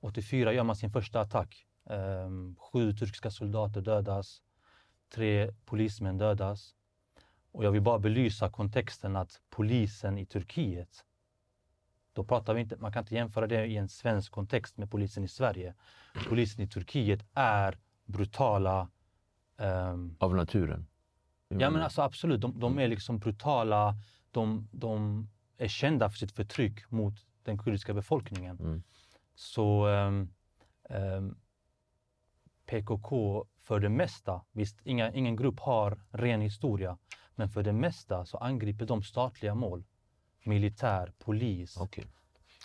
84 0.00 0.52
gör 0.52 0.64
man 0.64 0.76
sin 0.76 0.90
första 0.90 1.20
attack. 1.20 1.66
Ehm, 1.90 2.56
sju 2.58 2.92
turkiska 2.92 3.30
soldater 3.30 3.80
dödas, 3.80 4.42
tre 5.14 5.52
polismän 5.64 6.18
dödas. 6.18 6.74
Och 7.52 7.64
jag 7.64 7.70
vill 7.70 7.82
bara 7.82 7.98
belysa 7.98 8.50
kontexten 8.50 9.16
att 9.16 9.40
polisen 9.50 10.18
i 10.18 10.26
Turkiet 10.26 11.04
då 12.12 12.24
pratar 12.24 12.54
vi 12.54 12.60
inte, 12.60 12.76
man 12.76 12.92
kan 12.92 13.02
inte 13.02 13.14
jämföra 13.14 13.46
det 13.46 13.66
i 13.66 13.76
en 13.76 13.88
svensk 13.88 14.32
kontext 14.32 14.76
med 14.76 14.90
polisen 14.90 15.24
i 15.24 15.28
Sverige. 15.28 15.74
Polisen 16.28 16.64
i 16.64 16.68
Turkiet 16.68 17.24
är 17.34 17.78
brutala. 18.04 18.88
ehm, 19.58 20.16
Av 20.18 20.34
naturen. 20.36 20.86
ja 21.48 21.70
men 21.70 21.82
alltså 21.82 22.02
absolut, 22.02 22.40
de, 22.40 22.60
de 22.60 22.78
är 22.78 22.88
liksom 22.88 23.18
brutala. 23.18 23.94
De, 24.30 24.68
de 24.72 25.28
är 25.58 25.68
kända 25.68 26.10
för 26.10 26.18
sitt 26.18 26.32
förtryck 26.32 26.90
mot 26.90 27.14
den 27.42 27.58
kurdiska 27.58 27.94
befolkningen. 27.94 28.58
Mm. 28.60 28.82
Så 29.34 29.86
ehm, 29.86 30.28
ehm, 30.88 31.36
PKK 32.66 33.46
för 33.58 33.80
det 33.80 33.88
mesta, 33.88 34.44
visst 34.52 34.80
inga, 34.84 35.12
ingen 35.12 35.36
grupp 35.36 35.60
har 35.60 35.98
ren 36.10 36.40
historia, 36.40 36.98
men 37.34 37.48
för 37.48 37.62
det 37.62 37.72
mesta 37.72 38.24
så 38.26 38.38
angriper 38.38 38.86
de 38.86 39.02
statliga 39.02 39.54
mål. 39.54 39.84
Militär, 40.44 41.12
polis. 41.18 41.76
Okej. 41.80 42.04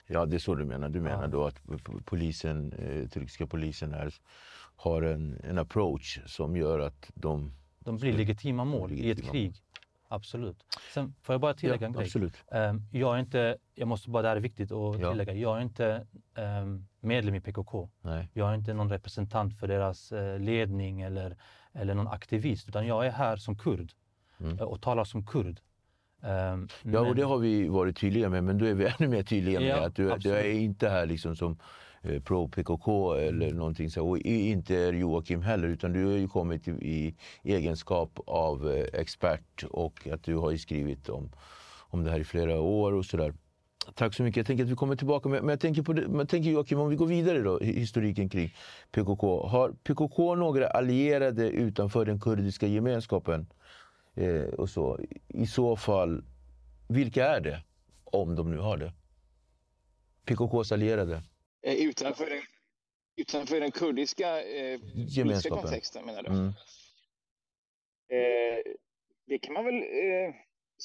Ja, 0.08 0.26
det 0.26 0.36
är 0.36 0.40
så 0.40 0.56
du 0.56 0.66
menar. 0.66 0.90
Du 0.90 1.02
menar 1.02 1.22
ja. 1.22 1.28
då 1.28 1.46
att 1.46 1.62
polisen, 2.06 2.74
eh, 2.74 3.08
turkiska 3.10 3.48
polisen 3.48 3.94
här 3.94 4.14
har 4.78 5.01
en, 5.01 5.39
en 5.43 5.57
approach 5.57 6.19
som 6.25 6.55
gör 6.55 6.80
att 6.80 7.11
de... 7.13 7.51
De 7.80 7.97
blir 7.97 8.13
legitima 8.13 8.65
mål 8.65 8.89
legitima 8.89 9.07
i 9.07 9.11
ett 9.11 9.32
krig. 9.32 9.49
Mål. 9.49 9.55
Absolut. 10.07 10.57
Sen 10.93 11.13
får 11.21 11.34
jag 11.34 11.41
bara 11.41 11.53
tillägga 11.53 11.82
ja, 11.82 11.88
en 11.88 11.93
grej. 11.93 12.03
Absolut. 12.03 12.34
Um, 12.47 12.86
jag 12.91 13.15
är 13.15 13.19
inte, 13.19 13.57
jag 13.75 13.88
måste 13.88 14.09
bara, 14.09 14.21
det 14.21 14.30
här 14.30 14.36
är 14.36 14.41
viktigt 14.41 14.71
att 14.71 14.99
ja. 14.99 15.11
tillägga, 15.11 15.34
jag 15.34 15.57
är 15.57 15.61
inte 15.61 16.07
um, 16.61 16.88
medlem 16.99 17.36
i 17.36 17.41
PKK. 17.41 17.89
Nej. 18.01 18.30
Jag 18.34 18.49
är 18.49 18.55
inte 18.55 18.73
någon 18.73 18.89
representant 18.89 19.59
för 19.59 19.67
deras 19.67 20.11
uh, 20.11 20.39
ledning 20.39 21.01
eller, 21.01 21.38
eller 21.73 21.93
någon 21.93 22.07
aktivist, 22.07 22.69
utan 22.69 22.88
jag 22.88 23.05
är 23.05 23.11
här 23.11 23.38
som 23.38 23.57
kurd 23.57 23.91
mm. 24.39 24.59
uh, 24.59 24.61
och 24.61 24.82
talar 24.82 25.03
som 25.03 25.25
kurd. 25.25 25.59
Um, 26.21 26.30
ja, 26.30 26.67
men... 26.84 26.95
och 26.95 27.15
det 27.15 27.23
har 27.23 27.38
vi 27.38 27.67
varit 27.67 27.97
tydliga 27.97 28.30
med, 28.30 28.43
men 28.43 28.57
då 28.57 28.65
är 28.65 28.73
vi 28.73 28.86
ännu 28.99 29.07
mer 29.07 29.23
tydliga 29.23 29.59
med 29.59 29.69
ja, 29.69 29.86
att 29.86 29.95
du, 29.95 30.15
du, 30.17 30.32
är 30.32 30.49
inte 30.49 30.89
här 30.89 31.05
liksom 31.05 31.36
som 31.36 31.51
eh, 31.51 31.57
pro-PKK 32.02 33.14
eller 33.14 33.54
någonting 33.54 33.89
så. 33.89 34.10
Och 34.10 34.18
inte 34.18 34.76
är 34.76 34.93
Joakim 34.93 35.41
heller, 35.41 35.68
utan 35.68 35.93
du 35.93 36.06
har 36.06 36.14
ju 36.14 36.28
kommit 36.28 36.68
i, 36.68 36.72
i 36.72 37.16
egenskap 37.43 38.20
av 38.26 38.72
eh, 38.72 39.00
expert 39.00 39.64
och 39.70 40.08
att 40.08 40.24
du 40.24 40.36
har 40.36 40.56
skrivit 40.56 41.10
om, 41.10 41.32
om 41.89 42.04
det 42.04 42.12
här 42.12 42.20
i 42.20 42.24
flera 42.24 42.62
år 42.62 42.91
och 42.93 43.06
sådär. 43.06 43.34
Tack 43.95 44.14
så 44.14 44.24
mycket. 44.24 44.38
Jag 44.38 44.45
tänker 44.45 44.64
att 44.64 44.70
vi 44.70 44.76
kommer 44.76 44.95
tillbaka. 44.95 45.30
Men 45.30 45.50
jag 45.50 45.60
tänker, 45.60 45.82
på 45.82 45.93
det, 45.93 46.08
men 46.08 46.20
jag 46.20 46.30
tänker 46.30 46.50
Joakim, 46.50 46.80
om 46.80 46.89
vi 46.89 46.95
går 46.95 47.08
vidare 47.08 47.41
då, 47.41 47.60
historiken 47.60 48.30
kring 48.30 48.54
PKK. 48.91 49.48
Har 49.48 49.72
PKK 49.84 50.36
några 50.36 50.68
allierade 50.68 51.50
utanför 51.50 52.06
den 52.06 52.20
kurdiska 52.20 52.68
gemenskapen? 52.68 53.48
Eh, 54.16 54.43
och 54.43 54.70
så. 54.70 55.00
I 55.28 55.48
så 55.48 55.76
fall, 55.76 56.24
vilka 56.88 57.28
är 57.28 57.41
det? 57.41 57.64
Om 58.04 58.36
de 58.36 58.52
nu 58.52 58.58
har 58.58 58.78
det. 58.78 58.93
PKKs 60.26 60.72
allierade. 60.72 61.22
Eh, 61.62 61.88
utanför 61.88 62.30
den, 62.30 62.41
utanför 63.16 63.60
den 63.60 63.72
kurdiska 63.72 64.41
eh, 64.43 64.80
Gemenskapen. 65.10 65.58
kontexten 65.62 66.05
menar 66.05 66.24
du? 66.24 66.30
Mm. 66.30 66.47
Eh, 68.10 68.74
det 69.28 69.39
kan 69.39 69.53
man 69.53 69.66
väl 69.66 69.82
eh, 69.84 70.34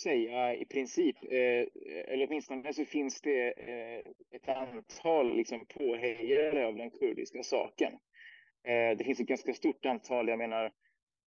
säga 0.03 0.55
i 0.55 0.65
princip. 0.65 1.17
Eh, 1.25 1.67
eller 2.13 2.27
åtminstone 2.27 2.73
så 2.73 2.85
finns 2.85 3.21
det 3.21 3.51
eh, 3.51 3.99
ett 4.31 4.49
antal 4.49 5.37
liksom, 5.37 5.67
påhejare 5.67 6.67
av 6.67 6.77
den 6.77 6.91
kurdiska 6.91 7.43
saken. 7.43 7.93
Eh, 8.65 8.97
det 8.99 9.05
finns 9.05 9.21
ett 9.21 9.27
ganska 9.27 9.55
stort 9.55 9.87
antal, 9.87 10.29
jag 10.29 10.39
menar 10.39 10.73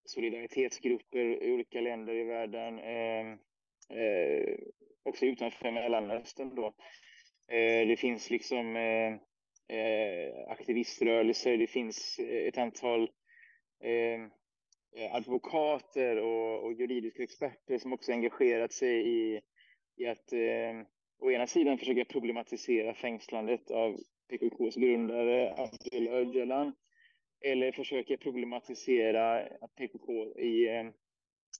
solidaritetsgrupper 0.06 1.44
i 1.44 1.54
olika 1.54 1.82
länder 1.82 2.14
i 2.14 2.24
världen. 2.24 2.80
Också 5.04 5.26
utanför 5.26 5.72
Mellanöstern 5.72 6.56
då. 6.56 6.74
det 7.88 8.00
finns 8.00 8.30
liksom 8.30 8.76
eh, 9.68 10.52
aktiviströrelser, 10.52 11.58
det 11.58 11.68
finns 11.68 12.20
eh, 12.20 12.48
ett 12.48 12.58
antal 12.58 13.02
eh, 13.84 14.22
eh, 14.96 15.16
advokater 15.16 16.18
och, 16.18 16.64
och, 16.64 16.74
juridiska 16.74 17.24
experter 17.24 17.78
som 17.78 17.94
också 17.94 18.12
engagerat 18.12 18.74
sig 18.74 19.08
i, 19.08 19.42
i 19.98 20.08
att 20.08 20.34
eh, 20.34 20.82
å 21.20 21.32
ena 21.32 21.48
sidan 21.48 21.78
försöka 21.78 22.06
problematisera 22.06 22.94
fängslandet 22.94 23.72
av 23.72 23.98
PKKs 24.30 24.76
grundare 24.76 25.54
Abdullah 25.58 26.14
Öcalan 26.14 26.74
eller 27.46 27.72
försöka 27.72 28.18
problematisera 28.18 29.40
att 29.62 29.76
PKK 29.76 30.40
i 30.40 30.68
eh, 30.68 30.86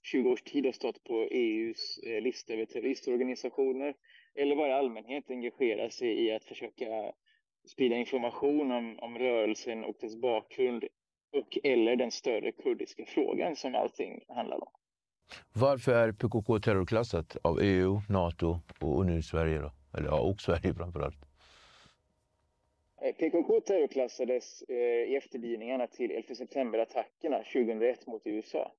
20 0.04 0.30
års 0.30 0.42
tid 0.42 0.66
har 0.66 0.72
stått 0.72 1.04
på 1.04 1.28
EUs 1.32 2.00
eh, 2.08 2.22
lista 2.22 2.54
över 2.54 2.66
terroristorganisationer 2.66 3.96
eller 4.36 4.56
bara 4.56 4.76
allmänhet 4.76 5.30
engagera 5.30 5.90
sig 5.90 6.26
i 6.26 6.32
att 6.32 6.44
försöka 6.44 7.14
sprida 7.70 7.96
information 7.96 8.72
om, 8.72 9.00
om 9.00 9.18
rörelsen 9.18 9.84
och 9.84 9.96
dess 10.00 10.16
bakgrund 10.16 10.84
och 11.38 11.58
eller 11.64 11.96
den 11.96 12.12
större 12.12 12.52
kurdiska 12.52 13.06
frågan 13.06 13.56
som 13.56 13.76
allting 13.76 14.24
handlar 14.28 14.58
om. 14.58 14.72
Varför 15.54 15.92
är 15.92 16.12
PKK 16.12 16.60
terrorklassat 16.60 17.38
av 17.42 17.60
EU, 17.62 18.02
Nato 18.10 18.60
och 18.82 19.06
nu 19.06 19.22
Sverige? 19.22 19.62
Då? 19.62 19.72
Eller 19.98 20.08
ja, 20.08 20.20
och 20.20 20.42
Sverige 20.42 20.74
framförallt. 20.74 21.18
Eh, 23.02 23.16
PKK 23.16 23.62
terrorklassades 23.62 24.62
eh, 24.62 24.76
i 24.76 25.16
efterdyningarna 25.16 25.88
till 25.88 26.12
11 26.12 26.36
september-attackerna 26.36 27.38
2001 27.38 28.08
mot 28.08 28.22
USA. 28.26 28.72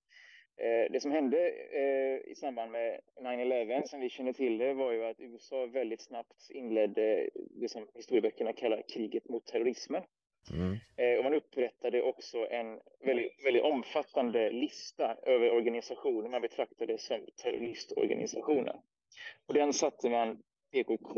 Eh, 0.59 0.93
det 0.93 1.01
som 1.01 1.11
hände 1.11 1.51
eh, 1.73 2.31
i 2.31 2.35
samband 2.35 2.73
med 2.73 3.01
9-11 3.21 3.83
som 3.87 4.01
vi 4.01 4.09
känner 4.09 4.33
till 4.33 4.59
det 4.59 4.75
var 4.75 4.93
ju 4.93 5.05
att 5.05 5.21
USA 5.21 5.67
väldigt 5.67 6.01
snabbt 6.01 6.51
inledde 6.51 7.29
det 7.35 7.69
som 7.69 7.89
historieböckerna 7.95 8.53
kallar 8.53 8.83
kriget 8.89 9.29
mot 9.29 9.47
terrorismen. 9.47 10.03
Mm. 10.53 10.77
Eh, 10.97 11.19
och 11.19 11.25
man 11.25 11.35
upprättade 11.35 12.03
också 12.03 12.47
en 12.51 12.81
väldigt, 13.01 13.45
väldigt 13.45 13.63
omfattande 13.63 14.51
lista 14.51 15.17
över 15.23 15.51
organisationer 15.51 16.29
man 16.29 16.43
betraktade 16.43 16.99
som 16.99 17.21
terroristorganisationer. 17.43 18.81
Och 19.47 19.55
den 19.55 19.73
satte 19.73 20.11
man 20.11 20.43
PKK, 20.73 21.15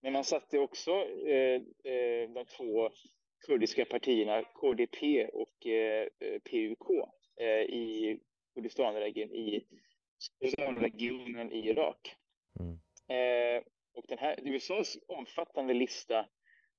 men 0.00 0.12
man 0.12 0.24
satte 0.24 0.58
också 0.58 0.90
eh, 1.26 1.60
de 2.34 2.44
två 2.56 2.90
kurdiska 3.46 3.84
partierna 3.84 4.42
KDP 4.42 5.26
och 5.32 5.66
eh, 5.66 6.08
PUK 6.50 7.06
i 7.68 8.18
Kurdistanregionen 8.60 9.34
i, 9.34 9.64
Kurdistanregionen 10.38 11.52
i 11.52 11.68
Irak. 11.68 12.16
Mm. 12.60 12.78
Eh, 13.08 13.62
och 13.94 14.04
den 14.08 14.18
här 14.18 14.36
USAs 14.42 14.98
omfattande 15.08 15.74
lista 15.74 16.26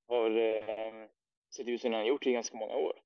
har 0.08 0.30
eh, 0.38 1.08
sett 1.56 1.68
ut 1.68 1.80
som 1.80 1.90
den 1.90 2.00
har 2.00 2.08
gjort 2.08 2.26
i 2.26 2.32
ganska 2.32 2.56
många 2.56 2.74
år. 2.76 3.00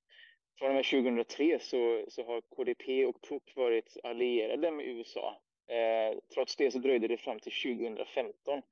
Från 0.59 0.69
och 0.69 0.75
med 0.75 0.85
2003 0.85 1.59
så, 1.61 2.05
så 2.09 2.25
har 2.25 2.41
KDP 2.41 3.07
och 3.07 3.23
PUK 3.29 3.57
varit 3.57 3.97
allierade 4.03 4.71
med 4.71 4.87
USA. 4.87 5.41
Eh, 5.69 6.19
trots 6.35 6.57
det 6.57 6.71
så 6.71 6.79
dröjde 6.79 7.09
det 7.09 7.17
fram 7.17 7.41
till 7.41 7.53
2015 7.53 8.63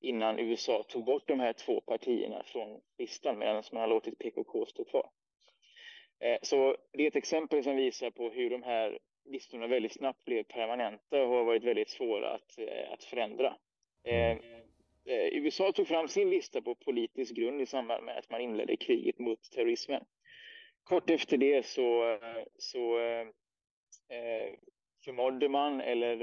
innan 0.00 0.38
USA 0.38 0.82
tog 0.82 1.04
bort 1.04 1.28
de 1.28 1.40
här 1.40 1.52
två 1.52 1.80
partierna 1.80 2.42
från 2.44 2.80
listan 2.98 3.38
medan 3.38 3.62
man 3.72 3.80
har 3.80 3.88
låtit 3.88 4.18
PKK 4.18 4.66
stå 4.66 4.84
kvar. 4.84 5.10
Eh, 6.20 6.38
så 6.42 6.76
det 6.92 7.02
är 7.02 7.08
ett 7.08 7.16
exempel 7.16 7.64
som 7.64 7.76
visar 7.76 8.10
på 8.10 8.30
hur 8.30 8.50
de 8.50 8.62
här 8.62 8.98
listorna 9.26 9.66
väldigt 9.66 9.92
snabbt 9.92 10.24
blev 10.24 10.42
permanenta 10.42 11.22
och 11.22 11.28
har 11.28 11.44
varit 11.44 11.64
väldigt 11.64 11.90
svåra 11.90 12.34
att, 12.34 12.58
eh, 12.58 12.92
att 12.92 13.04
förändra. 13.04 13.56
Eh, 14.04 14.30
eh 14.30 15.28
USA 15.32 15.72
tog 15.72 15.88
fram 15.88 16.08
sin 16.08 16.30
lista 16.30 16.62
på 16.62 16.74
politisk 16.74 17.34
grund 17.36 17.60
i 17.60 17.66
samband 17.66 18.04
med 18.04 18.18
att 18.18 18.30
man 18.30 18.40
inledde 18.40 18.76
kriget 18.76 19.18
mot 19.18 19.50
terrorismen. 19.50 20.04
Kort 20.84 21.10
efter 21.10 21.36
det 21.36 21.66
så, 21.66 22.18
så 22.58 22.98
eh, 22.98 23.26
eh 24.08 24.54
förmådde 25.04 25.48
man, 25.48 25.80
eller 25.80 26.16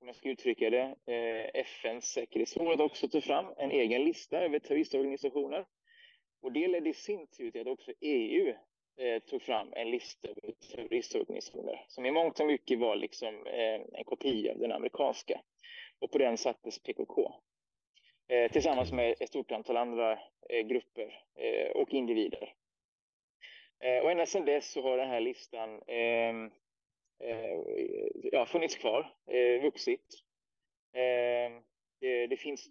om 0.00 0.06
jag 0.06 0.16
ska 0.16 0.28
uttrycka 0.28 0.70
det, 0.70 0.96
eh, 1.06 1.60
FNs 1.60 2.04
säkerhetsråd 2.04 2.80
också 2.80 3.08
ta 3.08 3.20
fram 3.20 3.46
en 3.56 3.70
egen 3.70 4.04
lista 4.04 4.38
över 4.38 4.58
terroristorganisationer. 4.58 5.66
Och 6.42 6.52
det 6.52 6.68
ledde 6.68 6.90
i 6.90 6.94
sin 6.94 7.26
tur 7.26 7.50
till 7.50 7.60
att 7.60 7.66
också 7.66 7.92
EU 8.00 8.54
eh, 8.96 9.18
tog 9.22 9.42
fram 9.42 9.72
en 9.72 9.90
lista 9.90 10.28
över 10.28 10.52
terroristorganisationer 10.52 11.84
som 11.88 12.06
i 12.06 12.10
mångt 12.10 12.40
och 12.40 12.46
mycket 12.46 12.78
var 12.78 12.96
liksom, 12.96 13.46
eh, 13.46 13.80
en 13.92 14.04
kopia 14.04 14.52
av 14.52 14.58
den 14.58 14.72
amerikanska. 14.72 15.40
Och 15.98 16.10
på 16.10 16.18
den 16.18 16.38
sattes 16.38 16.82
PKK 16.82 17.32
eh, 18.28 18.50
tillsammans 18.52 18.92
med 18.92 19.14
ett 19.20 19.28
stort 19.28 19.52
antal 19.52 19.76
andra 19.76 20.18
grupper 20.64 21.22
och 21.74 21.94
individer. 21.94 22.54
Och 24.02 24.10
ända 24.10 24.26
sedan 24.26 24.44
dess 24.44 24.72
så 24.72 24.82
har 24.82 24.98
den 24.98 25.08
här 25.08 25.20
listan 25.20 25.82
ehm, 25.86 26.50
ja, 28.32 28.46
funnits 28.46 28.76
kvar, 28.76 29.14
vuxit. 29.62 30.22
Ehm, 30.92 31.62
det, 32.00 32.26
det, 32.26 32.36
finns, 32.36 32.70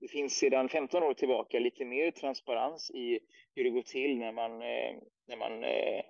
det 0.00 0.08
finns 0.08 0.32
sedan 0.32 0.68
15 0.68 1.02
år 1.02 1.14
tillbaka 1.14 1.58
lite 1.58 1.84
mer 1.84 2.10
transparens 2.10 2.90
i 2.90 3.20
hur 3.54 3.64
det 3.64 3.70
går 3.70 3.82
till 3.82 4.18
när 4.18 4.32
man, 4.32 4.62
eh, 4.62 4.96
när 5.26 5.36
man, 5.36 5.64
eh, 5.64 6.04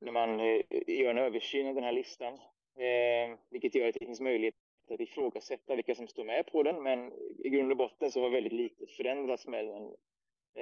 när 0.00 0.12
man 0.12 0.40
eh, 0.40 0.62
gör 0.86 1.10
en 1.10 1.18
översyn 1.18 1.66
av 1.66 1.74
den 1.74 1.84
här 1.84 1.92
listan. 1.92 2.34
Eh, 2.76 3.38
vilket 3.50 3.74
gör 3.74 3.88
att 3.88 3.94
det 3.94 4.06
finns 4.06 4.20
möjlighet 4.20 4.54
att 4.90 5.00
ifrågasätta 5.00 5.76
vilka 5.76 5.94
som 5.94 6.08
står 6.08 6.24
med 6.24 6.46
på 6.46 6.62
den. 6.62 6.82
Men 6.82 7.12
i 7.44 7.48
grund 7.48 7.70
och 7.70 7.76
botten 7.76 8.10
så 8.10 8.22
har 8.22 8.30
väldigt 8.30 8.52
lite 8.52 8.86
förändrats 8.86 9.46
med 9.46 9.66
den 9.66 9.82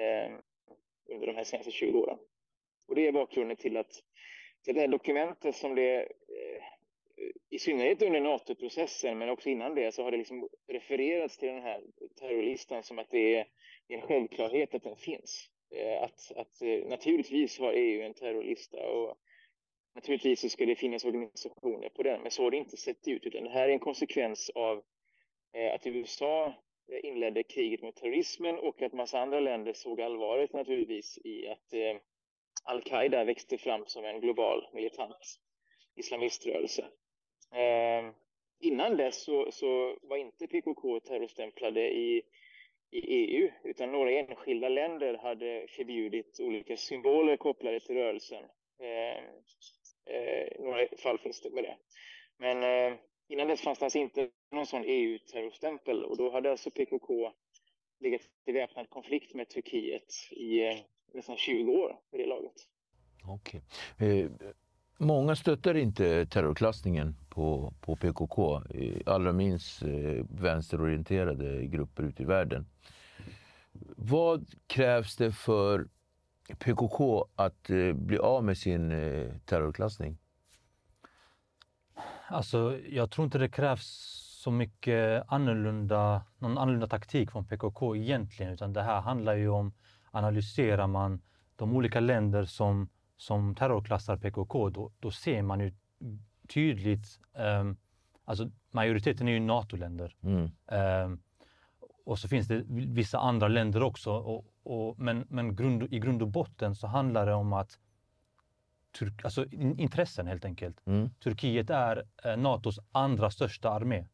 eh, 0.03 0.33
under 1.09 1.27
de 1.27 1.37
här 1.37 1.45
senaste 1.45 1.71
20 1.71 1.99
åren. 1.99 2.19
Och 2.89 2.95
det 2.95 3.07
är 3.07 3.13
bakgrunden 3.13 3.57
till 3.57 3.77
att, 3.77 3.93
till 4.65 4.75
det 4.75 4.81
här 4.81 4.89
dokumentet 4.89 5.57
som 5.57 5.75
det 5.75 6.01
eh, 6.03 6.63
i 7.51 7.59
synnerhet 7.59 8.03
under 8.03 8.21
NATO-processen, 8.21 9.19
men 9.19 9.29
också 9.29 9.49
innan 9.49 9.75
det, 9.75 9.93
så 9.93 10.03
har 10.03 10.11
det 10.11 10.17
liksom 10.17 10.49
refererats 10.69 11.39
till 11.39 11.49
den 11.49 11.63
här 11.63 11.83
terrorlistan 12.21 12.83
som 12.83 12.99
att 12.99 13.11
det 13.11 13.37
är 13.37 13.47
en 13.89 14.01
självklarhet 14.01 14.75
att 14.75 14.83
den 14.83 14.97
finns. 14.97 15.51
Eh, 15.75 16.03
att, 16.03 16.33
att 16.37 16.63
eh, 16.63 16.89
naturligtvis 16.89 17.59
har 17.59 17.73
EU 17.73 18.03
en 18.03 18.15
terrorlista 18.15 18.89
och 18.89 19.19
naturligtvis 19.95 20.41
så 20.41 20.49
ska 20.49 20.67
det 20.67 20.77
finnas 20.77 21.05
organisationer 21.05 21.89
på 21.89 22.03
den, 22.03 22.23
men 22.23 22.31
så 22.31 22.43
har 22.43 22.51
det 22.51 22.57
inte 22.57 22.77
sett 22.77 23.09
ut, 23.09 23.25
utan 23.25 23.45
det 23.45 23.51
här 23.51 23.69
är 23.69 23.73
en 23.73 23.79
konsekvens 23.79 24.51
av 24.55 24.83
eh, 25.53 25.75
att 25.75 25.87
USA 25.87 26.55
inledde 27.03 27.43
kriget 27.43 27.83
mot 27.83 27.97
terrorismen 27.97 28.59
och 28.59 28.83
att 28.83 28.93
massa 28.93 29.21
andra 29.21 29.41
länder 29.41 29.73
såg 29.73 30.01
allvaret 30.01 30.53
naturligtvis 30.53 31.19
i 31.25 31.49
att 31.49 31.73
eh, 31.73 31.97
al-Qaida 32.65 33.25
växte 33.25 33.59
fram 33.59 33.87
som 33.87 34.05
en 34.05 34.21
global 34.21 34.69
militant 34.73 35.41
islamiströrelse. 35.97 36.83
Eh, 37.53 38.11
innan 38.61 38.97
dess 38.97 39.25
så, 39.25 39.53
så, 39.53 39.99
var 40.03 40.17
inte 40.17 40.47
PKK 40.47 41.01
terrorstämplade 41.01 41.81
i, 41.81 42.23
i 42.95 43.01
EU, 43.01 43.51
utan 43.65 43.93
några 43.93 44.11
enskilda 44.11 44.69
länder 44.69 45.19
hade 45.19 45.67
förbjudit 45.69 46.41
olika 46.41 46.77
symboler 46.77 47.37
kopplade 47.37 47.81
till 47.81 47.95
rörelsen. 47.95 48.45
Eh, 48.81 49.25
eh, 50.17 50.49
några 50.59 50.87
fall 50.99 51.19
finns 51.19 51.41
det 51.41 51.51
med 51.51 51.65
det. 51.65 51.77
Men 52.39 52.63
eh, 52.63 52.99
innan 53.29 53.49
dess 53.49 53.61
fanns 53.61 53.79
det 53.79 53.85
alltså 53.85 53.99
inte 53.99 54.29
någon 54.53 54.67
sån 54.67 54.85
EU-terrorstämpel 54.87 56.05
och 56.05 56.17
då 56.17 56.31
hade 56.31 56.51
alltså 56.51 56.71
PKK 56.71 57.33
legat 58.01 58.21
i 58.47 58.53
väpnad 58.53 58.91
konflikt 58.91 59.35
med 59.35 59.49
Turkiet 59.49 60.15
i 60.31 60.67
eh, 60.67 60.77
nästan 61.13 61.37
20 61.37 61.73
år 61.73 62.01
vid 62.11 62.21
det 62.21 62.27
laget. 62.27 62.69
Okej. 63.29 63.61
Okay. 63.97 64.53
Många 64.99 65.37
stöttar 65.37 65.75
inte 65.75 66.27
terrorklassningen 66.27 67.17
på, 67.29 67.75
på 67.81 67.97
PKK, 67.97 68.63
allra 69.07 69.33
minst 69.33 69.83
eh, 69.83 69.91
vänsterorienterade 70.29 71.67
grupper 71.67 72.03
ute 72.03 72.23
i 72.23 72.27
världen. 72.27 72.67
Vad 73.97 74.47
krävs 74.67 75.17
det 75.17 75.33
för 75.33 75.89
PKK 76.59 77.27
att 77.35 77.71
eh, 77.71 77.93
bli 77.93 78.19
av 78.19 78.45
med 78.45 78.59
sin 78.59 78.93
eh, 78.93 79.33
terrorklassning? 79.45 80.19
Alltså, 82.29 82.79
jag 82.89 83.11
tror 83.11 83.25
inte 83.25 83.39
det 83.39 83.49
krävs 83.49 83.87
så 84.43 84.51
mycket 84.51 85.25
annorlunda, 85.29 86.23
någon 86.39 86.59
annorlunda 86.59 86.87
taktik 86.87 87.31
från 87.31 87.47
PKK 87.47 87.97
egentligen, 87.97 88.53
utan 88.53 88.73
det 88.73 88.83
här 88.83 89.01
handlar 89.01 89.35
ju 89.35 89.49
om 89.49 89.73
analyserar 90.11 90.87
man 90.87 91.23
de 91.57 91.77
olika 91.77 92.01
länder 92.01 92.45
som, 92.45 92.89
som 93.17 93.55
terrorklassar 93.55 94.17
PKK, 94.17 94.71
då, 94.71 94.93
då 95.01 95.11
ser 95.11 95.43
man 95.43 95.61
ju 95.61 95.73
tydligt, 96.49 97.21
um, 97.33 97.77
alltså 98.25 98.51
majoriteten 98.71 99.29
är 99.29 99.33
ju 99.33 99.41
NATO-länder. 99.41 100.17
Mm. 100.23 100.51
Um, 101.05 101.23
och 102.05 102.19
så 102.19 102.29
finns 102.29 102.49
det 102.49 102.65
vissa 102.69 103.19
andra 103.19 103.49
länder 103.49 103.83
också. 103.83 104.13
Och, 104.13 104.45
och, 104.63 104.99
men 104.99 105.27
men 105.29 105.57
grund, 105.57 105.83
i 105.83 105.99
grund 105.99 106.23
och 106.23 106.29
botten 106.29 106.75
så 106.75 106.87
handlar 106.87 107.27
det 107.27 107.35
om 107.35 107.53
att 107.53 107.79
Turk, 108.99 109.25
alltså 109.25 109.45
intressen 109.53 110.27
helt 110.27 110.45
enkelt. 110.45 110.87
Mm. 110.87 111.11
Turkiet 111.11 111.71
är 111.71 112.05
eh, 112.25 112.37
Natos 112.37 112.79
andra 112.93 113.31
största 113.31 113.71
armé. 113.71 114.07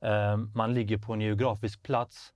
Eh, 0.00 0.36
man 0.36 0.74
ligger 0.74 0.98
på 0.98 1.12
en 1.12 1.20
geografisk 1.20 1.82
plats 1.82 2.34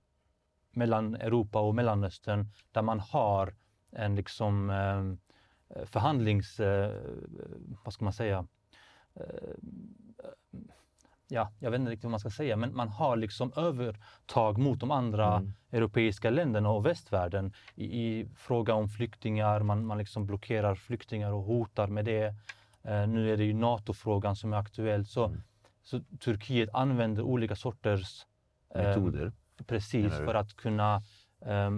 mellan 0.71 1.15
Europa 1.15 1.59
och 1.59 1.75
Mellanöstern 1.75 2.51
där 2.71 2.81
man 2.81 2.99
har 2.99 3.55
en 3.91 4.15
liksom 4.15 4.69
eh, 4.69 5.26
förhandlings... 5.85 6.59
Eh, 6.59 6.91
vad 7.83 7.93
ska 7.93 8.05
man 8.05 8.13
säga? 8.13 8.47
Eh, 9.15 9.23
ja, 11.27 11.51
jag 11.59 11.71
vet 11.71 11.79
inte 11.79 11.91
riktigt 11.91 12.03
vad 12.03 12.11
man 12.11 12.19
ska 12.19 12.29
säga, 12.29 12.55
men 12.55 12.75
man 12.75 12.89
har 12.89 13.15
liksom 13.15 13.53
övertag 13.55 14.57
mot 14.57 14.79
de 14.79 14.91
andra 14.91 15.35
mm. 15.35 15.53
europeiska 15.71 16.29
länderna 16.29 16.69
och 16.69 16.85
västvärlden 16.85 17.53
i, 17.75 17.85
i, 17.85 18.29
fråga 18.35 18.73
om 18.73 18.89
flyktingar. 18.89 19.63
Man, 19.63 19.85
man 19.85 19.97
liksom 19.97 20.25
blockerar 20.25 20.75
flyktingar 20.75 21.31
och 21.31 21.43
hotar 21.43 21.87
med 21.87 22.05
det. 22.05 22.35
Eh, 22.83 23.07
nu 23.07 23.33
är 23.33 23.37
det 23.37 23.43
ju 23.43 23.53
NATO-frågan 23.53 24.35
som 24.35 24.53
är 24.53 24.57
aktuell. 24.57 25.05
Så, 25.05 25.25
mm. 25.25 25.41
så 25.83 25.99
Turkiet 26.19 26.69
använder 26.73 27.23
olika 27.23 27.55
sorters 27.55 28.25
eh, 28.75 28.83
metoder. 28.83 29.31
Precis, 29.65 30.13
för 30.13 30.35
att 30.35 30.55
kunna 30.55 31.01
eh, 31.41 31.71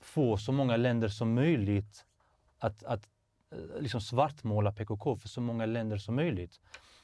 få 0.00 0.36
så 0.36 0.52
många 0.52 0.76
länder 0.76 1.08
som 1.08 1.34
möjligt 1.34 2.04
att, 2.58 2.82
att 2.82 3.08
eh, 3.52 3.80
liksom 3.80 4.00
svartmåla 4.00 4.72
PKK 4.72 5.16
för 5.16 5.28
så 5.28 5.40
många 5.40 5.66
länder 5.66 5.96
som 5.96 6.14
möjligt. 6.14 6.60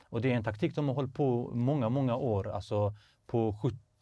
Och 0.09 0.21
det 0.21 0.33
är 0.33 0.37
en 0.37 0.45
taktik 0.45 0.75
de 0.75 0.89
har 0.89 0.95
hållit 0.95 1.15
på 1.15 1.51
många, 1.55 1.89
många 1.89 2.17
år. 2.17 2.49
Alltså 2.49 2.95
på, 3.27 3.57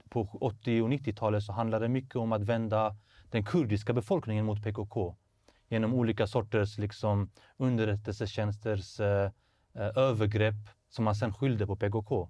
på 0.09 0.29
80 0.41 0.83
och 0.83 0.89
90-talet 0.89 1.43
så 1.43 1.53
handlade 1.53 1.85
det 1.85 1.89
mycket 1.89 2.17
om 2.17 2.33
att 2.33 2.43
vända 2.43 2.97
den 3.31 3.45
kurdiska 3.45 3.93
befolkningen 3.93 4.45
mot 4.45 4.63
PKK 4.63 5.17
genom 5.69 5.95
olika 5.95 6.27
sorters 6.27 6.79
liksom, 6.79 7.31
underrättelsetjänsters 7.57 9.01
eh, 9.01 9.31
eh, 9.75 9.99
övergrepp 9.99 10.55
som 10.89 11.05
man 11.05 11.15
sen 11.15 11.35
skyllde 11.35 11.67
på 11.67 11.77
PKK. 11.77 12.29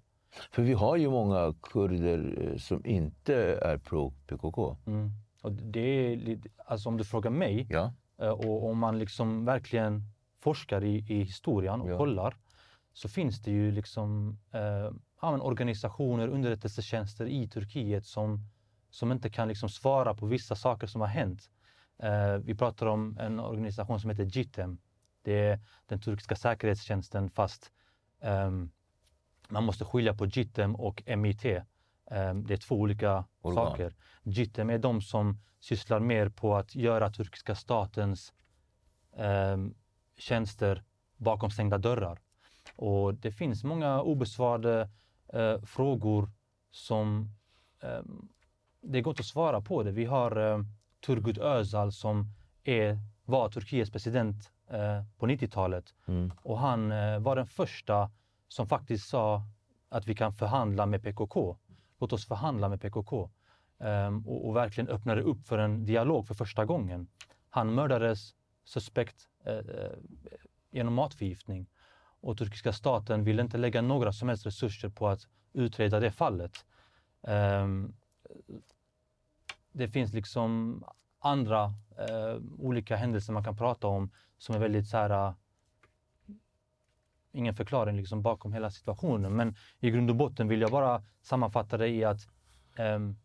För 0.50 0.62
vi 0.62 0.72
har 0.72 0.96
ju 0.96 1.10
många 1.10 1.54
kurder 1.62 2.48
eh, 2.52 2.58
som 2.58 2.86
inte 2.86 3.34
är 3.62 3.78
pro-PKK. 3.78 4.76
Mm. 4.86 5.10
Och 5.42 5.52
det 5.52 5.80
är, 5.80 6.38
alltså 6.66 6.88
om 6.88 6.96
du 6.96 7.04
frågar 7.04 7.30
mig, 7.30 7.66
ja. 7.70 7.92
Eh, 8.18 8.28
och 8.28 8.70
om 8.70 8.78
man 8.78 8.98
liksom 8.98 9.44
verkligen 9.44 10.02
forskar 10.40 10.84
i, 10.84 10.96
i 11.08 11.22
historien 11.22 11.80
och 11.80 11.90
ja. 11.90 11.98
kollar, 11.98 12.36
så 12.92 13.08
finns 13.08 13.42
det 13.42 13.50
ju 13.50 13.72
liksom 13.72 14.38
eh, 14.52 14.92
organisationer, 15.22 16.28
underrättelsetjänster 16.28 17.26
i 17.26 17.48
Turkiet 17.48 18.06
som, 18.06 18.48
som 18.90 19.12
inte 19.12 19.30
kan 19.30 19.48
liksom 19.48 19.68
svara 19.68 20.14
på 20.14 20.26
vissa 20.26 20.56
saker 20.56 20.86
som 20.86 21.00
har 21.00 21.08
hänt. 21.08 21.50
Eh, 21.98 22.36
vi 22.36 22.54
pratar 22.54 22.86
om 22.86 23.18
en 23.20 23.40
organisation 23.40 24.00
som 24.00 24.10
heter 24.10 24.24
GITEM. 24.24 24.78
Det 25.22 25.46
är 25.46 25.60
den 25.86 26.00
turkiska 26.00 26.36
säkerhetstjänsten 26.36 27.30
fast 27.30 27.72
eh, 28.20 28.50
man 29.48 29.64
måste 29.64 29.84
skilja 29.84 30.14
på 30.14 30.26
GITEM 30.26 30.74
och 30.74 31.02
MIT. 31.16 31.44
Ehm, 32.10 32.46
det 32.46 32.54
är 32.54 32.58
två 32.58 32.74
olika 32.74 33.24
Organ. 33.40 33.66
saker. 33.66 33.94
GITEM 34.22 34.70
är 34.70 34.78
de 34.78 35.02
som 35.02 35.38
sysslar 35.60 36.00
mer 36.00 36.28
på 36.28 36.56
att 36.56 36.74
göra 36.74 37.10
turkiska 37.10 37.54
statens 37.54 38.32
ehm, 39.16 39.74
tjänster 40.16 40.84
bakom 41.16 41.50
stängda 41.50 41.78
dörrar. 41.78 42.20
Och 42.76 43.14
det 43.14 43.32
finns 43.32 43.64
många 43.64 44.02
obesvarade 44.02 44.90
eh, 45.32 45.60
frågor 45.62 46.30
som 46.70 47.30
eh, 47.82 48.02
det 48.80 49.00
går 49.00 49.10
inte 49.10 49.20
att 49.20 49.26
svara 49.26 49.60
på 49.60 49.82
det. 49.82 49.90
Vi 49.90 50.04
har 50.04 50.36
eh, 50.36 50.58
Turgut 51.06 51.38
Özal 51.38 51.92
som 51.92 52.26
är, 52.64 52.98
var 53.24 53.48
Turkiets 53.48 53.90
president 53.90 54.52
eh, 54.70 55.04
på 55.18 55.26
90-talet 55.26 55.94
mm. 56.06 56.32
och 56.42 56.58
han 56.58 56.88
var 57.22 57.36
den 57.36 57.46
första 57.46 58.10
som 58.48 58.66
faktiskt 58.66 59.08
sa 59.08 59.42
att 59.88 60.06
vi 60.06 60.14
kan 60.14 60.32
förhandla 60.32 60.86
med 60.86 61.02
PKK. 61.02 61.56
Låt 62.02 62.12
oss 62.12 62.26
förhandla 62.26 62.68
med 62.68 62.80
PKK. 62.80 63.30
Um, 63.78 63.86
ehm, 63.86 64.26
och, 64.26 64.48
och, 64.48 64.56
verkligen 64.56 64.88
öppnade 64.88 65.22
upp 65.22 65.46
för 65.46 65.58
en 65.58 65.84
dialog 65.84 66.26
för 66.26 66.34
första 66.34 66.64
gången. 66.64 67.08
Han 67.50 67.74
mördades 67.74 68.34
suspekt 68.64 69.28
eh, 69.44 69.54
eh, 69.54 69.98
genom 70.70 70.94
matförgiftning 70.94 71.66
och 72.20 72.38
turkiska 72.38 72.72
staten 72.72 73.24
ville 73.24 73.42
inte 73.42 73.58
lägga 73.58 73.82
några 73.82 74.12
som 74.12 74.28
helst 74.28 74.46
resurser 74.46 74.88
på 74.88 75.08
att 75.08 75.20
utreda 75.52 76.00
det 76.00 76.10
fallet. 76.10 76.52
Um, 77.20 77.94
det 79.72 79.88
finns 79.88 80.12
liksom 80.12 80.84
andra 81.18 81.64
eh, 81.98 82.36
olika 82.58 82.96
händelser 82.96 83.32
man 83.32 83.44
kan 83.44 83.56
prata 83.56 83.86
om 83.86 84.10
som 84.38 84.54
är 84.54 84.58
väldigt 84.58 84.88
så 84.88 84.96
här, 84.96 85.34
ingen 87.32 87.54
förklaring 87.54 87.96
liksom 87.96 88.22
bakom 88.22 88.52
hela 88.52 88.70
situationen. 88.70 89.36
Men 89.36 89.56
i 89.80 89.90
grund 89.90 90.10
och 90.10 90.16
botten 90.16 90.48
vill 90.48 90.60
jag 90.60 90.70
bara 90.70 91.02
sammanfatta 91.22 91.76
det 91.76 91.88
i 91.88 92.04
att 92.04 92.20
um, 92.78 93.16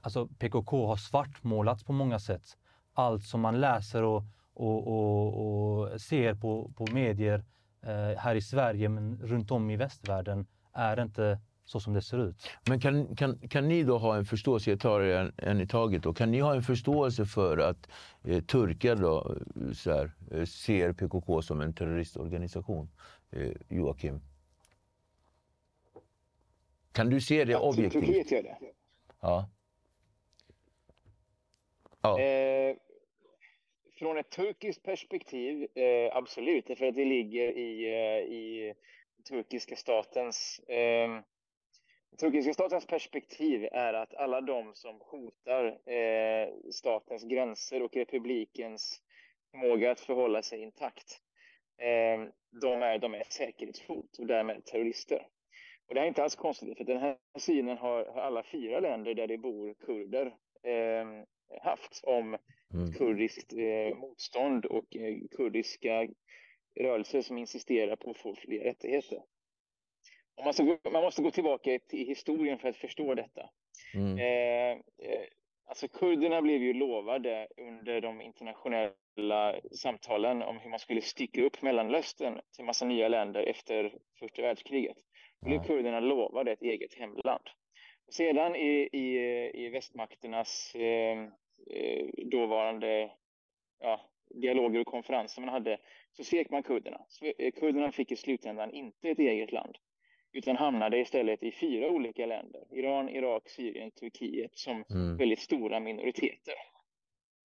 alltså 0.00 0.26
PKK 0.26 0.86
har 0.86 0.96
svartmålats 0.96 1.84
på 1.84 1.92
många 1.92 2.18
sätt. 2.18 2.56
Allt 2.94 3.24
som 3.24 3.40
man 3.40 3.60
läser 3.60 4.02
och, 4.02 4.24
och, 4.54 4.86
och, 4.86 5.90
och 5.92 6.00
ser 6.00 6.34
på, 6.34 6.72
på 6.76 6.86
medier 6.92 7.44
Eh, 7.86 8.18
här 8.18 8.34
i 8.34 8.40
Sverige 8.40 8.88
men 8.88 9.18
runt 9.22 9.50
om 9.50 9.70
i 9.70 9.76
västvärlden 9.76 10.46
är 10.72 11.02
inte 11.02 11.38
så 11.64 11.80
som 11.80 11.94
det 11.94 12.02
ser 12.02 12.28
ut. 12.28 12.50
Men 12.68 12.80
kan, 12.80 13.16
kan, 13.16 13.38
kan 13.38 13.68
ni 13.68 13.82
då 13.82 13.98
ha 13.98 14.16
en 14.16 14.24
förståelse, 14.24 14.70
jag 14.70 14.80
tar 14.80 15.00
en, 15.00 15.32
en 15.36 15.60
i 15.60 15.66
taget, 15.66 16.02
då, 16.02 16.14
kan 16.14 16.30
ni 16.30 16.40
ha 16.40 16.54
en 16.54 16.62
förståelse 16.62 17.26
för 17.26 17.58
att 17.58 17.88
eh, 18.24 18.42
turkar 18.42 18.96
då, 18.96 19.36
så 19.74 19.92
här, 19.92 20.12
eh, 20.30 20.44
ser 20.44 20.92
PKK 20.92 21.42
som 21.42 21.60
en 21.60 21.74
terroristorganisation? 21.74 22.88
Eh, 23.32 23.52
Joakim? 23.68 24.20
Kan 26.92 27.10
du 27.10 27.20
se 27.20 27.44
det 27.44 27.56
objektivt? 27.56 28.06
Turkiet 28.06 28.30
gör 28.30 28.42
det. 28.42 28.58
Ja. 29.20 29.48
ja. 32.02 32.20
Eh, 32.20 32.76
från 33.98 34.18
ett 34.18 34.30
turkiskt 34.30 34.82
perspektiv, 34.82 35.68
eh, 35.74 36.16
absolut, 36.16 36.66
för 36.78 36.86
att 36.86 36.94
det 36.94 37.04
ligger 37.04 37.58
i, 37.58 37.84
eh, 37.84 38.32
i 38.34 38.74
turkiska 39.28 39.76
statens 39.76 40.58
eh, 40.68 41.20
turkiska 42.16 42.54
statens 42.54 42.86
perspektiv 42.86 43.68
är 43.72 43.94
att 43.94 44.14
alla 44.14 44.40
de 44.40 44.74
som 44.74 45.00
hotar 45.00 45.90
eh, 45.90 46.48
statens 46.70 47.24
gränser 47.24 47.82
och 47.82 47.96
republikens 47.96 49.02
förmåga 49.50 49.90
att 49.90 50.00
förhålla 50.00 50.42
sig 50.42 50.62
intakt, 50.62 51.20
de 52.60 52.82
är, 52.82 52.98
de 52.98 53.14
är 53.14 53.22
säkerhetshot 53.28 54.18
och 54.18 54.26
därmed 54.26 54.64
terrorister. 54.64 55.26
Och 55.88 55.94
det 55.94 56.00
här 56.00 56.06
är 56.06 56.08
inte 56.08 56.22
alls 56.22 56.36
konstigt, 56.36 56.76
för 56.76 56.84
den 56.84 57.00
här 57.00 57.16
synen 57.38 57.78
har, 57.78 58.04
har 58.04 58.20
alla 58.20 58.42
fyra 58.42 58.80
länder 58.80 59.14
där 59.14 59.26
det 59.26 59.38
bor 59.38 59.74
kurder 59.74 60.26
eh, 60.62 61.24
haft 61.62 62.04
om 62.04 62.38
mm. 62.74 62.92
kurdiskt 62.92 63.52
eh, 63.52 63.98
motstånd 63.98 64.64
och 64.64 64.96
eh, 64.96 65.16
kurdiska 65.36 66.08
rörelser 66.80 67.22
som 67.22 67.38
insisterar 67.38 67.96
på 67.96 68.10
att 68.10 68.18
få 68.18 68.34
fler 68.34 68.64
rättigheter. 68.64 69.22
Man 70.36 70.44
måste, 70.44 70.62
gå, 70.62 70.78
man 70.90 71.02
måste 71.02 71.22
gå 71.22 71.30
tillbaka 71.30 71.78
till 71.88 72.06
historien 72.06 72.58
för 72.58 72.68
att 72.68 72.76
förstå 72.76 73.14
detta. 73.14 73.50
Mm. 73.94 74.18
Alltså 75.68 75.88
kurderna 75.88 76.42
blev 76.42 76.62
ju 76.62 76.72
lovade 76.72 77.48
under 77.56 78.00
de 78.00 78.20
internationella 78.20 79.60
samtalen 79.72 80.42
om 80.42 80.58
hur 80.58 80.70
man 80.70 80.78
skulle 80.78 81.00
stycka 81.00 81.42
upp 81.42 81.62
Mellanöstern 81.62 82.40
till 82.56 82.64
massa 82.64 82.84
nya 82.84 83.08
länder 83.08 83.42
efter 83.42 83.98
första 84.18 84.42
världskriget. 84.42 84.96
Då 85.40 85.48
blev 85.48 85.64
kurderna 85.64 86.00
lovade 86.00 86.52
ett 86.52 86.62
eget 86.62 86.94
hemland. 86.94 87.42
Sedan 88.08 88.56
i, 88.56 88.88
i, 88.92 89.18
i 89.54 89.68
västmakternas 89.68 90.74
eh, 90.74 91.18
eh, 91.70 92.06
dåvarande 92.30 93.10
ja, 93.80 94.00
dialoger 94.34 94.80
och 94.80 94.86
konferenser 94.86 95.42
man 95.42 95.50
hade 95.54 95.78
så 96.12 96.24
svek 96.24 96.50
man 96.50 96.62
kurderna. 96.62 97.00
Kurderna 97.60 97.92
fick 97.92 98.12
i 98.12 98.16
slutändan 98.16 98.70
inte 98.70 99.08
ett 99.08 99.18
eget 99.18 99.52
land 99.52 99.76
utan 100.36 100.56
hamnade 100.56 100.98
istället 100.98 101.42
i 101.42 101.52
fyra 101.52 101.90
olika 101.90 102.26
länder. 102.26 102.64
Iran, 102.70 103.08
Irak, 103.08 103.48
Syrien, 103.48 103.90
Turkiet 103.90 104.58
som 104.58 104.84
mm. 104.90 105.16
väldigt 105.16 105.38
stora 105.38 105.80
minoriteter. 105.80 106.54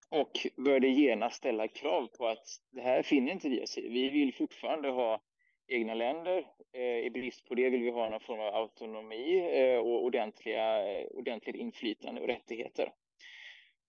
Och 0.10 0.32
började 0.58 0.88
genast 0.88 1.36
ställa 1.36 1.68
krav 1.68 2.08
på 2.18 2.28
att 2.28 2.46
det 2.72 2.82
här 2.82 3.04
finner 3.04 3.32
inte 3.32 3.50
vi 3.50 3.64
oss 3.64 3.78
i. 3.78 3.90
Vi 3.90 4.10
vill 4.10 4.34
fortfarande 4.34 4.90
ha 4.90 5.22
egna 5.68 5.94
länder. 5.94 6.48
Eh, 6.74 7.06
I 7.06 7.10
brist 7.10 7.48
på 7.48 7.56
det 7.56 7.70
vill 7.70 7.84
vi 7.84 7.92
ha 7.92 8.10
någon 8.10 8.20
form 8.20 8.40
av 8.40 8.56
autonomi 8.56 9.50
eh, 9.54 9.80
och 9.80 10.04
ordentliga, 10.04 10.84
ordentligt 11.12 11.56
inflytande 11.56 12.22
och 12.22 12.28
rättigheter. 12.28 12.94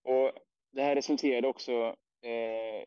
Och 0.05 0.33
det 0.73 0.83
här 0.83 0.95
resulterade 0.95 1.49
också 1.49 1.97
eh, 2.23 2.85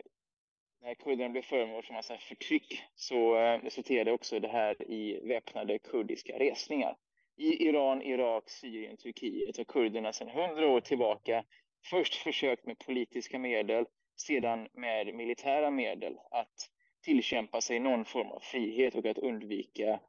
när 0.86 0.94
kurderna 0.94 1.30
blev 1.30 1.42
föremål 1.42 1.84
för 1.84 1.94
massa 1.94 2.18
förtryck 2.18 2.84
så 2.96 3.38
eh, 3.38 3.60
resulterade 3.64 4.12
också 4.12 4.40
det 4.40 4.48
här 4.48 4.92
i 4.92 5.20
väpnade 5.28 5.80
kurdiska 5.80 6.40
resningar. 6.40 6.98
I 7.38 7.68
Iran, 7.68 8.02
Irak, 8.02 8.50
Syrien, 8.50 8.98
Turkiet 8.98 9.58
har 9.58 9.64
kurderna 9.64 10.14
sedan 10.14 10.30
hundra 10.30 10.68
år 10.68 10.82
tillbaka 10.82 11.44
först 11.90 12.16
försökt 12.16 12.66
med 12.66 12.80
politiska 12.80 13.40
medel, 13.40 13.86
sedan 14.16 14.68
med 14.74 15.16
militära 15.16 15.72
medel 15.72 16.18
att 16.32 16.70
tillkämpa 17.06 17.62
sig 17.62 17.80
någon 17.80 18.06
form 18.06 18.28
av 18.28 18.40
frihet 18.40 18.96
och 18.96 19.06
att 19.06 19.18
undvika 19.18 20.00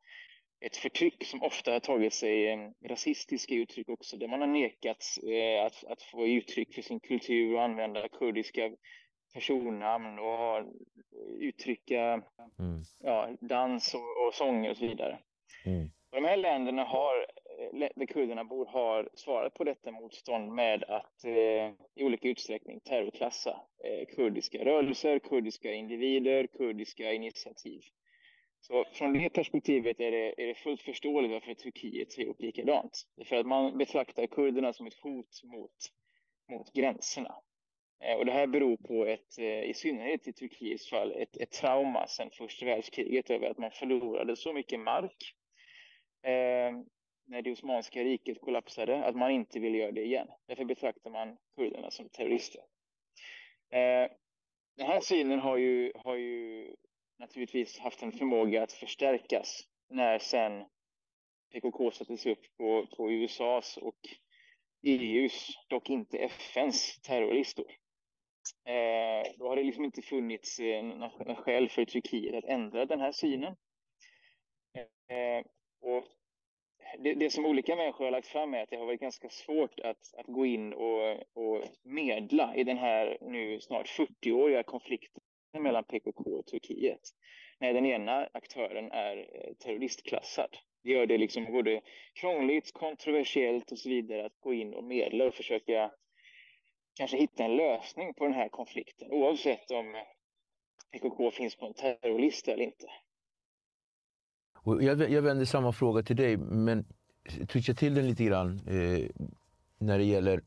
ett 0.61 0.77
förtryck 0.77 1.25
som 1.25 1.43
ofta 1.43 1.73
har 1.73 1.81
tagit 1.81 2.15
sig 2.15 2.49
eh, 2.49 2.59
rasistiska 2.89 3.55
uttryck 3.55 3.89
också, 3.89 4.17
där 4.17 4.29
man 4.29 4.41
har 4.41 4.49
nekats 4.49 5.19
eh, 5.19 5.65
att, 5.65 5.85
att 5.85 6.03
få 6.03 6.27
uttryck 6.27 6.75
för 6.75 6.83
sin 6.83 7.01
kultur 7.01 7.55
och 7.55 7.63
använda 7.63 8.09
kurdiska 8.09 8.71
personnamn 9.37 10.19
och 10.19 10.65
uttrycka 11.41 12.01
mm. 12.59 12.83
ja, 12.99 13.31
dans 13.41 13.95
och, 13.95 14.27
och 14.27 14.35
sånger 14.35 14.71
och 14.71 14.77
så 14.77 14.87
vidare. 14.87 15.19
Mm. 15.67 15.91
De 16.11 16.25
här 16.25 16.37
länderna 16.37 16.85
har, 16.85 17.27
där 17.97 18.07
kurderna 18.07 18.45
bor, 18.45 18.67
har 18.67 19.09
svarat 19.15 19.55
på 19.55 19.65
detta 19.65 19.91
motstånd 19.91 20.53
med 20.53 20.85
att 20.85 21.25
eh, 21.25 21.73
i 21.95 22.05
olika 22.05 22.29
utsträckning 22.29 22.81
terrorklassa 22.81 23.61
eh, 23.85 24.07
kurdiska 24.17 24.65
rörelser, 24.65 25.19
kurdiska 25.19 25.73
individer, 25.73 26.47
kurdiska 26.47 27.13
initiativ. 27.13 27.81
Så 28.61 28.85
från 28.93 29.13
det 29.13 29.29
perspektivet 29.31 30.01
är 30.01 30.11
det, 30.11 30.43
är 30.43 30.47
det 30.47 30.55
fullt 30.55 30.83
förståeligt 30.83 31.33
varför 31.33 31.55
Turkiet 31.55 32.17
har 32.17 32.25
gjort 32.25 32.41
likadant. 32.41 33.07
För 33.25 33.37
att 33.37 33.47
man 33.47 33.79
betraktar 33.79 34.27
kurderna 34.27 34.73
som 34.73 34.87
ett 34.87 35.01
hot 35.03 35.43
mot, 35.45 35.77
mot 36.53 36.73
gränserna. 36.73 37.35
Eh, 38.01 38.17
och 38.17 38.27
det 38.27 38.33
här 38.33 38.47
beror 38.47 38.77
på 38.77 39.07
ett, 39.07 39.39
eh, 39.39 39.63
i 39.63 39.75
synnerhet 39.75 40.29
i 40.29 40.33
Turkiets 40.33 40.91
fall, 40.91 41.13
ett, 41.13 41.37
ett 41.37 41.51
trauma 41.51 42.07
sedan 42.07 42.31
första 42.31 42.67
världskriget 42.67 43.31
över 43.31 43.51
att 43.51 43.59
man 43.59 43.71
förlorade 43.71 44.37
så 44.37 44.53
mycket 44.53 44.81
mark 44.81 45.35
eh, 46.23 46.73
när 47.27 47.43
det 47.43 47.53
Osmanska 47.53 48.05
riket 48.05 48.41
kollapsade 48.41 49.05
att 49.05 49.17
man 49.17 49.31
inte 49.31 49.59
vill 49.61 49.75
göra 49.75 49.93
det 49.93 50.05
igen. 50.05 50.29
Därför 50.47 50.65
betraktar 50.65 51.11
man 51.11 51.37
kurderna 51.57 51.91
som 51.91 52.09
terrorister. 52.09 52.61
Eh, 53.73 54.11
den 54.77 54.87
här 54.87 55.01
synen 55.01 55.39
har 55.39 55.57
ju, 55.57 55.93
har 55.95 56.17
ju 56.17 56.75
naturligtvis 57.19 57.79
haft 57.79 58.03
en 58.03 58.13
förmåga 58.13 58.63
att 58.63 58.73
förstärkas 58.73 59.63
när 59.89 60.19
sen 60.19 60.65
PKK 61.53 61.91
sattes 61.91 62.27
upp 62.27 62.57
på, 62.57 62.87
på 62.97 63.13
USAs 63.13 63.77
och 63.77 63.99
EUs, 64.83 65.49
dock 65.69 65.91
inte 65.91 66.19
FNs, 66.19 67.01
terrorlistor. 67.01 67.67
Eh, 68.65 69.33
då 69.39 69.49
har 69.49 69.57
det 69.57 69.63
liksom 69.63 69.85
inte 69.85 70.03
funnits 70.03 70.59
eh, 70.59 70.85
några 70.85 71.35
skäl 71.35 71.69
för 71.69 71.85
Turkiet 71.85 72.35
att 72.35 72.51
ändra 72.51 72.87
den 72.87 73.01
här 73.01 73.13
synen. 73.13 73.57
Eh, 75.09 75.45
och 75.81 76.05
det, 76.99 77.15
det, 77.15 77.31
som 77.31 77.47
olika 77.47 77.77
människor 77.77 78.05
har 78.05 78.13
lagt 78.13 78.27
fram 78.27 78.55
är 78.55 78.63
att 78.63 78.71
det 78.71 78.77
har 78.77 78.87
varit 78.87 79.01
ganska 79.01 79.29
svårt 79.29 79.81
att, 79.81 80.15
att 80.17 80.27
gå 80.27 80.47
in 80.47 80.73
och, 80.73 81.13
och 81.35 81.63
medla 81.83 82.55
i 82.57 82.65
den 82.65 82.79
här 82.79 83.19
nu 83.21 83.61
snart 83.61 83.89
40-åriga 83.89 84.63
konflikten 84.63 85.23
mellan 85.59 85.85
PKK 85.85 86.39
och 86.39 86.47
Turkiet. 86.47 87.01
När 87.61 87.75
den 87.75 87.87
ena 87.87 88.29
aktören 88.33 88.91
är 88.93 89.17
eh, 89.17 89.55
terroristklassad. 89.55 90.57
Det 90.83 90.91
gör 90.91 91.07
det 91.07 91.19
liksom 91.19 91.45
både 91.45 91.81
krångligt, 92.21 92.73
kontroversiellt 92.73 93.73
och 93.73 93.79
så 93.79 93.89
vidare 93.89 94.27
att 94.27 94.41
gå 94.41 94.55
in 94.55 94.75
och 94.75 94.85
medla 94.85 95.25
och 95.25 95.35
försöka 95.35 95.91
kanske 96.97 97.17
hitta 97.17 97.45
en 97.45 97.57
lösning 97.57 98.15
på 98.15 98.25
den 98.25 98.35
här 98.35 98.49
konflikten 98.49 99.09
oavsett 99.11 99.71
om 99.71 99.95
PKK 100.93 101.31
finns 101.31 101.57
på 101.57 101.67
en 101.67 101.75
terrorlista 101.75 102.53
eller 102.53 102.65
inte. 102.65 102.87
Jag, 104.65 105.11
jag 105.11 105.23
vänder 105.23 105.45
samma 105.45 105.73
fråga 105.73 106.03
till 106.03 106.17
dig, 106.17 106.37
men 106.37 106.85
twitcha 107.49 107.75
till 107.75 107.95
den 107.95 108.07
lite 108.07 108.25
grann 108.25 108.61
eh, 108.69 109.09
när 109.79 109.99
det 109.99 110.05
gäller 110.05 110.43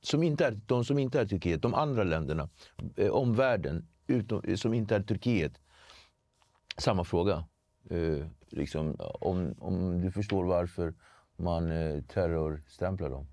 som 0.00 0.22
inte 0.22 0.46
är, 0.46 0.60
de 0.66 0.84
som 0.84 0.98
inte 0.98 1.20
är 1.20 1.26
Turkiet, 1.26 1.62
de 1.62 1.74
andra 1.74 2.04
länderna, 2.04 2.48
eh, 2.96 3.10
omvärlden 3.10 3.88
utom, 4.06 4.42
eh, 4.44 4.56
som 4.56 4.74
inte 4.74 4.96
är 4.96 5.02
Turkiet. 5.02 5.52
Samma 6.78 7.04
fråga. 7.04 7.44
Eh, 7.90 8.26
liksom, 8.48 8.96
om, 9.00 9.54
om 9.58 10.00
du 10.00 10.10
förstår 10.10 10.44
varför 10.44 10.94
man 11.36 11.70
eh, 11.70 12.02
terrorstämplar 12.02 13.10
dem, 13.10 13.26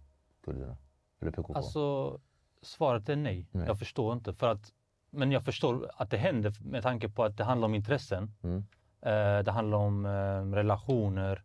kurderna. 0.44 0.78
Eller 1.22 1.32
PKK? 1.32 1.54
Alltså, 1.54 2.20
svaret 2.62 3.10
är 3.10 3.16
nej. 3.16 3.48
nej. 3.52 3.68
Jag 3.68 3.80
förstår 3.80 4.14
inte. 4.14 4.34
För 4.34 4.48
att, 4.48 4.74
men 5.12 5.32
jag 5.32 5.44
förstår 5.44 5.92
att 5.96 6.12
det 6.12 6.18
händer 6.18 6.54
med 6.62 6.84
tanke 6.84 7.10
på 7.10 7.24
att 7.24 7.38
det 7.38 7.44
handlar 7.44 7.66
om 7.66 7.76
intressen. 7.76 8.32
Mm. 8.44 8.58
Eh, 9.02 9.44
det 9.44 9.52
handlar 9.52 9.78
om 9.78 10.06
eh, 10.06 10.56
relationer 10.56 11.44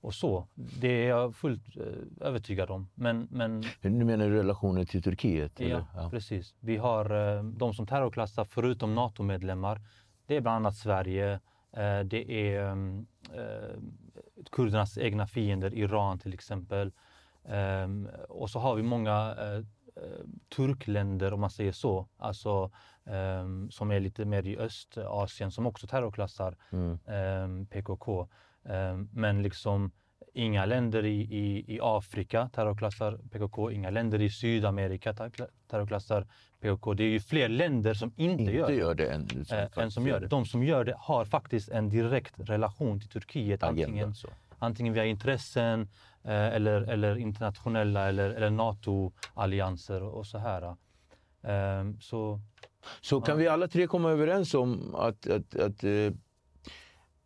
och 0.00 0.14
så. 0.14 0.46
Det 0.54 0.88
är 0.88 1.08
jag 1.08 1.36
fullt 1.36 1.76
eh, 1.76 2.26
övertygad 2.26 2.70
om. 2.70 2.88
Men, 2.94 3.28
men... 3.30 3.64
Du 3.80 3.90
menar 3.90 4.28
relationer 4.28 4.84
till 4.84 5.02
Turkiet? 5.02 5.60
Ja, 5.60 5.86
ja, 5.94 6.10
precis. 6.10 6.54
Vi 6.60 6.76
har 6.76 7.42
de 7.58 7.74
som 7.74 7.86
terrorklassar, 7.86 8.44
förutom 8.44 8.94
NATO-medlemmar. 8.94 9.80
Det 10.26 10.36
är 10.36 10.40
bland 10.40 10.56
annat 10.56 10.76
Sverige. 10.76 11.40
Det 12.04 12.54
är 12.54 12.70
eh, 13.32 13.80
kurdernas 14.52 14.98
egna 14.98 15.26
fiender, 15.26 15.74
Iran 15.74 16.18
till 16.18 16.34
exempel. 16.34 16.92
Um, 17.44 18.08
och 18.28 18.50
så 18.50 18.58
har 18.58 18.74
vi 18.74 18.82
många 18.82 19.34
uh, 19.34 19.64
turkländer 20.56 21.32
om 21.32 21.40
man 21.40 21.50
säger 21.50 21.72
så, 21.72 22.08
alltså 22.16 22.70
um, 23.04 23.70
som 23.70 23.90
är 23.90 24.00
lite 24.00 24.24
mer 24.24 24.46
i 24.46 24.58
Östasien 24.58 25.50
som 25.50 25.66
också 25.66 25.86
terrorklassar 25.86 26.56
mm. 26.72 26.98
um, 27.44 27.66
PKK. 27.66 28.28
men 29.10 29.42
liksom 29.42 29.92
inga 30.34 30.64
länder 30.66 31.04
i, 31.04 31.20
i, 31.20 31.74
i 31.74 31.78
Afrika 31.82 32.48
terrorklassar 32.48 33.18
PKK, 33.30 33.70
inga 33.70 33.90
länder 33.90 34.22
i 34.22 34.30
Sydamerika 34.30 35.14
terrorklassar 35.70 36.26
PKK. 36.60 36.94
Det 36.94 37.04
är 37.04 37.08
ju 37.08 37.20
fler 37.20 37.48
länder 37.48 37.94
som 37.94 38.12
inte, 38.16 38.42
inte 38.42 38.52
gör 38.52 38.66
det, 38.66 38.74
gör 38.74 38.94
det 38.94 39.06
än, 39.06 39.44
som, 39.44 39.58
äh, 39.58 39.68
än 39.76 39.90
som 39.90 40.06
gör 40.06 40.20
det. 40.20 40.26
De 40.26 40.46
som 40.46 40.62
gör 40.64 40.84
det 40.84 40.94
har 40.98 41.24
faktiskt 41.24 41.68
en 41.68 41.88
direkt 41.88 42.34
relation 42.36 43.00
till 43.00 43.08
Turkiet. 43.08 43.62
Agenda, 43.62 43.82
antingen, 43.82 44.14
så. 44.14 44.28
antingen 44.58 44.92
via 44.94 45.04
intressen 45.04 45.88
eller, 46.32 46.82
eller 46.82 47.16
internationella 47.16 48.08
eller, 48.08 48.30
eller 48.30 48.50
NATO-allianser 48.50 50.02
och 50.02 50.26
så 50.26 50.38
här. 50.38 50.76
Ehm, 51.42 52.00
så, 52.00 52.40
så 53.00 53.20
kan 53.20 53.34
ja. 53.34 53.38
vi 53.38 53.48
alla 53.48 53.68
tre 53.68 53.86
komma 53.86 54.10
överens 54.10 54.54
om 54.54 54.94
att, 54.94 55.26
att, 55.26 55.56
att 55.56 55.84
eh, 55.84 56.12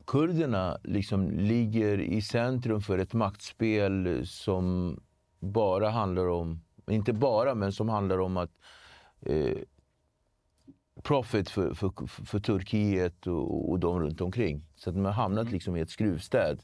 kurderna 0.06 0.78
liksom 0.84 1.30
ligger 1.30 2.00
i 2.00 2.22
centrum 2.22 2.80
för 2.80 2.98
ett 2.98 3.14
maktspel 3.14 4.26
som 4.26 4.96
bara 5.40 5.90
handlar 5.90 6.28
om, 6.28 6.60
inte 6.90 7.12
bara, 7.12 7.54
men 7.54 7.72
som 7.72 7.88
handlar 7.88 8.18
om 8.18 8.36
att 8.36 8.50
eh, 9.20 9.58
profit 11.02 11.50
för, 11.50 11.74
för, 11.74 12.06
för, 12.06 12.38
Turkiet 12.38 13.26
och, 13.26 13.70
och 13.70 13.78
de 13.78 14.00
runt 14.00 14.20
omkring. 14.20 14.64
Så 14.76 14.90
att 14.90 14.96
de 14.96 15.04
har 15.04 15.12
hamnat 15.12 15.42
mm. 15.42 15.52
liksom 15.52 15.76
i 15.76 15.80
ett 15.80 15.90
skruvstäd 15.90 16.62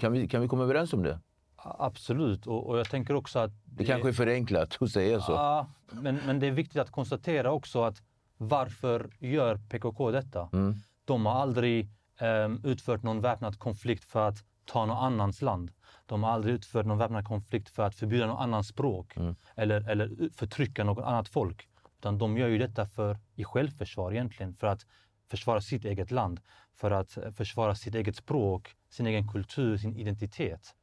Kan 0.00 0.12
vi, 0.12 0.28
kan 0.28 0.42
vi 0.42 0.48
komma 0.48 0.62
överens 0.62 0.92
om 0.92 1.02
det? 1.02 1.20
Absolut, 1.62 2.46
och, 2.46 2.66
och 2.66 2.78
jag 2.78 2.90
tänker 2.90 3.14
också 3.14 3.38
att... 3.38 3.50
Det, 3.50 3.60
det 3.64 3.84
kanske 3.84 4.08
är 4.08 4.12
förenklat 4.12 4.78
att 4.80 4.90
säga 4.90 5.20
så. 5.20 5.32
Ja, 5.32 5.66
men, 5.90 6.20
men 6.26 6.38
det 6.40 6.46
är 6.46 6.50
viktigt 6.50 6.80
att 6.80 6.90
konstatera 6.90 7.52
också 7.52 7.82
att 7.82 8.02
varför 8.36 9.10
gör 9.18 9.56
PKK 9.56 10.10
detta? 10.10 10.48
Mm. 10.52 10.74
De 11.04 11.26
har 11.26 11.32
aldrig 11.32 11.88
eh, 12.20 12.48
utfört 12.64 13.02
någon 13.02 13.20
väpnad 13.20 13.58
konflikt 13.58 14.04
för 14.04 14.28
att 14.28 14.44
ta 14.64 14.86
någon 14.86 14.96
annans 14.96 15.42
land. 15.42 15.70
De 16.06 16.22
har 16.22 16.30
aldrig 16.30 16.54
utfört 16.54 16.86
någon 16.86 16.98
väpnad 16.98 17.24
konflikt 17.24 17.70
för 17.70 17.82
att 17.82 17.94
förbjuda 17.94 18.26
någon 18.26 18.38
annans 18.38 18.68
språk 18.68 19.16
mm. 19.16 19.36
eller, 19.56 19.90
eller 19.90 20.30
förtrycka 20.34 20.84
något 20.84 21.04
annat 21.04 21.28
folk. 21.28 21.68
Utan 21.98 22.18
de 22.18 22.36
gör 22.36 22.48
ju 22.48 22.58
detta 22.58 22.86
för, 22.86 23.18
i 23.34 23.44
självförsvar 23.44 24.12
egentligen, 24.12 24.54
för 24.54 24.66
att 24.66 24.86
försvara 25.30 25.60
sitt 25.60 25.84
eget 25.84 26.10
land, 26.10 26.40
för 26.74 26.90
att 26.90 27.18
försvara 27.36 27.74
sitt 27.74 27.94
eget 27.94 28.16
språk, 28.16 28.74
sin 28.90 29.06
egen 29.06 29.28
kultur, 29.28 29.76
sin 29.76 29.96
identitet. 29.96 30.74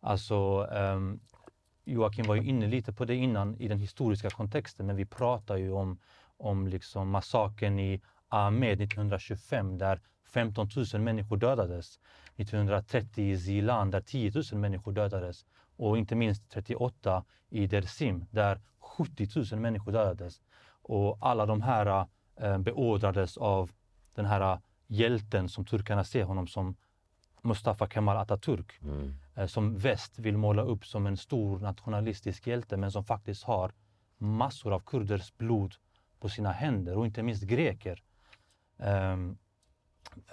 Alltså, 0.00 0.66
um, 0.66 1.20
Joakim 1.84 2.26
var 2.26 2.34
ju 2.34 2.44
inne 2.44 2.66
lite 2.66 2.92
på 2.92 3.04
det 3.04 3.14
innan 3.14 3.56
i 3.56 3.68
den 3.68 3.78
historiska 3.78 4.30
kontexten, 4.30 4.86
men 4.86 4.96
vi 4.96 5.04
pratar 5.04 5.56
ju 5.56 5.72
om, 5.72 5.98
om 6.36 6.66
liksom 6.66 7.10
massakern 7.10 7.78
i 7.78 8.00
Ahmed 8.28 8.80
1925 8.80 9.78
där 9.78 10.00
15 10.26 10.68
000 10.92 11.02
människor 11.02 11.36
dödades. 11.36 11.98
1930 12.36 13.24
i 13.24 13.38
Zilan 13.38 13.90
där 13.90 14.00
10 14.00 14.32
000 14.52 14.60
människor 14.60 14.92
dödades. 14.92 15.44
Och 15.76 15.98
inte 15.98 16.14
minst 16.14 16.50
38 16.50 17.24
i 17.50 17.66
Dersim 17.66 18.26
där 18.30 18.60
70 18.78 19.28
000 19.52 19.60
människor 19.60 19.92
dödades. 19.92 20.40
Och 20.82 21.18
alla 21.20 21.46
de 21.46 21.62
här 21.62 22.06
eh, 22.36 22.58
beordrades 22.58 23.36
av 23.36 23.70
den 24.14 24.26
här 24.26 24.60
hjälten 24.86 25.48
som 25.48 25.64
turkarna 25.64 26.04
ser 26.04 26.24
honom 26.24 26.46
som 26.46 26.76
Mustafa 27.42 27.88
Kemal 27.88 28.16
Atatürk. 28.16 28.70
Mm. 28.82 29.14
Eh, 29.36 29.46
som 29.46 29.78
väst 29.78 30.18
vill 30.18 30.36
måla 30.36 30.62
upp 30.62 30.86
som 30.86 31.06
en 31.06 31.16
stor 31.16 31.58
nationalistisk 31.58 32.46
hjälte 32.46 32.76
men 32.76 32.92
som 32.92 33.04
faktiskt 33.04 33.44
har 33.44 33.72
massor 34.18 34.72
av 34.72 34.80
kurders 34.80 35.32
blod 35.36 35.74
på 36.20 36.28
sina 36.28 36.52
händer 36.52 36.96
och 36.96 37.06
inte 37.06 37.22
minst 37.22 37.42
greker. 37.42 38.02
Um, 38.76 39.38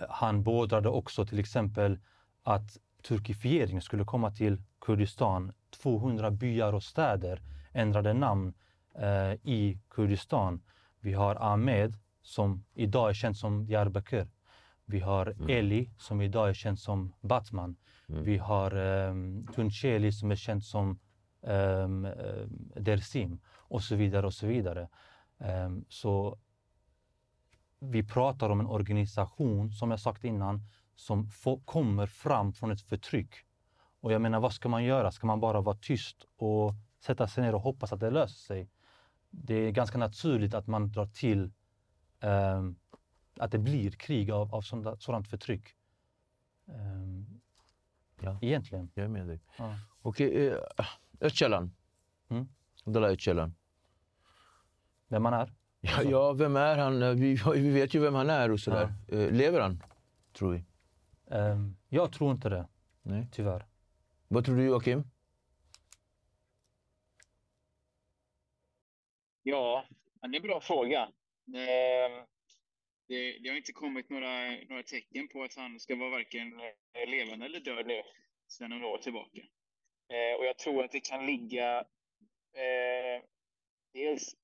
han 0.09 0.43
beordrade 0.43 0.89
också 0.89 1.25
till 1.25 1.39
exempel 1.39 1.99
att 2.43 2.77
turkifiering 3.01 3.81
skulle 3.81 4.05
komma 4.05 4.31
till 4.31 4.61
Kurdistan. 4.79 5.53
200 5.69 6.31
byar 6.31 6.73
och 6.73 6.83
städer 6.83 7.41
ändrade 7.71 8.13
namn 8.13 8.53
eh, 8.95 9.33
i 9.33 9.79
Kurdistan. 9.89 10.61
Vi 10.99 11.13
har 11.13 11.35
Ahmed 11.35 11.97
som 12.21 12.65
idag 12.73 13.09
är 13.09 13.13
känd 13.13 13.37
som 13.37 13.65
Diyarbakir. 13.65 14.27
Vi 14.85 14.99
har 14.99 15.27
mm. 15.27 15.49
Eli 15.49 15.89
som 15.97 16.21
idag 16.21 16.49
är 16.49 16.53
känd 16.53 16.79
som 16.79 17.13
Batman. 17.21 17.75
Mm. 18.09 18.23
Vi 18.23 18.37
har 18.37 18.71
ehm, 18.71 19.37
um, 19.37 19.47
Tuncheli 19.47 20.11
som 20.11 20.31
är 20.31 20.35
känd 20.35 20.63
som 20.63 20.99
ehm, 21.41 22.05
eh, 22.05 22.11
um, 22.11 22.71
Dersim 22.75 23.39
och 23.47 23.83
så 23.83 23.95
vidare 23.95 24.25
och 24.25 24.33
så 24.33 24.47
vidare. 24.47 24.89
Um, 25.37 25.85
så 25.89 26.39
vi 27.79 28.03
pratar 28.03 28.49
om 28.49 28.59
en 28.59 28.67
organisation, 28.67 29.71
som 29.71 29.91
jag 29.91 29.99
sagt 29.99 30.23
innan, 30.23 30.61
som 30.95 31.29
kommer 31.65 32.07
fram 32.07 32.53
från 32.53 32.71
ett 32.71 32.81
förtryck. 32.81 33.35
Och 33.99 34.13
jag 34.13 34.21
menar, 34.21 34.39
vad 34.39 34.53
ska 34.53 34.69
man 34.69 34.83
göra? 34.83 35.11
Ska 35.11 35.27
man 35.27 35.39
bara 35.39 35.61
vara 35.61 35.77
tyst 35.81 36.25
och 36.35 36.73
sätta 36.99 37.27
sig 37.27 37.43
ner 37.43 37.55
och 37.55 37.61
hoppas 37.61 37.93
att 37.93 37.99
det 37.99 38.09
löser 38.09 38.39
sig? 38.39 38.69
Det 39.29 39.55
är 39.55 39.71
ganska 39.71 39.97
naturligt 39.97 40.53
att 40.53 40.67
man 40.67 40.91
drar 40.91 41.05
till 41.05 41.51
um, 42.21 42.75
att 43.39 43.51
det 43.51 43.59
blir 43.59 43.91
krig 43.91 44.31
av, 44.31 44.55
av 44.55 44.61
sådant, 44.61 45.01
sådant 45.01 45.27
förtryck. 45.27 45.75
Um, 46.65 47.32
ja. 48.23 48.39
Egentligen. 48.41 48.91
Jag 48.93 49.03
är 49.03 49.09
med 49.09 49.27
dig. 49.27 49.39
Ja. 49.57 49.75
Okej, 50.01 50.47
eh, 50.47 50.57
Öcalan. 51.19 51.75
Mm? 52.29 52.47
Abdullah 52.85 53.11
Öcalan. 53.11 53.55
Vem 55.07 55.25
han 55.25 55.33
är? 55.33 55.53
Ja, 55.81 56.03
ja, 56.03 56.33
vem 56.33 56.55
är 56.55 56.77
han? 56.77 57.15
Vi, 57.15 57.35
vi 57.53 57.69
vet 57.69 57.93
ju 57.93 57.99
vem 57.99 58.13
han 58.15 58.29
är 58.29 58.51
och 58.51 58.59
sådär. 58.59 58.93
Ja. 59.07 59.17
Eh, 59.17 59.31
lever 59.31 59.59
han, 59.59 59.83
tror 60.33 60.51
vi? 60.51 60.63
Um, 61.25 61.77
jag 61.89 62.11
tror 62.11 62.31
inte 62.31 62.49
det, 62.49 62.67
Nej. 63.01 63.27
tyvärr. 63.31 63.65
Vad 64.27 64.45
tror 64.45 64.55
du, 64.55 64.63
Joakim? 64.63 65.03
Ja, 69.43 69.85
det 70.21 70.27
är 70.27 70.35
en 70.35 70.41
bra 70.41 70.59
fråga. 70.61 71.09
Ehm, 71.47 72.25
det, 73.13 73.39
det, 73.39 73.49
har 73.49 73.57
inte 73.57 73.71
kommit 73.71 74.09
några, 74.09 74.51
några 74.69 74.83
tecken 74.83 75.27
på 75.27 75.43
att 75.43 75.55
han 75.55 75.79
ska 75.79 75.95
vara 75.95 76.09
varken 76.09 76.61
levande 77.07 77.45
eller 77.45 77.59
död 77.59 77.87
nu 77.87 78.03
sedan 78.47 78.69
några 78.69 78.87
år 78.87 78.97
tillbaka. 78.97 79.41
Eh, 80.13 80.39
och 80.39 80.45
jag 80.45 80.57
tror 80.57 80.83
att 80.83 80.91
det 80.91 80.99
kan 80.99 81.25
ligga 81.25 81.79
eh, 82.53 83.23
dels 83.93 84.35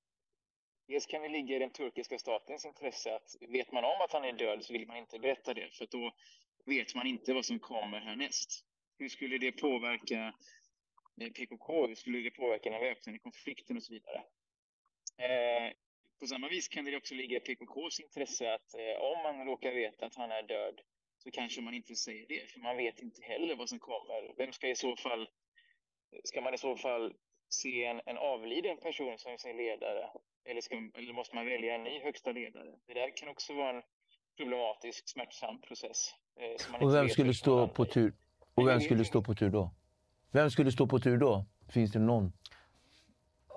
Dels 0.90 1.06
kan 1.06 1.22
det 1.22 1.30
ligga 1.30 1.56
i 1.56 1.60
den 1.60 1.72
turkiska 1.72 2.20
statens 2.20 2.66
intresse 2.66 3.16
att 3.16 3.36
vet 3.50 3.72
man 3.72 3.84
om 3.84 4.02
att 4.02 4.14
han 4.14 4.24
är 4.24 4.34
död 4.34 4.66
så 4.66 4.74
vill 4.74 4.88
man 4.88 4.98
inte 4.98 5.20
berätta 5.20 5.54
det 5.54 5.70
för 5.76 5.88
då 5.92 6.12
vet 6.66 6.96
man 6.96 7.08
inte 7.08 7.34
vad 7.34 7.46
som 7.46 7.60
kommer 7.60 8.00
härnäst. 8.00 8.66
Hur 8.98 9.10
skulle 9.10 9.38
det 9.38 9.52
påverka 9.52 10.34
eh, 11.22 11.30
PKK? 11.30 11.88
Hur 11.88 11.96
skulle 11.96 12.20
det 12.20 12.32
påverka 12.32 12.70
den 12.70 12.82
väpnade 12.82 13.20
konflikten 13.20 13.78
och 13.78 13.84
så 13.84 13.94
vidare? 13.94 14.24
Eh, 15.18 15.74
på 16.20 16.28
samma 16.28 16.48
vis 16.48 16.68
kan 16.68 16.86
det 16.86 16.98
också 16.98 17.16
ligga 17.16 17.38
i 17.38 17.40
PKKs 17.40 18.00
intresse 18.00 18.54
att 18.54 18.74
eh, 18.74 19.02
om 19.02 19.24
man 19.24 19.48
råkar 19.48 19.72
veta 19.72 20.06
att 20.06 20.16
han 20.16 20.32
är 20.32 20.44
död 20.44 20.82
så 21.24 21.32
kanske 21.32 21.62
man 21.62 21.74
inte 21.74 21.96
säger 21.96 22.26
det, 22.28 22.52
för 22.52 22.60
man 22.60 22.78
vet 22.78 23.00
inte 23.00 23.22
heller 23.22 23.56
vad 23.56 23.70
som 23.70 23.80
kommer. 23.80 24.34
Vem 24.38 24.52
ska 24.54 24.70
i 24.70 24.76
så 24.76 24.96
fall, 24.96 25.30
ska 26.24 26.42
man 26.42 26.54
i 26.54 26.58
så 26.58 26.76
fall 26.76 27.14
se 27.50 27.86
en, 27.86 28.02
en 28.06 28.18
avliden 28.18 28.78
person 28.78 29.18
som 29.18 29.38
sin 29.38 29.58
ledare? 29.58 30.10
Eller, 30.46 30.62
ska, 30.62 30.76
eller 30.76 31.14
måste 31.14 31.36
man 31.36 31.46
välja 31.46 31.76
en 31.76 31.84
ny 31.84 32.00
högsta 32.00 32.32
ledare? 32.32 32.72
Det 32.88 32.94
där 32.94 33.18
kan 33.18 33.30
också 33.30 33.54
vara 33.54 33.78
en 33.78 33.84
problematisk, 34.38 35.10
smärtsam 35.10 35.62
process. 35.62 36.14
Eh, 36.40 36.82
och 36.82 36.94
vem 36.94 37.10
skulle 37.10 37.34
stå 37.34 37.68
på 37.68 37.86
tur? 37.86 38.14
Och 38.56 38.68
vem 38.68 38.82
skulle 38.82 39.06
stå 39.06 39.22
på 39.24 39.36
tur 39.36 39.50
då? 39.50 39.72
Vem 40.32 40.52
skulle 40.52 40.72
stå 40.72 40.88
på 40.88 41.00
tur 41.00 41.18
då? 41.18 41.46
Finns 41.74 41.92
det 41.92 42.00
någon? 42.00 42.32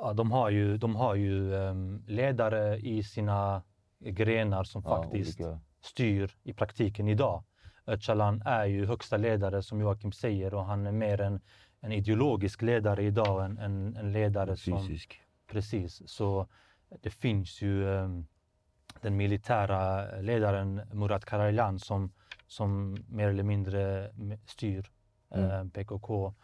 Ja, 0.02 0.12
de 0.12 0.32
har 0.32 0.50
ju, 0.50 0.76
de 0.76 0.96
har 0.96 1.14
ju 1.14 1.52
um, 1.52 2.04
ledare 2.06 2.78
i 2.78 3.02
sina 3.02 3.62
grenar 3.98 4.64
som 4.64 4.82
ja, 4.84 5.02
faktiskt 5.02 5.40
olika. 5.40 5.60
styr 5.80 6.36
i 6.42 6.52
praktiken 6.52 7.08
idag. 7.08 7.44
Öcalan 7.86 8.42
är 8.44 8.64
ju 8.66 8.86
högsta 8.86 9.16
ledare 9.16 9.62
som 9.62 9.80
Joakim 9.80 10.12
säger 10.12 10.54
och 10.54 10.64
han 10.64 10.86
är 10.86 10.92
mer 10.92 11.20
en, 11.20 11.40
en 11.80 11.92
ideologisk 11.92 12.62
ledare 12.62 13.02
idag 13.02 13.44
än 13.44 13.58
en, 13.58 13.96
en 13.96 14.12
ledare 14.12 14.56
Fysisk. 14.56 15.12
som... 15.12 15.54
Precis. 15.54 16.02
Så 16.10 16.46
det 17.00 17.10
finns 17.10 17.62
ju 17.62 17.84
um, 17.84 18.26
den 19.00 19.16
militära 19.16 20.06
ledaren 20.20 20.82
Murat 20.92 21.24
Karaylan 21.24 21.78
som, 21.78 22.12
som 22.46 22.96
mer 23.08 23.28
eller 23.28 23.42
mindre 23.42 24.10
styr 24.46 24.90
mm. 25.34 25.50
uh, 25.50 25.70
PKK. 25.70 26.34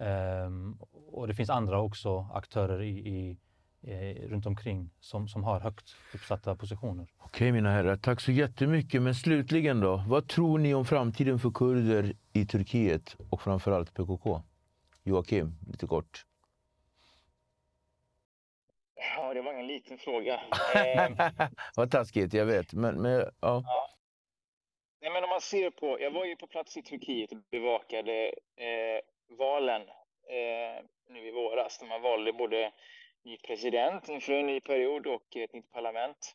Um, 0.00 0.78
och 1.12 1.28
det 1.28 1.34
finns 1.34 1.50
andra 1.50 1.80
också 1.80 2.26
aktörer 2.34 2.82
i, 2.82 2.88
i 2.88 3.36
eh, 3.82 4.28
runt 4.28 4.46
omkring 4.46 4.90
som, 5.00 5.28
som 5.28 5.44
har 5.44 5.60
högt 5.60 5.96
uppsatta 6.14 6.56
positioner. 6.56 7.06
Okej 7.18 7.52
mina 7.52 7.70
herrar, 7.70 7.96
tack 7.96 8.20
så 8.20 8.32
jättemycket. 8.32 9.02
Men 9.02 9.14
slutligen 9.14 9.80
då, 9.80 10.04
vad 10.08 10.28
tror 10.28 10.58
ni 10.58 10.74
om 10.74 10.84
framtiden 10.84 11.38
för 11.38 11.50
kurder 11.50 12.12
i 12.32 12.46
Turkiet 12.46 13.16
och 13.30 13.40
framförallt 13.40 13.94
PKK? 13.94 14.42
Joakim, 15.02 15.54
lite 15.66 15.86
kort. 15.86 16.24
Ja, 19.16 19.34
det 19.34 19.42
var 19.42 19.54
en 19.54 19.66
liten 19.66 19.98
fråga. 19.98 20.40
Vad 21.76 21.90
taskigt, 21.90 22.34
jag 22.34 22.46
vet. 22.46 22.72
Men, 22.72 23.02
men 23.02 23.12
ja. 23.12 23.30
ja. 23.40 23.90
Nej, 25.00 25.10
men 25.10 25.24
om 25.24 25.30
man 25.30 25.40
ser 25.40 25.70
på, 25.70 26.00
jag 26.00 26.10
var 26.10 26.24
ju 26.24 26.36
på 26.36 26.46
plats 26.46 26.76
i 26.76 26.82
Turkiet 26.82 27.32
och 27.32 27.38
bevakade 27.50 28.26
eh, 28.56 29.00
valen 29.28 29.82
eh, 30.28 30.84
nu 31.08 31.28
i 31.28 31.30
våras. 31.30 31.78
Där 31.78 31.86
man 31.86 32.02
valde 32.02 32.32
både 32.32 32.72
ny 33.24 33.36
president 33.36 34.08
inför 34.08 34.32
en 34.32 34.46
ny 34.46 34.60
period 34.60 35.06
och 35.06 35.36
ett 35.36 35.52
nytt 35.52 35.70
parlament. 35.70 36.34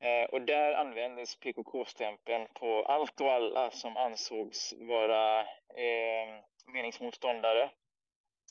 Eh, 0.00 0.24
och 0.24 0.42
där 0.42 0.72
användes 0.72 1.36
PKK-stämpeln 1.36 2.46
på 2.54 2.82
allt 2.82 3.20
och 3.20 3.32
alla 3.32 3.70
som 3.70 3.96
ansågs 3.96 4.74
vara 4.78 5.40
eh, 5.40 6.28
meningsmotståndare. 6.66 7.70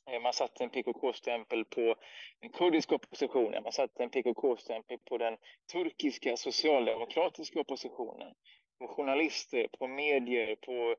Eh, 0.09 0.21
man 0.21 0.33
satte 0.33 0.63
en 0.63 0.69
PKK-stämpel 0.69 1.65
på 1.65 1.95
den 2.39 2.49
kurdiska 2.49 2.95
oppositionen, 2.95 3.63
man 3.63 3.71
satte 3.71 4.03
en 4.03 4.09
PKK-stämpel 4.09 4.97
på 5.05 5.17
den 5.17 5.37
turkiska 5.71 6.37
socialdemokratiska 6.37 7.59
oppositionen, 7.59 8.33
på 8.79 8.87
journalister, 8.87 9.67
på 9.79 9.87
medier, 9.87 10.55
på 10.55 10.95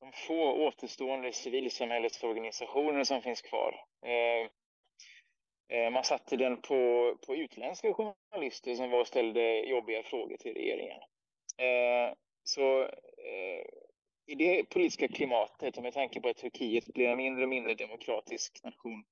de 0.00 0.12
få 0.12 0.66
återstående 0.66 1.32
civilsamhällesorganisationer 1.32 3.04
som 3.04 3.22
finns 3.22 3.42
kvar. 3.42 3.84
Eh, 4.06 4.48
eh, 5.78 5.90
man 5.90 6.04
satte 6.04 6.36
den 6.36 6.60
på, 6.60 7.14
på 7.26 7.36
utländska 7.36 7.94
journalister 7.94 8.74
som 8.74 8.90
var 8.90 9.00
och 9.00 9.06
ställde 9.06 9.60
jobbiga 9.60 10.02
frågor 10.02 10.36
till 10.36 10.54
regeringen. 10.54 11.00
Eh, 11.58 12.14
så 12.42 12.90
i 14.26 14.34
det 14.34 14.64
politiska 14.64 15.08
klimatet 15.08 15.76
och 15.76 15.82
med 15.82 15.94
tanke 15.94 16.20
på 16.20 16.28
att 16.28 16.36
Turkiet 16.36 16.86
blir 16.86 17.08
en 17.08 17.16
mindre 17.16 17.42
och 17.42 17.48
mindre 17.48 17.74
demokratisk 17.74 18.64
nation 18.64 19.04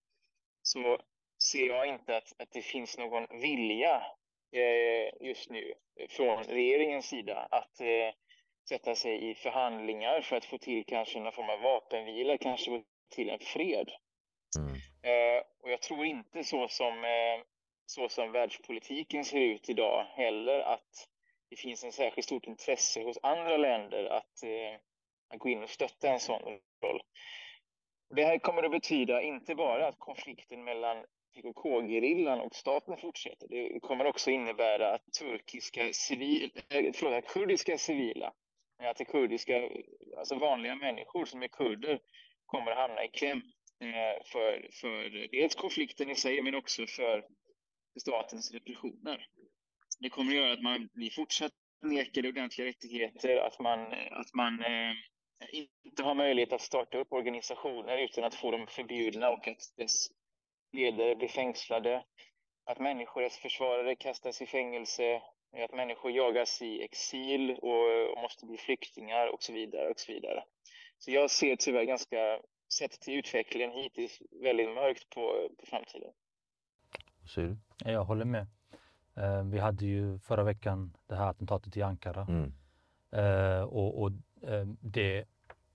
så 0.63 0.99
ser 1.53 1.67
jag 1.67 1.89
inte 1.89 2.17
att, 2.17 2.33
att 2.39 2.51
det 2.53 2.63
finns 2.63 2.99
någon 2.99 3.27
vilja 3.41 4.03
eh, 4.53 5.27
just 5.27 5.51
nu 5.51 5.75
från 6.09 6.45
regeringens 6.45 7.07
sida 7.07 7.49
att 7.51 7.81
eh, 7.81 8.15
sätta 8.69 8.95
sig 8.95 9.31
i 9.31 9.35
förhandlingar 9.35 10.21
för 10.21 10.37
att 10.37 10.45
få 10.45 10.59
till 10.59 10.85
kanske 10.87 11.21
någon 11.21 11.33
form 11.33 11.51
av 11.51 11.61
vapenvila, 11.61 12.39
kanske 12.39 12.71
få 12.71 12.83
till 13.15 13.31
en 13.31 13.39
fred. 13.39 13.91
Mm. 14.59 14.75
Eh, 15.03 15.43
och 15.63 15.71
jag 15.71 15.83
tror 15.83 16.07
inte 16.07 16.45
så 16.45 16.69
som, 16.69 17.05
eh, 17.05 17.45
så 17.87 18.09
som 18.09 18.33
världspolitiken 18.33 19.25
ser 19.25 19.41
ut 19.41 19.69
idag 19.69 20.05
heller 20.05 20.61
att 20.61 21.09
det 21.51 21.57
finns 21.57 21.85
en 21.85 21.93
särskilt 21.93 22.27
stort 22.27 22.47
intresse 22.47 23.03
hos 23.03 23.19
andra 23.23 23.57
länder 23.57 24.05
att, 24.05 24.43
eh, 24.43 24.81
att 25.29 25.39
gå 25.39 25.49
in 25.49 25.63
och 25.63 25.71
stötta 25.71 26.09
en 26.09 26.21
sån 26.21 26.43
roll. 26.83 27.03
Det 28.15 28.25
här 28.25 28.39
kommer 28.39 28.63
att 28.63 28.71
betyda 28.71 29.23
inte 29.23 29.55
bara 29.55 29.89
att 29.89 29.99
konflikten 29.99 30.65
mellan 30.65 31.05
PKK-gerillan 31.35 32.41
och 32.41 32.55
staten 32.55 32.97
fortsätter. 32.97 33.49
Det 33.49 33.81
kommer 33.81 34.07
också 34.07 34.31
innebära 34.31 34.95
att 34.95 35.13
turkiska 35.21 35.93
civil, 35.93 36.51
äh, 36.69 36.93
förlåt, 36.95 37.27
kurdiska 37.27 37.79
civila, 37.79 38.33
att 38.79 38.97
det 38.97 39.05
kurdiska, 39.05 39.69
alltså 40.19 40.35
vanliga 40.35 40.75
människor 40.75 41.25
som 41.25 41.43
är 41.43 41.49
kurder, 41.49 42.01
kommer 42.47 42.71
att 42.71 42.79
hamna 42.79 43.05
i 43.05 43.09
kläm 43.09 43.43
eh, 43.81 44.25
för, 44.25 44.69
för 44.73 45.29
dels 45.31 45.55
konflikten 45.55 46.11
i 46.11 46.15
sig, 46.15 46.43
men 46.43 46.55
också 46.55 46.87
för 46.87 47.25
statens 48.01 48.53
repressioner. 48.53 49.27
Det 50.01 50.09
kommer 50.09 50.33
att 50.33 50.39
göra 50.39 50.53
att 50.53 50.63
man 50.63 50.89
blir 50.95 51.11
fortsatt 51.11 51.53
nekade 51.83 52.29
ordentliga 52.29 52.69
rättigheter, 52.69 53.37
att 53.37 53.61
man, 53.61 53.81
att 54.11 54.35
man 54.35 54.65
eh, 54.65 54.95
inte 55.83 56.03
har 56.03 56.15
möjlighet 56.15 56.53
att 56.53 56.61
starta 56.61 56.99
upp 56.99 57.13
organisationer 57.13 57.99
utan 57.99 58.25
att 58.25 58.35
få 58.35 58.51
dem 58.51 58.67
förbjudna 58.67 59.31
och 59.31 59.49
att 59.49 59.73
dess 59.77 60.09
ledare 60.73 61.17
blir 61.17 61.29
fängslade, 61.29 62.05
att 62.65 62.79
människorättsförsvarare 62.79 63.97
kastas 63.97 64.43
i 64.43 64.47
fängelse, 64.47 65.23
att 65.53 65.75
människor 65.75 66.11
jagas 66.11 66.63
i 66.63 66.83
exil 66.83 67.51
och, 67.51 68.23
måste 68.23 68.47
bli 68.47 68.57
flyktingar 68.57 69.27
och 69.35 69.43
så 69.43 69.53
vidare 69.53 69.89
och 69.89 70.01
så 70.01 70.13
vidare. 70.13 70.45
Så 70.99 71.11
jag 71.11 71.31
ser 71.31 71.57
tyvärr 71.57 71.85
ganska, 71.85 72.39
sett 72.73 73.01
till 73.01 73.15
utvecklingen 73.15 73.71
hittills, 73.71 74.23
väldigt 74.43 74.69
mörkt 74.69 75.11
på, 75.11 75.49
på 75.61 75.67
framtiden. 75.67 76.11
Ser 77.35 77.43
du? 77.43 77.57
Jag 77.91 78.05
håller 78.05 78.25
med. 78.25 78.47
Eh, 79.17 79.45
vi 79.45 79.59
hade 79.59 79.85
ju 79.87 80.19
förra 80.19 80.45
veckan 80.45 80.97
det 81.07 81.15
här 81.15 81.31
attentatet 81.31 81.77
i 81.77 81.83
Ankara. 81.83 82.27
Mm. 82.29 82.53
Eh, 83.11 83.63
och, 83.63 84.03
och 84.03 84.11
eh, 84.49 84.67
det 84.81 85.25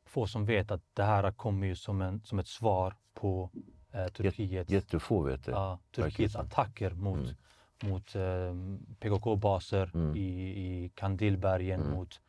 få 0.05 0.28
som 0.28 0.45
vet 0.45 0.71
att 0.71 0.82
det 0.93 1.03
här 1.03 1.32
kommer 1.32 1.67
ju 1.67 1.76
som, 1.76 2.01
en, 2.01 2.21
som 2.24 2.39
ett 2.39 2.47
svar 2.47 2.95
på 3.13 3.49
eh, 3.93 4.07
Turkiets, 4.07 4.71
Jättefå 4.71 5.21
vet 5.21 5.45
det. 5.45 5.51
Ja, 5.51 5.80
Turkiets 5.91 6.36
attacker 6.36 6.91
mot, 6.91 7.19
mm. 7.19 7.36
Mot 7.84 8.15
eh, 8.15 8.53
PKK-baser 8.99 9.91
mm. 9.93 10.15
i, 10.15 10.29
i 10.65 10.89
Kandilbergen, 10.95 11.81
mm. 11.81 11.93
mot, 11.93 12.21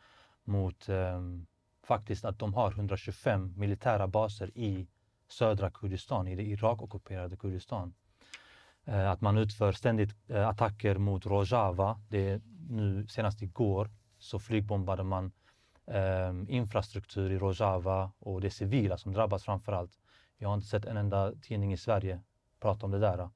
mot 0.44 0.88
eh, 0.88 1.20
faktiskt 1.82 2.24
att 2.24 2.38
de 2.38 2.54
har 2.54 2.70
125 2.70 3.54
militära 3.56 4.06
baser 4.06 4.58
i 4.58 4.86
södra 5.28 5.70
Kurdistan, 5.70 6.28
i 6.28 6.34
det 6.34 6.42
Irak-ockuperade 6.42 7.36
Kurdistan. 7.36 7.94
Eh, 8.84 9.10
att 9.10 9.20
man 9.20 9.38
utför 9.38 9.72
ständigt 9.72 10.14
eh, 10.28 10.48
attacker 10.48 10.98
mot 10.98 11.26
Rojava. 11.26 12.00
Det 12.08 12.42
nu 12.68 13.06
senast 13.08 13.42
igår 13.42 13.90
så 14.18 14.38
flygbombade 14.38 15.04
man 15.04 15.32
eh, 15.86 16.32
infrastruktur 16.48 17.30
i 17.30 17.38
Rojava 17.38 18.12
och 18.18 18.40
det 18.40 18.50
civila 18.50 18.98
som 18.98 19.12
drabbas 19.12 19.44
framför 19.44 19.72
allt. 19.72 19.98
Jag 20.38 20.48
har 20.48 20.54
inte 20.54 20.66
sett 20.66 20.84
en 20.84 20.96
enda 20.96 21.32
tidning 21.42 21.72
i 21.72 21.76
Sverige 21.76 22.20
prata 22.60 22.86
om 22.86 22.92
det 22.92 22.98
där. 22.98 23.28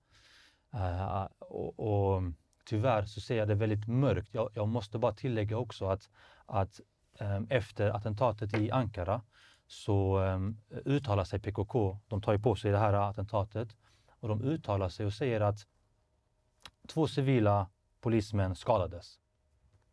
Uh, 0.74 1.26
och, 1.38 1.80
och, 1.80 2.22
tyvärr 2.64 3.04
så 3.04 3.20
ser 3.20 3.36
jag 3.36 3.48
det 3.48 3.54
väldigt 3.54 3.86
mörkt. 3.86 4.34
Jag, 4.34 4.50
jag 4.54 4.68
måste 4.68 4.98
bara 4.98 5.12
tillägga 5.12 5.56
också 5.56 5.86
att, 5.86 6.08
att 6.46 6.80
um, 7.20 7.46
efter 7.50 7.90
attentatet 7.90 8.54
i 8.54 8.70
Ankara 8.70 9.22
så 9.66 10.18
um, 10.18 10.60
uttalar 10.84 11.24
sig 11.24 11.40
PKK, 11.40 11.98
de 12.08 12.22
tar 12.22 12.32
ju 12.32 12.38
på 12.38 12.56
sig 12.56 12.70
det 12.70 12.78
här 12.78 12.92
attentatet 12.92 13.76
och 14.20 14.28
de 14.28 14.42
uttalar 14.42 14.88
sig 14.88 15.06
och 15.06 15.12
säger 15.12 15.40
att 15.40 15.66
två 16.88 17.06
civila 17.06 17.68
polismän 18.00 18.54
skadades. 18.54 19.18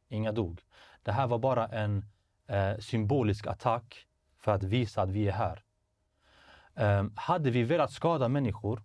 Inga 0.09 0.31
dog. 0.31 0.61
Det 1.03 1.11
här 1.11 1.27
var 1.27 1.39
bara 1.39 1.67
en 1.67 2.05
uh, 2.51 2.79
symbolisk 2.79 3.47
attack 3.47 4.07
för 4.37 4.51
att 4.51 4.63
visa 4.63 5.01
att 5.01 5.09
vi 5.09 5.27
är 5.27 5.31
här. 5.31 5.63
Um, 6.73 7.13
hade 7.15 7.51
vi 7.51 7.63
velat 7.63 7.91
skada 7.91 8.29
människor 8.29 8.83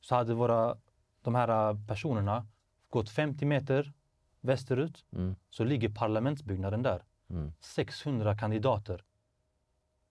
så 0.00 0.14
hade 0.14 0.34
våra, 0.34 0.76
de 1.22 1.34
här 1.34 1.76
personerna 1.86 2.46
gått 2.88 3.10
50 3.10 3.44
meter 3.44 3.92
västerut, 4.40 5.04
mm. 5.12 5.36
så 5.50 5.64
ligger 5.64 5.88
parlamentsbyggnaden 5.88 6.82
där. 6.82 7.04
Mm. 7.30 7.52
600 7.60 8.36
kandidater 8.36 9.04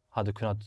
hade 0.09 0.33
kunnat 0.33 0.57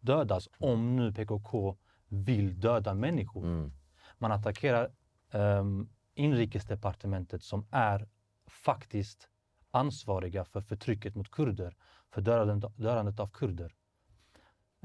dödas 0.00 0.48
om 0.58 0.96
nu 0.96 1.12
PKK 1.12 1.76
vill 2.08 2.60
döda 2.60 2.94
människor. 2.94 3.44
Mm. 3.44 3.72
Man 4.18 4.32
attackerar 4.32 4.90
um, 5.32 5.88
inrikesdepartementet 6.14 7.42
som 7.42 7.66
är 7.70 8.08
faktiskt 8.46 9.28
ansvariga 9.70 10.44
för 10.44 10.60
förtrycket 10.60 11.14
mot 11.14 11.30
kurder, 11.30 11.76
för 12.10 12.20
dödandet, 12.20 12.72
dödandet 12.76 13.20
av 13.20 13.28
kurder. 13.28 13.74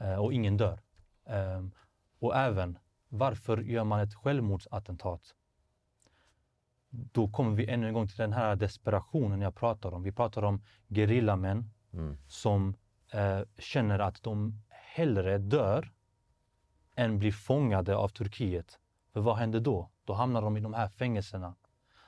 Uh, 0.02 0.16
och 0.16 0.34
ingen 0.34 0.58
dör. 0.58 0.82
Um, 1.26 1.72
och 2.20 2.36
även, 2.36 2.78
varför 3.18 3.58
gör 3.58 3.84
man 3.84 4.00
ett 4.00 4.14
självmordsattentat? 4.14 5.36
Då 6.90 7.28
kommer 7.28 7.56
vi 7.56 7.70
ännu 7.70 7.88
en 7.88 7.94
gång 7.94 8.08
till 8.08 8.18
den 8.18 8.34
här 8.34 8.56
desperationen 8.56 9.42
jag 9.42 9.56
pratar 9.56 9.94
om. 9.94 10.04
Vi 10.04 10.12
pratar 10.12 10.44
om 10.44 10.64
gerillamän 10.88 11.70
mm. 11.94 12.18
som 12.28 12.76
uh, 13.16 13.42
känner 13.58 14.00
att 14.00 14.24
de 14.24 14.62
hellre 14.70 15.38
dör 15.38 15.92
än 16.96 17.20
blir 17.20 17.32
fångade 17.32 17.96
av 17.96 18.10
Turkiet. 18.10 18.80
För 19.14 19.22
vad 19.22 19.38
händer 19.38 19.60
då? 19.60 19.90
Då 20.06 20.14
hamnar 20.14 20.42
de 20.42 20.58
i 20.58 20.60
de 20.60 20.74
här 20.74 20.88
fängelserna 20.88 21.56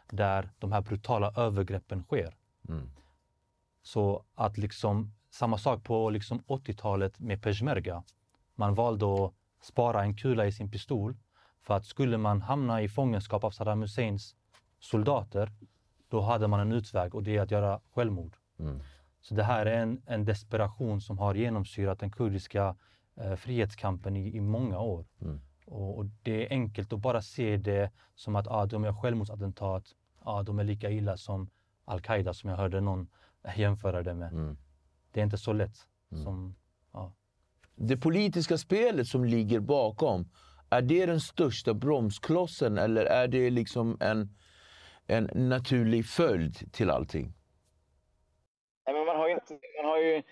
där 0.09 0.49
de 0.59 0.71
här 0.71 0.81
brutala 0.81 1.31
övergreppen 1.35 2.03
sker. 2.03 2.37
Mm. 2.69 2.89
Så 3.81 4.25
att 4.35 4.57
liksom, 4.57 5.13
samma 5.29 5.57
sak 5.57 5.83
på 5.83 6.09
liksom 6.09 6.39
80-talet 6.39 7.19
med 7.19 7.41
peshmerga. 7.41 8.03
Man 8.55 8.73
valde 8.73 9.25
att 9.25 9.33
spara 9.61 10.03
en 10.03 10.15
kula 10.15 10.45
i 10.45 10.51
sin 10.51 10.71
pistol 10.71 11.15
för 11.61 11.73
att 11.73 11.85
skulle 11.85 12.17
man 12.17 12.41
hamna 12.41 12.81
i 12.81 12.89
fångenskap 12.89 13.43
av 13.43 13.51
Saddam 13.51 13.81
Husseins 13.81 14.35
soldater, 14.79 15.51
då 16.09 16.21
hade 16.21 16.47
man 16.47 16.59
en 16.59 16.71
utväg 16.71 17.15
och 17.15 17.23
det 17.23 17.37
är 17.37 17.41
att 17.41 17.51
göra 17.51 17.81
självmord. 17.93 18.37
Mm. 18.59 18.79
Så 19.21 19.35
det 19.35 19.43
här 19.43 19.65
är 19.65 19.81
en, 19.81 20.01
en 20.05 20.25
desperation 20.25 21.01
som 21.01 21.17
har 21.17 21.35
genomsyrat 21.35 21.99
den 21.99 22.11
kurdiska 22.11 22.75
eh, 23.15 23.35
frihetskampen 23.35 24.15
i, 24.15 24.35
i 24.35 24.41
många 24.41 24.79
år. 24.79 25.05
Mm. 25.21 25.41
Och, 25.65 25.97
och, 25.97 26.05
det 26.23 26.45
är 26.45 26.49
enkelt 26.49 26.93
att 26.93 26.99
bara 26.99 27.21
se 27.21 27.57
det 27.57 27.91
som 28.15 28.35
att 28.35 28.47
ah, 28.47 28.65
de 28.65 28.83
gör 28.83 28.93
självmordsattentat, 28.93 29.95
ah, 30.19 30.43
de 30.43 30.59
är 30.59 30.63
lika 30.63 30.89
illa 30.89 31.17
som 31.17 31.49
al-Qaida 31.85 32.33
som 32.33 32.49
jag 32.49 32.57
hörde 32.57 32.81
någon 32.81 33.07
jämföra 33.55 34.03
det 34.03 34.13
med. 34.13 34.31
Mm. 34.31 34.57
Det 35.11 35.19
är 35.19 35.23
inte 35.23 35.37
så 35.37 35.53
lätt. 35.53 35.87
Mm. 36.11 36.23
Som. 36.23 36.55
Det 37.79 37.97
politiska 37.97 38.57
spelet 38.57 39.07
som 39.07 39.25
ligger 39.25 39.59
bakom, 39.59 40.25
är 40.69 40.81
det 40.81 41.05
den 41.05 41.19
största 41.19 41.73
bromsklossen 41.73 42.77
eller 42.77 43.05
är 43.05 43.27
det 43.27 43.49
liksom 43.49 43.97
en, 44.01 44.29
en 45.07 45.49
naturlig 45.49 46.05
följd 46.05 46.73
till 46.73 46.89
allting? 46.89 47.33
Nej, 48.85 48.95
men 48.95 49.05
man 49.05 49.15
har 49.15 49.27
ju, 49.27 49.33
inte, 49.33 49.59
man 49.81 49.91
har 49.91 49.97
ju 49.97 50.23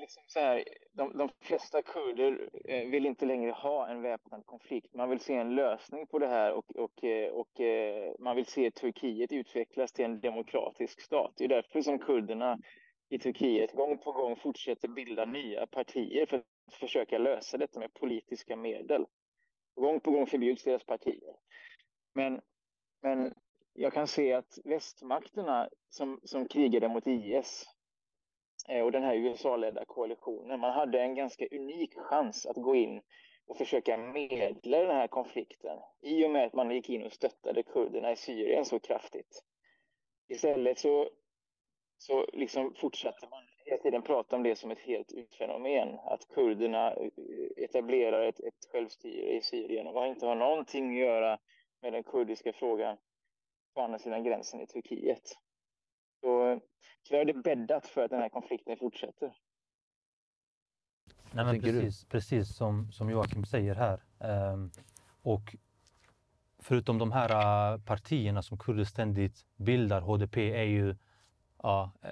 liksom 0.00 0.22
så 0.26 0.40
här, 0.40 0.64
de, 0.92 1.18
de 1.18 1.28
flesta 1.40 1.82
kurder 1.82 2.48
eh, 2.64 2.88
vill 2.88 3.06
inte 3.06 3.26
längre 3.26 3.50
ha 3.50 3.88
en 3.88 4.02
väpnad 4.02 4.46
konflikt. 4.46 4.94
Man 4.94 5.10
vill 5.10 5.20
se 5.20 5.34
en 5.34 5.54
lösning 5.54 6.06
på 6.06 6.18
det 6.18 6.28
här 6.28 6.52
och, 6.52 6.76
och, 6.76 7.04
eh, 7.04 7.32
och 7.32 7.60
eh, 7.60 8.12
man 8.18 8.36
vill 8.36 8.46
se 8.46 8.70
Turkiet 8.70 9.32
utvecklas 9.32 9.92
till 9.92 10.04
en 10.04 10.20
demokratisk 10.20 11.00
stat. 11.00 11.32
Det 11.36 11.44
är 11.44 11.48
därför 11.48 11.82
som 11.82 11.98
kurderna 11.98 12.58
i 13.14 13.18
Turkiet 13.18 13.72
gång 13.72 13.98
på 13.98 14.12
gång 14.12 14.36
fortsätter 14.36 14.88
bilda 14.88 15.24
nya 15.24 15.66
partier 15.66 16.26
för 16.26 16.36
att 16.36 16.74
försöka 16.74 17.18
lösa 17.18 17.56
detta 17.58 17.80
med 17.80 17.94
politiska 17.94 18.56
medel. 18.56 19.06
Gång 19.74 20.00
på 20.00 20.10
gång 20.10 20.26
förbjuds 20.26 20.64
deras 20.64 20.84
partier. 20.84 21.36
Men, 22.14 22.40
men 23.02 23.34
jag 23.72 23.92
kan 23.92 24.06
se 24.06 24.32
att 24.32 24.58
västmakterna 24.64 25.68
som, 25.88 26.20
som 26.24 26.48
krigade 26.48 26.88
mot 26.88 27.06
IS 27.06 27.64
eh, 28.68 28.84
och 28.84 28.92
den 28.92 29.02
här 29.02 29.14
USA-ledda 29.14 29.84
koalitionen. 29.84 30.60
Man 30.60 30.72
hade 30.72 31.00
en 31.00 31.14
ganska 31.14 31.46
unik 31.50 31.94
chans 31.96 32.46
att 32.46 32.56
gå 32.56 32.74
in 32.74 33.02
och 33.46 33.56
försöka 33.56 33.96
medla 33.96 34.78
den 34.78 34.96
här 34.96 35.08
konflikten 35.08 35.78
i 36.02 36.24
och 36.26 36.30
med 36.30 36.46
att 36.46 36.54
man 36.54 36.70
gick 36.70 36.90
in 36.90 37.02
och 37.02 37.12
stöttade 37.12 37.62
kurderna 37.62 38.12
i 38.12 38.16
Syrien 38.16 38.64
så 38.64 38.78
kraftigt. 38.78 39.42
Istället 40.28 40.78
så, 40.78 41.08
så 42.06 42.26
liksom 42.32 42.74
fortsatte 42.74 43.26
man 43.30 43.42
helt 43.66 43.82
tiden 43.82 44.02
prata 44.02 44.36
om 44.36 44.42
det 44.42 44.56
som 44.56 44.70
ett 44.70 44.78
helt 44.78 45.12
utfenomen. 45.12 45.98
Att 46.04 46.28
kurderna 46.34 46.92
eh, 46.92 47.08
etablerar 47.56 48.28
ett, 48.28 48.40
ett 48.40 48.68
självstyre 48.72 49.36
i 49.36 49.42
Syrien 49.42 49.86
och 49.86 50.06
inte 50.06 50.26
har 50.26 50.34
någonting 50.34 50.90
att 50.90 51.08
göra 51.08 51.38
med 51.82 51.92
den 51.92 52.02
kurdiska 52.02 52.52
frågan 52.52 52.96
på 53.74 53.80
andra 53.80 53.98
sidan 53.98 54.24
gränsen 54.24 54.60
i 54.60 54.66
Turkiet. 54.66 55.38
Så 56.20 56.60
tyvärr 57.08 57.20
är 57.20 57.24
det 57.24 57.42
bäddat 57.42 57.86
för 57.86 58.04
att 58.04 58.10
den 58.10 58.20
här 58.20 58.28
konflikten 58.28 58.76
fortsätter. 58.76 59.36
Nej, 61.32 61.44
men 61.44 61.60
precis, 61.60 62.04
precis 62.04 62.56
som, 62.56 62.92
som 62.92 63.10
Joakim 63.10 63.44
säger 63.44 63.74
här. 63.74 64.02
Um, 64.52 64.70
och 65.22 65.56
förutom 66.58 66.98
de 66.98 67.12
här 67.12 67.30
uh, 67.74 67.80
partierna 67.84 68.42
som 68.42 68.58
kurder 68.58 68.84
ständigt 68.84 69.46
bildar, 69.56 70.00
HDP, 70.00 70.36
är 70.36 70.64
ju 70.64 70.96
ja, 71.64 71.92
eh, 72.02 72.10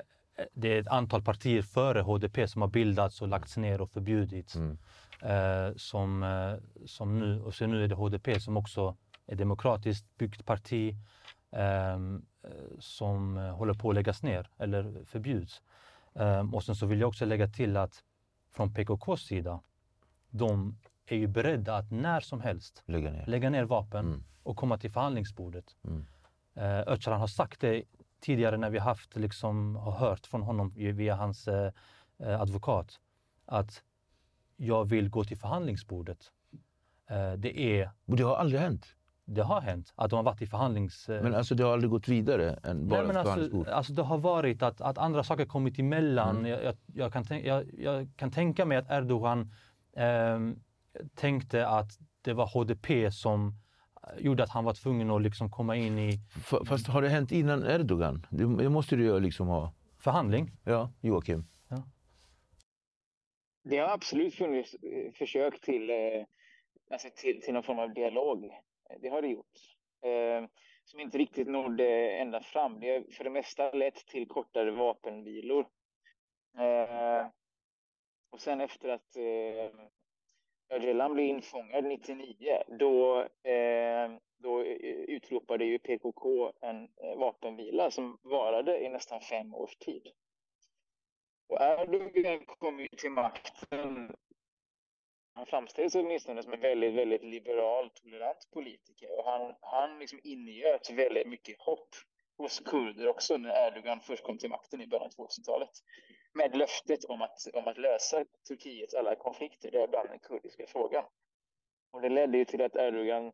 det 0.54 0.68
är 0.68 0.80
ett 0.80 0.88
antal 0.88 1.22
partier 1.22 1.62
före 1.62 2.00
HDP 2.00 2.48
som 2.48 2.62
har 2.62 2.68
bildats 2.68 3.22
och 3.22 3.28
lagts 3.28 3.56
ner 3.56 3.80
och 3.80 3.90
förbjudits. 3.90 4.56
Mm. 4.56 4.78
Uh, 5.24 5.76
som, 5.76 6.22
uh, 6.22 6.58
som 6.86 7.18
nu, 7.18 7.40
och 7.40 7.54
så 7.54 7.66
nu 7.66 7.84
är 7.84 7.88
det 7.88 7.94
HDP 7.94 8.40
som 8.40 8.56
också 8.56 8.96
är 9.26 9.36
demokratiskt 9.36 10.18
byggt 10.18 10.44
parti 10.46 10.94
um, 11.50 12.26
som 12.78 13.36
håller 13.36 13.74
på 13.74 13.88
att 13.88 13.94
läggas 13.94 14.22
ner 14.22 14.50
eller 14.58 15.04
förbjuds. 15.04 15.62
Um, 16.12 16.54
och 16.54 16.64
sen 16.64 16.74
så 16.74 16.86
vill 16.86 17.00
jag 17.00 17.08
också 17.08 17.24
lägga 17.24 17.48
till 17.48 17.76
att 17.76 18.02
från 18.52 18.74
PKKs 18.74 19.22
sida, 19.26 19.60
de 20.30 20.78
är 21.06 21.16
ju 21.16 21.26
beredda 21.26 21.76
att 21.76 21.90
när 21.90 22.20
som 22.20 22.40
helst 22.40 22.82
lägga 22.86 23.10
ner, 23.10 23.26
lägga 23.26 23.50
ner 23.50 23.64
vapen 23.64 24.06
mm. 24.06 24.24
och 24.42 24.56
komma 24.56 24.78
till 24.78 24.90
förhandlingsbordet. 24.90 25.76
Mm. 25.84 26.06
Eh, 26.54 26.92
Öcalan 26.92 27.20
har 27.20 27.26
sagt 27.26 27.60
det 27.60 27.82
tidigare 28.22 28.56
när 28.56 28.70
vi 28.70 28.78
haft, 28.78 29.16
liksom, 29.16 29.76
har 29.76 29.92
hört 29.92 30.26
från 30.26 30.42
honom 30.42 30.72
via 30.76 31.14
hans 31.14 31.48
eh, 31.48 31.72
eh, 32.18 32.40
advokat 32.40 32.98
att 33.46 33.82
jag 34.56 34.84
vill 34.84 35.08
gå 35.08 35.24
till 35.24 35.36
förhandlingsbordet. 35.36 36.32
Eh, 37.10 37.32
det 37.32 37.60
är... 37.60 37.90
Men 38.04 38.16
det 38.16 38.22
har 38.22 38.36
aldrig 38.36 38.60
hänt? 38.60 38.86
Det 39.24 39.42
har 39.42 39.60
hänt 39.60 39.92
att 39.96 40.10
de 40.10 40.16
har 40.16 40.22
varit 40.22 40.42
i 40.42 40.46
förhandlings... 40.46 41.08
Eh, 41.08 41.22
men 41.22 41.34
alltså 41.34 41.54
det 41.54 41.64
har 41.64 41.72
aldrig 41.72 41.90
gått 41.90 42.08
vidare 42.08 42.58
än 42.62 42.88
bara 42.88 43.02
Nej, 43.02 43.06
men 43.06 43.16
alltså, 43.16 43.70
alltså 43.70 43.92
det 43.92 44.02
har 44.02 44.18
varit 44.18 44.62
att, 44.62 44.80
att 44.80 44.98
andra 44.98 45.24
saker 45.24 45.44
kommit 45.44 45.78
emellan. 45.78 46.36
Mm. 46.36 46.50
Jag, 46.50 46.64
jag, 46.64 46.76
jag, 46.94 47.12
kan 47.12 47.24
jag, 47.44 47.70
jag, 47.78 48.10
kan 48.16 48.30
tänka 48.30 48.64
mig 48.64 48.78
att 48.78 48.90
Erdogan 48.90 49.50
eh, 49.96 50.38
tänkte 51.14 51.68
att 51.68 51.90
det 52.22 52.32
var 52.32 52.46
HDP 52.46 53.12
som 53.12 53.58
gjorde 54.18 54.42
att 54.42 54.50
han 54.50 54.64
var 54.64 54.74
tvungen 54.74 55.10
att 55.10 55.22
liksom 55.22 55.50
komma 55.50 55.76
in 55.76 55.98
i... 55.98 56.18
Fast 56.66 56.86
har 56.86 57.02
det 57.02 57.08
hänt 57.08 57.32
innan 57.32 57.66
Erdogan? 57.66 58.26
Det 58.30 58.68
måste 58.68 58.96
du 58.96 59.04
ju 59.04 59.20
liksom 59.20 59.48
ha... 59.48 59.72
Förhandling? 59.98 60.50
Ja, 60.64 60.92
Joakim. 61.00 61.44
Ja. 61.68 61.76
Det 63.64 63.78
har 63.78 63.88
absolut 63.88 64.34
funnits 64.34 64.74
eh, 64.74 65.12
försök 65.12 65.60
till, 65.60 65.90
eh, 65.90 65.96
alltså 66.90 67.08
till, 67.16 67.40
till 67.42 67.54
någon 67.54 67.62
form 67.62 67.78
av 67.78 67.94
dialog 67.94 68.50
det 69.00 69.08
har 69.08 69.22
det 69.22 69.28
gjort. 69.28 69.58
Eh, 70.02 70.48
som 70.84 71.00
inte 71.00 71.18
riktigt 71.18 71.48
nådde 71.48 72.10
ända 72.10 72.40
fram. 72.40 72.80
Det 72.80 72.90
har 72.90 73.12
för 73.12 73.24
det 73.24 73.30
mesta 73.30 73.72
lett 73.72 74.06
till 74.06 74.28
kortare 74.28 74.70
vapenvilor. 74.70 75.66
Eh, 76.58 77.26
och 78.30 78.40
sen 78.40 78.60
efter 78.60 78.88
att 78.88 79.16
eh, 79.16 79.80
Öcalan 80.72 81.14
blev 81.14 81.26
infångad 81.26 81.84
99, 81.84 82.62
då, 82.78 83.20
eh, 83.20 84.10
då 84.38 84.60
eh, 84.62 84.96
utropade 85.08 85.64
ju 85.64 85.78
PKK 85.78 86.52
en 86.60 86.82
eh, 86.82 87.18
vapenvila 87.18 87.90
som 87.90 88.18
varade 88.22 88.84
i 88.84 88.88
nästan 88.88 89.20
fem 89.20 89.54
års 89.54 89.76
tid. 89.76 90.08
Och 91.48 91.60
Erdogan 91.60 92.44
kom 92.46 92.80
ju 92.80 92.88
till 92.88 93.10
makten 93.10 94.12
han 95.34 95.46
framställs 95.46 95.94
åtminstone 95.94 96.42
som 96.42 96.52
en 96.52 96.60
väldigt, 96.60 96.94
väldigt 96.94 97.24
liberal, 97.24 97.90
tolerant 97.90 98.48
politiker. 98.52 99.18
Och 99.18 99.24
han, 99.24 99.54
han 99.60 99.98
liksom 99.98 100.20
ingöt 100.22 100.90
väldigt 100.90 101.26
mycket 101.26 101.60
hopp 101.60 101.88
hos 102.36 102.60
kurder 102.60 103.08
också 103.08 103.36
när 103.36 103.66
Erdogan 103.66 104.00
först 104.00 104.24
kom 104.24 104.38
till 104.38 104.50
makten 104.50 104.80
i 104.80 104.86
början 104.86 105.06
av 105.06 105.26
2000-talet. 105.26 105.70
Med 106.34 106.56
löftet 106.56 107.04
om 107.04 107.22
att, 107.22 107.48
om 107.54 107.68
att 107.68 107.78
lösa 107.78 108.24
Turkiets 108.48 108.94
alla 108.94 109.14
konflikter, 109.14 109.70
däribland 109.70 110.08
den 110.08 110.18
kurdiska 110.18 110.66
frågan. 110.66 111.04
Och 111.90 112.00
det 112.00 112.08
ledde 112.08 112.38
ju 112.38 112.44
till 112.44 112.62
att 112.62 112.76
Erdogan 112.76 113.32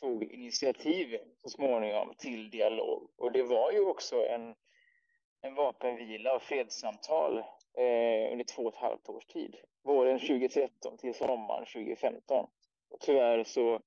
tog 0.00 0.24
initiativ 0.24 1.18
så 1.42 1.48
småningom 1.48 2.14
till 2.18 2.50
dialog. 2.50 3.10
Och 3.16 3.32
det 3.32 3.42
var 3.42 3.72
ju 3.72 3.80
också 3.80 4.26
en, 4.26 4.54
en 5.40 5.54
vapenvila 5.54 6.36
och 6.36 6.42
fredssamtal 6.42 7.38
eh, 7.74 8.32
under 8.32 8.44
två 8.44 8.62
och 8.62 8.72
ett 8.72 8.80
halvt 8.80 9.08
års 9.08 9.26
tid. 9.26 9.56
Våren 9.82 10.18
2013 10.18 10.98
till 10.98 11.14
sommaren 11.14 11.66
2015. 11.66 12.46
Och 12.90 13.00
tyvärr 13.00 13.44
så 13.44 13.80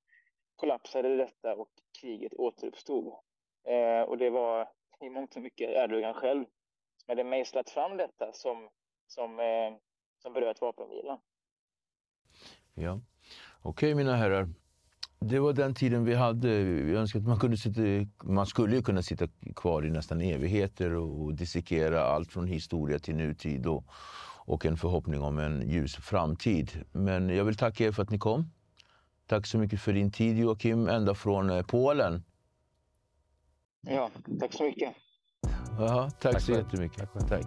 kollapsade 0.56 1.16
detta 1.16 1.54
och 1.54 1.70
kriget 2.00 2.34
återuppstod. 2.34 3.14
Eh, 3.64 4.02
och 4.02 4.18
det 4.18 4.30
var 4.30 4.68
i 5.00 5.10
mångt 5.10 5.36
och 5.36 5.42
mycket 5.42 5.70
Erdogan 5.70 6.14
själv 6.14 6.44
hade 7.08 7.24
mejslat 7.24 7.70
fram 7.70 7.96
detta 7.96 8.32
som, 8.32 8.68
som, 9.06 9.40
eh, 9.40 9.78
som 10.22 10.32
bröt 10.32 10.60
vapenvilan. 10.60 11.18
Ja, 12.74 13.00
okej 13.62 13.92
okay, 13.92 13.94
mina 13.94 14.16
herrar. 14.16 14.48
Det 15.18 15.38
var 15.38 15.52
den 15.52 15.74
tiden 15.74 16.04
vi 16.04 16.14
hade. 16.14 16.48
Jag 16.60 17.00
önskar 17.00 17.18
att 17.18 17.26
man, 17.26 17.38
kunde 17.38 17.56
sitta, 17.56 17.80
man 18.24 18.46
skulle 18.46 18.82
kunna 18.82 19.02
sitta 19.02 19.28
kvar 19.56 19.86
i 19.86 19.90
nästan 19.90 20.20
evigheter 20.20 20.94
och 20.94 21.34
dissekera 21.34 22.02
allt 22.04 22.32
från 22.32 22.46
historia 22.46 22.98
till 22.98 23.16
nutid 23.16 23.66
och, 23.66 23.84
och 24.46 24.66
en 24.66 24.76
förhoppning 24.76 25.22
om 25.22 25.38
en 25.38 25.70
ljus 25.70 25.96
framtid. 25.96 26.84
Men 26.92 27.28
jag 27.28 27.44
vill 27.44 27.56
tacka 27.56 27.84
er 27.84 27.92
för 27.92 28.02
att 28.02 28.10
ni 28.10 28.18
kom. 28.18 28.50
Tack 29.26 29.46
så 29.46 29.58
mycket 29.58 29.80
för 29.80 29.92
din 29.92 30.12
tid 30.12 30.38
Joakim, 30.38 30.88
ända 30.88 31.14
från 31.14 31.50
eh, 31.50 31.62
Polen. 31.62 32.22
Ja, 33.80 34.10
tack 34.40 34.52
så 34.52 34.64
mycket. 34.64 34.94
Aha, 35.80 36.10
tack, 36.10 36.32
tack 36.32 36.42
så 36.42 36.52
jättemycket. 36.52 37.08
Tack. 37.12 37.28
tack. 37.28 37.46